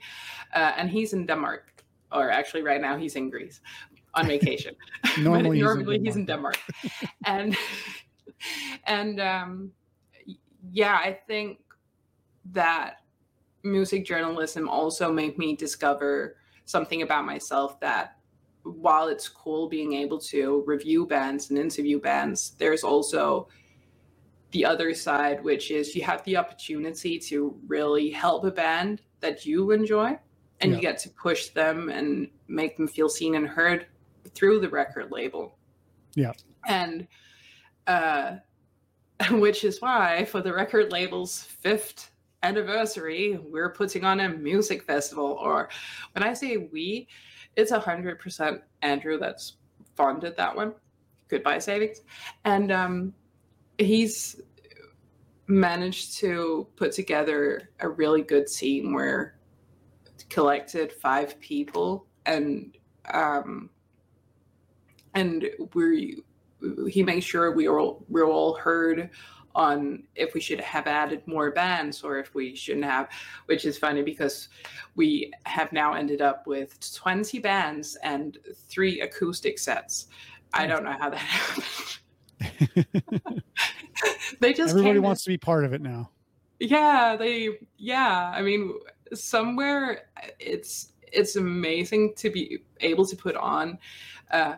[0.54, 3.60] uh, and he's in Denmark, or actually right now he's in Greece
[4.14, 4.74] on vacation.
[5.18, 6.58] Normally, normally, he's in he's in Denmark,
[7.26, 7.56] and
[8.86, 9.72] and um,
[10.72, 11.58] yeah, I think
[12.52, 12.96] that
[13.62, 18.16] music journalism also made me discover something about myself that
[18.62, 23.48] while it's cool being able to review bands and interview bands, there's also
[24.52, 29.44] the other side, which is you have the opportunity to really help a band that
[29.44, 30.18] you enjoy
[30.60, 30.76] and Yeah.
[30.76, 33.86] you get to push them and make them feel seen and heard
[34.34, 35.58] through the record label.
[36.14, 36.32] Yeah.
[36.66, 37.06] And
[37.86, 38.36] uh
[39.30, 42.10] which is why for the record label's fifth
[42.44, 45.38] anniversary, we're putting on a music festival.
[45.40, 45.68] Or
[46.12, 47.08] when I say we,
[47.56, 49.56] it's a hundred percent Andrew that's
[49.96, 50.74] funded that one.
[51.28, 52.02] Goodbye savings.
[52.44, 53.14] And um
[53.78, 54.40] he's
[55.46, 59.36] managed to put together a really good team where
[60.30, 62.76] collected five people and
[63.12, 63.68] um
[65.14, 66.22] and we
[66.88, 69.10] he makes sure we all, we're all heard
[69.54, 73.08] on if we should have added more bands or if we shouldn't have
[73.46, 74.48] which is funny because
[74.96, 80.08] we have now ended up with 20 bands and three acoustic sets.
[80.52, 81.64] I don't know how that happened.
[84.40, 86.10] They just Everybody wants to be part of it now.
[86.60, 88.72] yeah they yeah i mean
[89.12, 90.06] somewhere
[90.38, 93.78] it's it's amazing to be able to put on
[94.30, 94.54] uh,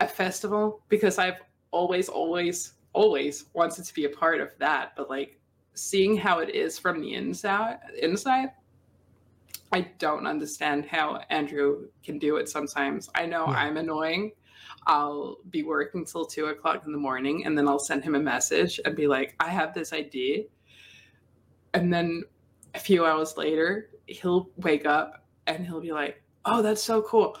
[0.00, 1.40] a festival because i've
[1.72, 5.38] always always always wanted to be a part of that but like
[5.74, 8.50] seeing how it is from the inside inside
[9.72, 13.54] i don't understand how andrew can do it sometimes i know Yeah.
[13.58, 14.32] i'm annoying
[14.86, 18.20] I'll be working till two o'clock in the morning and then I'll send him a
[18.20, 20.44] message and be like, I have this idea.
[21.72, 22.22] And then
[22.74, 27.38] a few hours later, he'll wake up and he'll be like, Oh, that's so cool.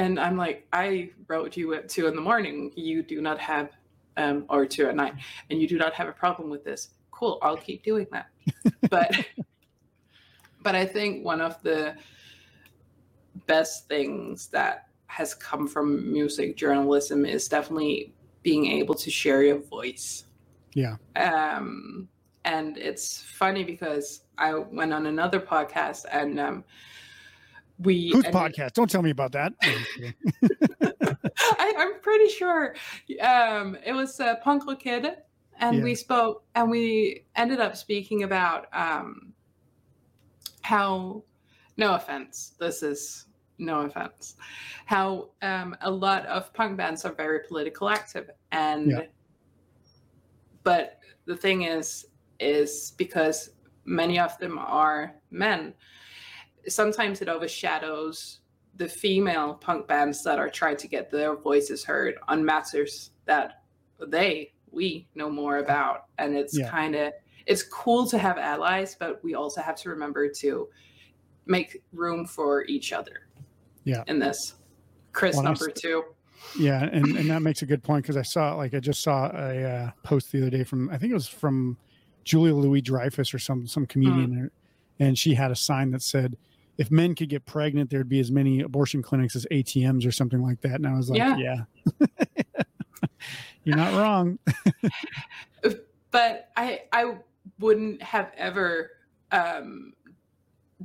[0.00, 2.72] And I'm like, I wrote you at two in the morning.
[2.74, 3.72] You do not have,
[4.16, 5.12] um, or two at night,
[5.50, 6.88] and you do not have a problem with this.
[7.10, 7.38] Cool.
[7.42, 8.28] I'll keep doing that.
[8.88, 9.14] but,
[10.62, 11.96] but I think one of the
[13.46, 19.58] best things that has come from music journalism is definitely being able to share your
[19.58, 20.24] voice.
[20.72, 20.96] Yeah.
[21.14, 22.08] Um,
[22.46, 26.64] and it's funny because I went on another podcast and um,
[27.82, 28.72] we Whose podcast?
[28.72, 29.52] Don't tell me about that.
[30.82, 32.74] I, I'm pretty sure
[33.20, 35.06] um, it was uh, Punkle Kid,
[35.58, 35.82] and Yeah.
[35.82, 39.32] we spoke, and we ended up speaking about um,
[40.62, 41.22] how,
[41.76, 43.26] no offense, this is
[43.58, 44.36] no offense,
[44.86, 49.06] how um, a lot of punk bands are very political active, and Yeah.
[50.62, 52.06] but the thing is,
[52.38, 53.50] is because
[53.84, 55.74] many of them are men,
[56.68, 58.40] sometimes it overshadows
[58.76, 63.62] the female punk bands that are trying to get their voices heard on matters that
[64.08, 66.70] they we know more about and it's Yeah.
[66.70, 67.12] kind of
[67.46, 70.68] it's cool to have allies but we also have to remember to
[71.46, 73.28] make room for each other
[73.84, 74.04] Yeah.
[74.06, 74.54] in this
[75.12, 76.04] chris Well, number two
[76.58, 79.26] Yeah, and, and that makes a good point because I saw like I just saw
[79.34, 81.76] a uh, post the other day from I think it was from
[82.24, 84.50] Julia Louis Dreyfus or some some comedian,
[84.98, 86.36] and she had a sign that said,
[86.78, 90.42] "If men could get pregnant, there'd be as many abortion clinics as ATMs or something
[90.42, 91.36] like that." And I was like, Yeah.
[91.36, 92.06] "Yeah,
[93.64, 94.38] you're not wrong."
[96.10, 97.16] but I I
[97.58, 98.90] wouldn't have ever
[99.32, 99.92] um,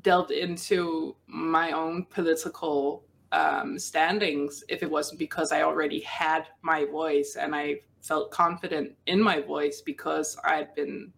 [0.01, 6.85] delved into my own political um, standings if it wasn't because I already had my
[6.85, 11.11] voice and I felt confident in my voice because I'd been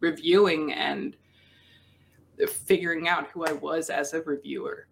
[0.00, 1.16] reviewing and
[2.46, 4.86] figuring out who I was as a reviewer.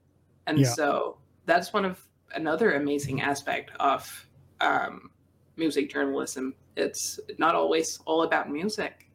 [0.46, 0.68] And Yeah.
[0.68, 2.04] so that's one of
[2.34, 4.28] another amazing aspect of
[4.60, 5.10] um,
[5.56, 6.54] music journalism.
[6.76, 9.08] It's not always all about music.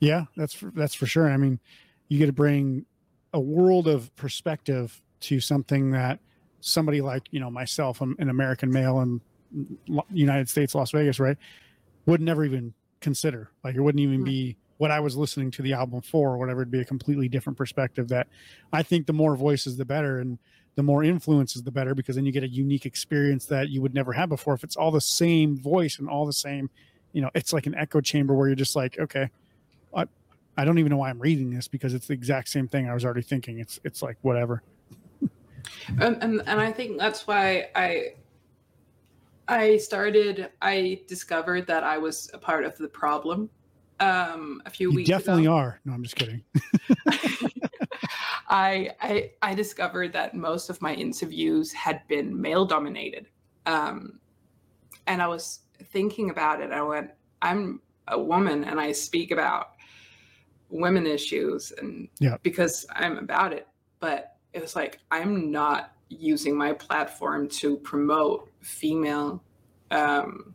[0.00, 1.30] Yeah, that's for, that's for sure.
[1.30, 1.58] I mean,
[2.08, 2.84] you get to bring
[3.32, 6.20] a world of perspective to something that
[6.60, 9.20] somebody like you know myself, I'm an American male in
[10.10, 11.36] United States, Las Vegas, right,
[12.06, 13.50] would never even consider.
[13.64, 16.62] Like it wouldn't even be what I was listening to the album for, or whatever.
[16.62, 18.08] It'd be a completely different perspective.
[18.08, 18.28] That
[18.72, 20.38] I think the more voices, the better, and
[20.74, 23.94] the more influences, the better, because then you get a unique experience that you would
[23.94, 24.54] never have before.
[24.54, 26.68] If it's all the same voice and all the same
[27.16, 29.30] you know, it's like an echo chamber where you're just like, okay,
[29.96, 30.04] I,
[30.54, 32.92] I don't even know why I'm reading this because it's the exact same thing I
[32.92, 33.58] was already thinking.
[33.58, 34.62] It's it's like whatever.
[35.88, 38.16] and, um, and and I think that's why I
[39.48, 43.48] I started I discovered that I was a part of the problem
[44.00, 45.54] um a few You weeks definitely ago.
[45.54, 45.80] are.
[45.84, 46.42] No, I'm just kidding.
[48.48, 53.26] I, I I discovered that most of my interviews had been male dominated.
[53.66, 54.20] Um
[55.06, 56.72] and I was thinking about it.
[56.72, 57.10] I went,
[57.42, 59.72] I'm a woman and I speak about
[60.68, 62.36] women issues and Yeah.
[62.42, 63.66] because I'm about it.
[64.00, 69.42] But it was like I'm not using my platform to promote female
[69.90, 70.54] um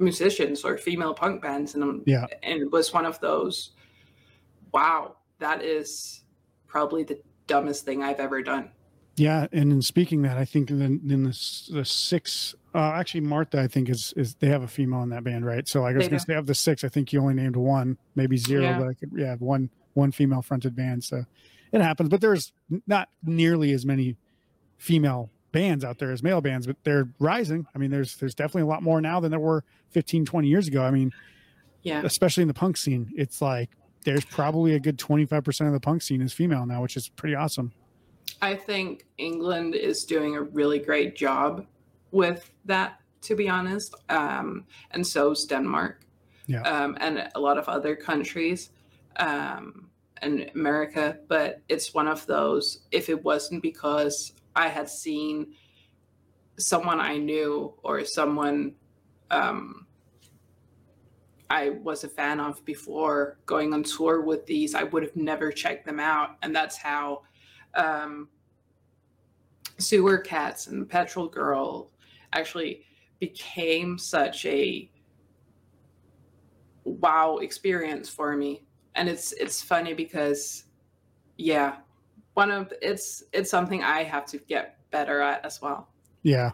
[0.00, 2.26] musicians or female punk bands and I'm, Yeah.
[2.42, 3.72] and it was one of those
[4.72, 6.22] wow that is
[6.66, 8.70] probably the dumbest thing i've ever done
[9.16, 11.36] Yeah, and in speaking that, I think then in the
[11.70, 15.24] the six, uh, actually Martha, I think is is they have a female in that
[15.24, 15.68] band, right?
[15.68, 17.56] So like I was They gonna say of the six, I think you only named
[17.56, 18.78] one, maybe zero, Yeah.
[18.78, 21.04] but I could yeah one one female fronted band.
[21.04, 21.24] So
[21.72, 22.52] it happens, but there's
[22.86, 24.16] not nearly as many
[24.78, 27.66] female bands out there as male bands, but they're rising.
[27.74, 30.68] I mean, there's there's definitely a lot more now than there were 15, 20 years
[30.68, 30.82] ago.
[30.84, 31.12] I mean,
[31.82, 33.70] yeah especially in the punk scene, it's like
[34.04, 37.34] there's probably a good 25% of the punk scene is female now, which is pretty
[37.34, 37.72] awesome.
[38.42, 41.66] i think england is doing a really great job
[42.12, 46.00] with that to be honest um and so's denmark
[46.46, 46.62] Yeah.
[46.62, 48.70] um and a lot of other countries
[49.16, 49.88] um
[50.22, 55.54] and america but it's one of those if it wasn't because i had seen
[56.58, 58.74] someone i knew or someone
[59.30, 59.86] um
[61.50, 65.50] I was a fan of before going on tour with these, I would have never
[65.50, 66.36] checked them out.
[66.42, 67.22] And that's how
[67.74, 68.28] um,
[69.78, 71.90] Sewer Cats and Petrol Girl
[72.32, 72.84] actually
[73.18, 74.88] became such a
[76.84, 78.62] wow experience for me.
[78.94, 80.64] And it's it's funny because
[81.36, 81.78] yeah,
[82.40, 85.88] one of it's it's something I have to get better at as well.
[86.22, 86.52] Yeah.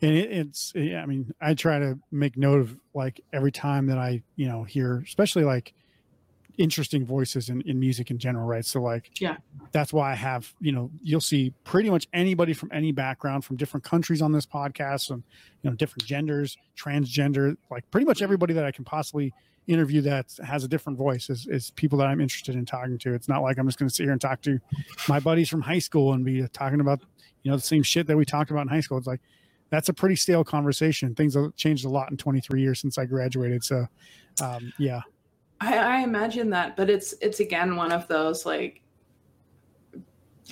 [0.00, 3.86] And it, it's, yeah, I mean, I try to make note of like every time
[3.88, 5.74] that I, you know, hear, especially like
[6.56, 8.64] interesting voices in, in music in general, right?
[8.64, 9.38] So, like, Yeah.
[9.72, 13.56] that's why I have, you know, you'll see pretty much anybody from any background from
[13.56, 15.24] different countries on this podcast and,
[15.62, 19.32] you know, different genders, transgender, like pretty much everybody that I can possibly
[19.68, 23.14] interview that has a different voice is, is people that I'm interested in talking to.
[23.14, 24.58] It's not like I'm just going to sit here and talk to
[25.08, 27.00] my buddies from high school and be talking about,
[27.42, 28.98] you know, the same shit that we talked about in high school.
[28.98, 29.20] It's like,
[29.70, 31.14] that's a pretty stale conversation.
[31.14, 33.62] Things have changed a lot in 23 years since I graduated.
[33.62, 33.86] So,
[34.42, 35.02] um, yeah,
[35.60, 38.80] I, I imagine that, but it's it's again one of those like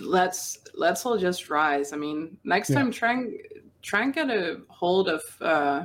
[0.01, 1.93] let's let's all just rise.
[1.93, 2.77] I mean, next Yeah.
[2.77, 3.33] time try and
[3.83, 5.85] try and get a hold of uh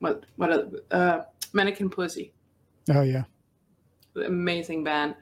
[0.00, 0.50] what what
[0.90, 1.22] uh
[1.52, 2.32] Mannequin Pussy.
[2.90, 3.24] oh yeah,
[4.16, 5.14] Amazing band.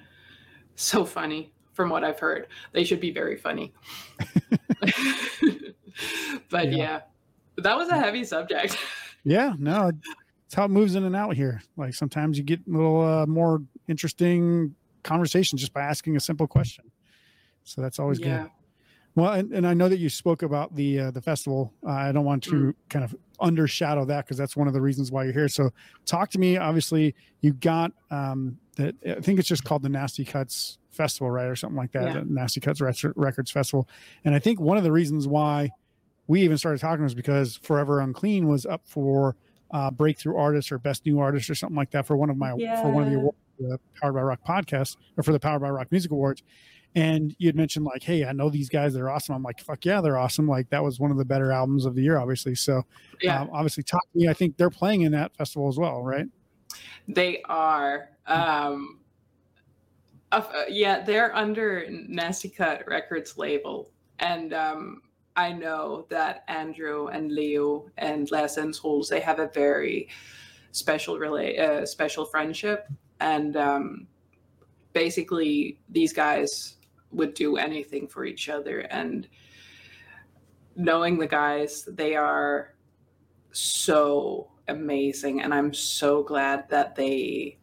[0.74, 2.46] So funny from what I've heard.
[2.72, 3.72] They should be very funny.
[6.50, 6.76] but Yeah.
[6.76, 7.00] yeah.
[7.58, 8.76] That was a heavy subject.
[9.24, 9.54] yeah.
[9.58, 9.90] No,
[10.46, 11.62] it's how it moves in and out here.
[11.76, 16.46] Like sometimes you get a little uh, more interesting conversation just by asking a simple
[16.46, 16.90] question.
[17.64, 18.42] So that's always yeah.
[18.42, 18.50] good.
[19.14, 21.72] Well, and, and I know that you spoke about the uh, the festival.
[21.86, 25.10] Uh, I don't want to kind of undershadow that because that's one of the reasons
[25.12, 25.48] why you're here.
[25.48, 25.70] So,
[26.04, 26.56] talk to me.
[26.56, 28.94] Obviously, you got um, that.
[29.06, 32.14] I think it's just called the Nasty Cuts Festival, right, or something like that.
[32.14, 32.22] Yeah.
[32.26, 33.88] Nasty Cuts Rec- Records Festival.
[34.24, 35.70] And I think one of the reasons why
[36.26, 39.36] we even started talking was because Forever Unclean was up for
[39.72, 42.50] uh, breakthrough artist or best new artist or something like that for one of my
[42.50, 43.20] for one of the Yeah.
[43.20, 46.42] awards, the Powered by Rock podcast or for the Powered by Rock Music Awards.
[46.96, 49.34] And you had mentioned like, hey, I know these guys; they're awesome.
[49.34, 50.48] I'm like, fuck yeah, they're awesome.
[50.48, 52.54] Like that was one of the better albums of the year, obviously.
[52.54, 52.84] So,
[53.20, 53.42] Yeah.
[53.42, 54.28] um, obviously, talk to me.
[54.28, 56.24] I think they're playing in that festival as well, right?
[57.06, 58.08] They are.
[58.26, 59.00] Um,
[60.32, 65.02] uh, yeah, they're under Nasty Cut Records label, and um,
[65.36, 70.08] I know that Andrew and Leo and Les Entrouls, they have a very
[70.72, 72.88] special rela- uh, special friendship,
[73.20, 74.06] and um,
[74.94, 76.75] basically these guys
[77.16, 79.26] would do anything for each other, and
[80.76, 82.74] knowing the guys, they are
[83.52, 85.40] so amazing.
[85.42, 87.58] And i'm so glad that they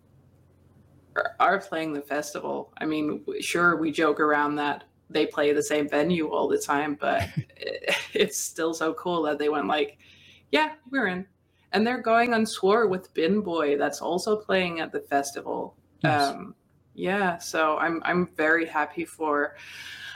[1.40, 2.74] are- playing the festival.
[2.78, 6.96] I mean sure we joke around that they play the same venue all the time
[7.00, 9.98] but it- it's still so cool that they went like
[10.52, 11.26] yeah we're in.
[11.74, 15.76] And they're going on tour with bin boy that's also playing at the festival.
[16.04, 16.30] Nice.
[16.32, 16.56] um
[16.96, 19.56] yeah so i'm i'm very happy for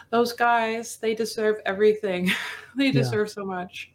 [0.09, 2.31] those guys they deserve everything
[2.77, 2.91] they Yeah.
[2.91, 3.91] deserve so much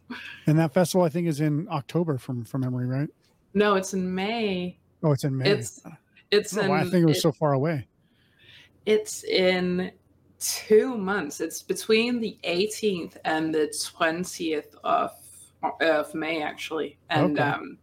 [0.47, 3.09] And that festival, I think, is in October from from memory, right?
[3.53, 4.77] No, it's in May.
[5.01, 5.49] Oh, it's in May.
[5.49, 5.81] It's
[6.31, 7.87] it's I, in why I think it was it- so far away.
[8.85, 9.91] it's in
[10.39, 11.39] two months.
[11.39, 15.11] It's between the 18th and the 20th of
[15.81, 17.49] of May, actually, and Okay.
[17.49, 17.77] um,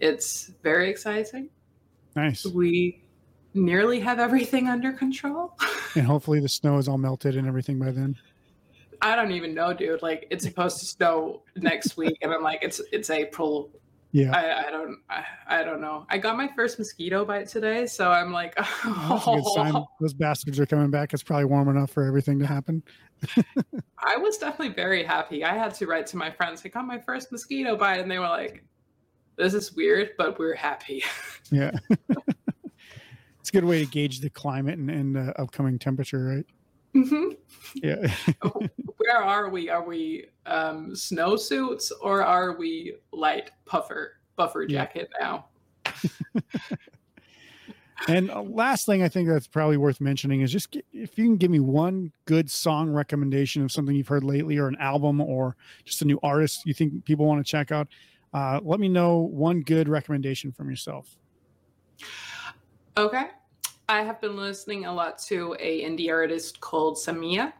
[0.00, 1.48] it's very exciting.
[2.16, 2.44] Nice.
[2.44, 3.00] We
[3.56, 5.58] nearly have everything under control.
[5.94, 8.16] And hopefully the snow is all melted and everything by then.
[9.02, 10.02] I don't even know, dude.
[10.02, 13.70] Like it's supposed to snow next week, and I'm like, it's it's April.
[14.12, 14.34] Yeah.
[14.34, 16.06] I, I don't I, I don't know.
[16.08, 18.64] I got my first mosquito bite today, so I'm like, Well,
[19.08, 19.84] that's a good sign.
[20.00, 21.12] Those bastards are coming back.
[21.12, 22.82] It's probably warm enough for everything to happen.
[23.98, 25.44] I was definitely very happy.
[25.44, 28.18] I had to write to my friends, I got my first mosquito bite, and they
[28.18, 28.64] were like,
[29.36, 31.02] "This is weird, but we're happy."
[31.50, 31.72] Yeah.
[33.46, 36.46] It's a good way to gauge the climate and, and uh, upcoming temperature, right?
[36.92, 37.28] hmm
[37.76, 38.12] Yeah.
[38.96, 39.68] Where are we?
[39.68, 44.80] Are we um, snow suits or are we light puffer buffer Yeah.
[44.80, 45.46] jacket now?
[48.08, 51.26] and uh, last thing I think that's probably worth mentioning is just gi- if you
[51.26, 55.20] can give me one good song recommendation of something you've heard lately or an album
[55.20, 55.54] or
[55.84, 57.86] just a new artist you think people want to check out,
[58.34, 61.16] uh, let me know one good recommendation from yourself.
[62.98, 63.26] Okay.
[63.88, 67.52] I have been listening a lot to a indie artist called Samia.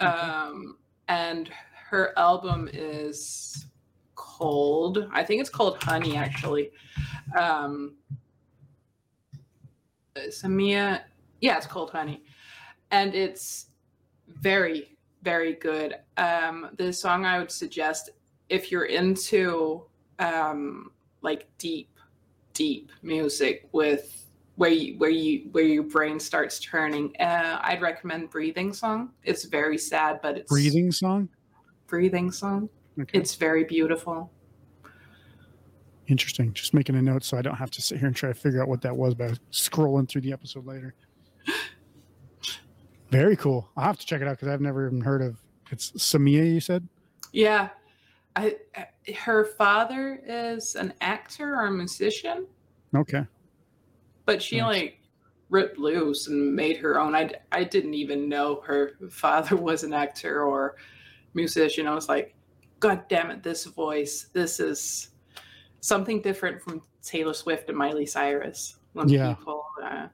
[0.00, 0.10] Okay.
[0.10, 0.78] Um,
[1.08, 1.50] and
[1.90, 3.66] her album is
[4.14, 6.70] called, I think it's called Honey, actually.
[7.38, 7.96] Um,
[10.16, 11.02] Samia,
[11.42, 12.24] yeah, it's called Honey.
[12.90, 13.66] And it's
[14.26, 15.96] very, very good.
[16.16, 18.10] Um, the song I would suggest
[18.48, 19.84] if you're into
[20.18, 21.90] um, like deep,
[22.54, 24.21] deep music with
[24.56, 27.14] where you where you where your brain starts turning.
[27.18, 31.28] Uh, I'd recommend "Breathing Song." It's very sad, but it's Breathing song?
[31.86, 32.70] breathing song.
[32.98, 33.18] Okay.
[33.18, 34.32] It's very beautiful.
[36.06, 36.52] Interesting.
[36.54, 38.62] Just making a note so I don't have to sit here and try to figure
[38.62, 40.94] out what that was by scrolling through the episode later.
[43.10, 43.68] Very cool.
[43.76, 45.38] I'll have to check it out because I've never even heard of
[45.70, 46.86] it's Samia, you said?
[47.32, 47.68] Yeah,
[48.36, 48.56] I,
[49.18, 52.46] her father is an actor or a musician,
[52.94, 53.26] Okay.
[54.26, 54.66] But she Nice.
[54.80, 54.98] like
[55.50, 57.14] ripped loose and made her own.
[57.14, 60.76] I I didn't even know her father was an actor or
[61.34, 61.86] musician.
[61.86, 62.34] I was like,
[62.80, 64.28] God damn it, this voice.
[64.32, 65.10] This is
[65.80, 68.76] something different from Taylor Swift and Miley Cyrus.
[68.92, 69.34] When Yeah.
[69.34, 70.08] people uh,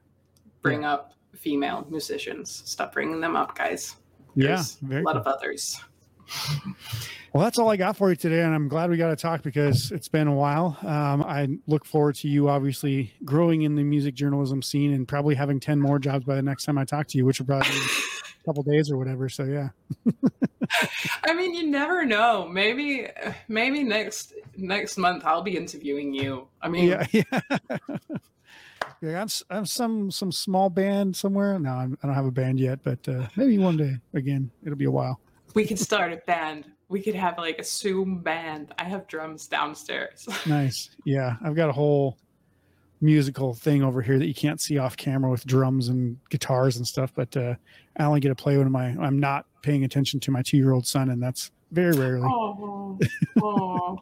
[0.61, 3.95] bring up female musicians, stop bringing them up, guys.
[4.35, 4.47] Yeah.
[4.55, 5.21] There's Very a lot cool.
[5.21, 5.79] of others.
[7.33, 9.43] Well, that's all I got for you today, and I'm glad we got to talk
[9.43, 10.77] because it's been a while.
[10.81, 15.35] Um, I look forward to you obviously growing in the music journalism scene and probably
[15.35, 17.69] having ten more jobs by the next time I talk to you, which will probably
[17.69, 19.29] be a couple days or whatever.
[19.29, 19.69] So yeah,
[21.23, 22.47] I mean, you never know.
[22.47, 23.07] Maybe,
[23.47, 26.47] maybe next next month I'll be interviewing you.
[26.63, 27.39] I mean, yeah, yeah.
[29.01, 31.59] yeah I'm, I'm some some small band somewhere.
[31.59, 33.97] No, I'm, I don't have a band yet, but uh, maybe one day.
[34.15, 35.19] Again, it'll be a while.
[35.55, 36.65] We could start a band.
[36.87, 38.73] We could have like a Zoom band.
[38.77, 40.27] I have drums downstairs.
[40.45, 40.89] Nice.
[41.05, 42.17] Yeah, I've got a whole
[43.01, 46.87] musical thing over here that you can't see off camera with drums and guitars and
[46.87, 47.13] stuff.
[47.13, 47.55] But uh,
[47.97, 50.71] I only get to play when my I'm not paying attention to my two year
[50.71, 52.27] old son, and that's very rarely.
[52.27, 52.99] oh,
[53.41, 53.99] oh,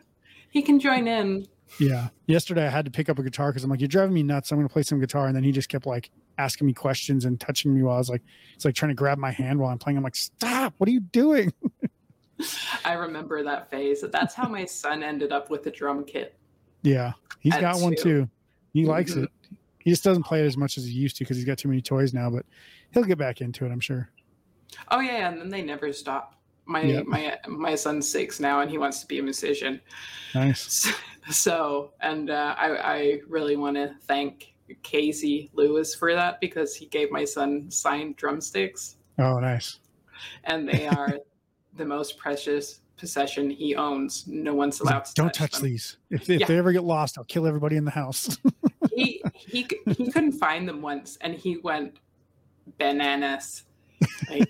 [0.49, 1.48] he can join in.
[1.80, 2.10] Yeah.
[2.27, 4.52] Yesterday I had to pick up a guitar because I'm like, you're driving me nuts.
[4.52, 7.39] I'm to play some guitar, and then he just kept like asking me questions and
[7.39, 8.22] touching me while I was like,
[8.56, 9.98] it's like trying to grab my hand while I'm playing.
[9.98, 10.73] I'm like, stop!
[10.77, 11.53] What are you doing?
[12.85, 14.03] I remember that phase.
[14.11, 16.38] That's how my son ended up with a drum kit.
[16.84, 18.30] Yeah, he's got one too.
[18.73, 19.23] He likes Mhm.
[19.23, 19.30] it.
[19.80, 21.68] He just doesn't play it as much as he used to because he's got too
[21.69, 22.30] many toys now.
[22.30, 22.45] But
[22.94, 24.10] he'll get back into it, I'm sure.
[24.89, 26.35] Oh yeah, and then they never stop.
[26.68, 27.02] My Yeah.
[27.06, 29.81] my my son's six now, and he wants to be a musician.
[30.35, 30.91] Nice.
[31.30, 36.85] So, and uh, I, I really want to thank Casey Lewis for that because he
[36.85, 39.80] gave my son signed drumsticks, Oh, nice.
[40.45, 41.18] and they are
[41.76, 44.23] the most precious possession he owns.
[44.26, 45.98] No one's allowed to Don't touch, touch these.
[46.10, 46.48] If, if Yeah.
[46.48, 48.38] they ever get lost, I'll kill everybody in the house.
[48.95, 49.68] He he
[49.98, 51.98] he couldn't find them once, and he went
[52.80, 53.64] bananas.
[54.30, 54.49] Like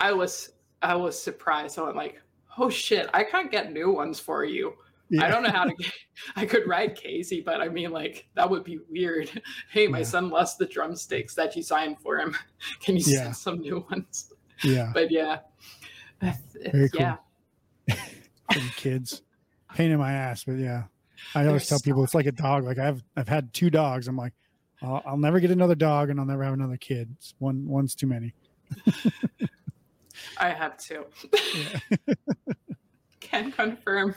[0.00, 0.50] I was
[0.82, 1.78] I was surprised.
[1.78, 2.20] I went like,
[2.58, 4.74] oh shit, I can't get new ones for you.
[5.20, 5.92] I don't know how to get.
[6.34, 9.30] I could write Casey, but I mean, like that would be weird.
[9.70, 10.04] Hey, my Yeah.
[10.04, 12.36] son lost the drumsticks that you signed for him.
[12.80, 13.22] Can you Yeah.
[13.24, 14.32] send some new ones?
[14.64, 14.90] Yeah.
[14.92, 15.38] But yeah,
[16.72, 17.00] Very cool.
[17.00, 17.16] yeah.
[18.76, 19.22] Kids.
[19.74, 20.84] Pain in my ass, but yeah.
[21.34, 22.64] I always They're tell people it's like a dog.
[22.64, 24.08] Like I've I've had two dogs.
[24.08, 24.32] I'm like,
[24.82, 27.08] I'll, I'll never get another dog, and I'll never have another kid.
[27.18, 28.32] It's one one's too many.
[30.38, 30.74] I have.
[30.90, 32.14] Yeah.
[33.20, 34.14] Can confirm.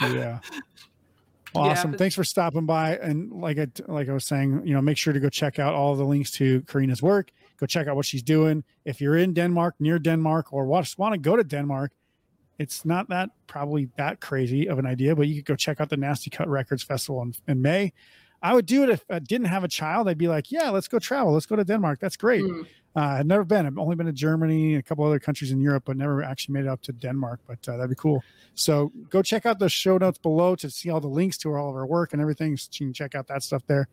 [0.00, 0.06] yeah.
[0.08, 0.40] Well,
[1.66, 1.90] Yeah, awesome.
[1.92, 2.96] but- Thanks for stopping by.
[2.96, 5.74] And like I like I was saying, you know, make sure to go check out
[5.74, 7.30] all the links to Karina's work.
[7.58, 8.62] Go check out what she's doing.
[8.84, 11.92] If you're in Denmark, near Denmark, or want, want to go to Denmark,
[12.58, 15.88] it's not that probably that crazy of an idea, but you could go check out
[15.90, 17.92] the Nasty Cut Records Festival in, in May.
[18.42, 20.08] I would do it if I didn't have a child.
[20.08, 21.34] I'd be like, yeah, let's go travel.
[21.34, 21.98] Let's go to Denmark.
[22.00, 22.42] That's great.
[22.44, 22.66] Mm.
[22.96, 23.66] Uh, I've never been.
[23.66, 26.64] I've only been to Germany a couple other countries in Europe, but never actually made
[26.64, 27.40] it up to Denmark.
[27.46, 28.22] But uh, that'd be cool.
[28.54, 31.70] So go check out the show notes below to see all the links to all
[31.70, 32.56] of our work and everything.
[32.56, 33.88] So you can check out that stuff there.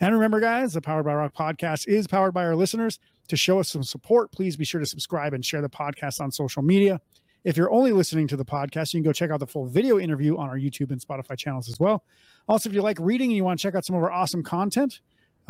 [0.00, 2.98] And remember, guys, the Powered by Rock podcast is powered by our listeners.
[3.28, 6.32] To show us some support, please be sure to subscribe and share the podcast on
[6.32, 7.00] social media.
[7.44, 10.00] If you're only listening to the podcast, you can go check out the full video
[10.00, 12.02] interview on our YouTube and Spotify channels as well.
[12.48, 14.42] Also, if you like reading and you want to check out some of our awesome
[14.42, 15.00] content,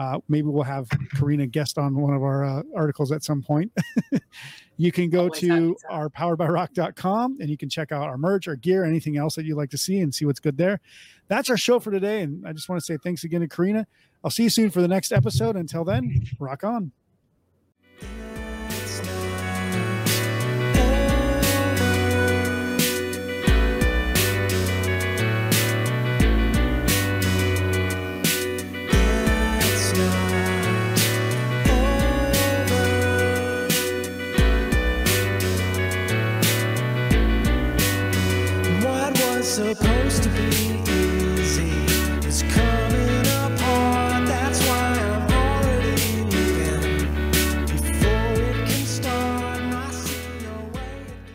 [0.01, 3.71] uh, maybe we'll have Karina guest on one of our uh, articles at some point.
[4.79, 5.77] you can go Always to.
[5.91, 9.59] our poweredbyrock.com and you can check out our merch, our gear, anything else that you'd
[9.59, 10.81] like to see and see what's good there.
[11.29, 12.23] That's our show for today.
[12.23, 13.87] And I just want to say thanks again to Karina.
[14.25, 15.55] I'll see you soon for the next episode.
[15.57, 16.93] Until then, rock on.
[39.51, 40.30] supposed to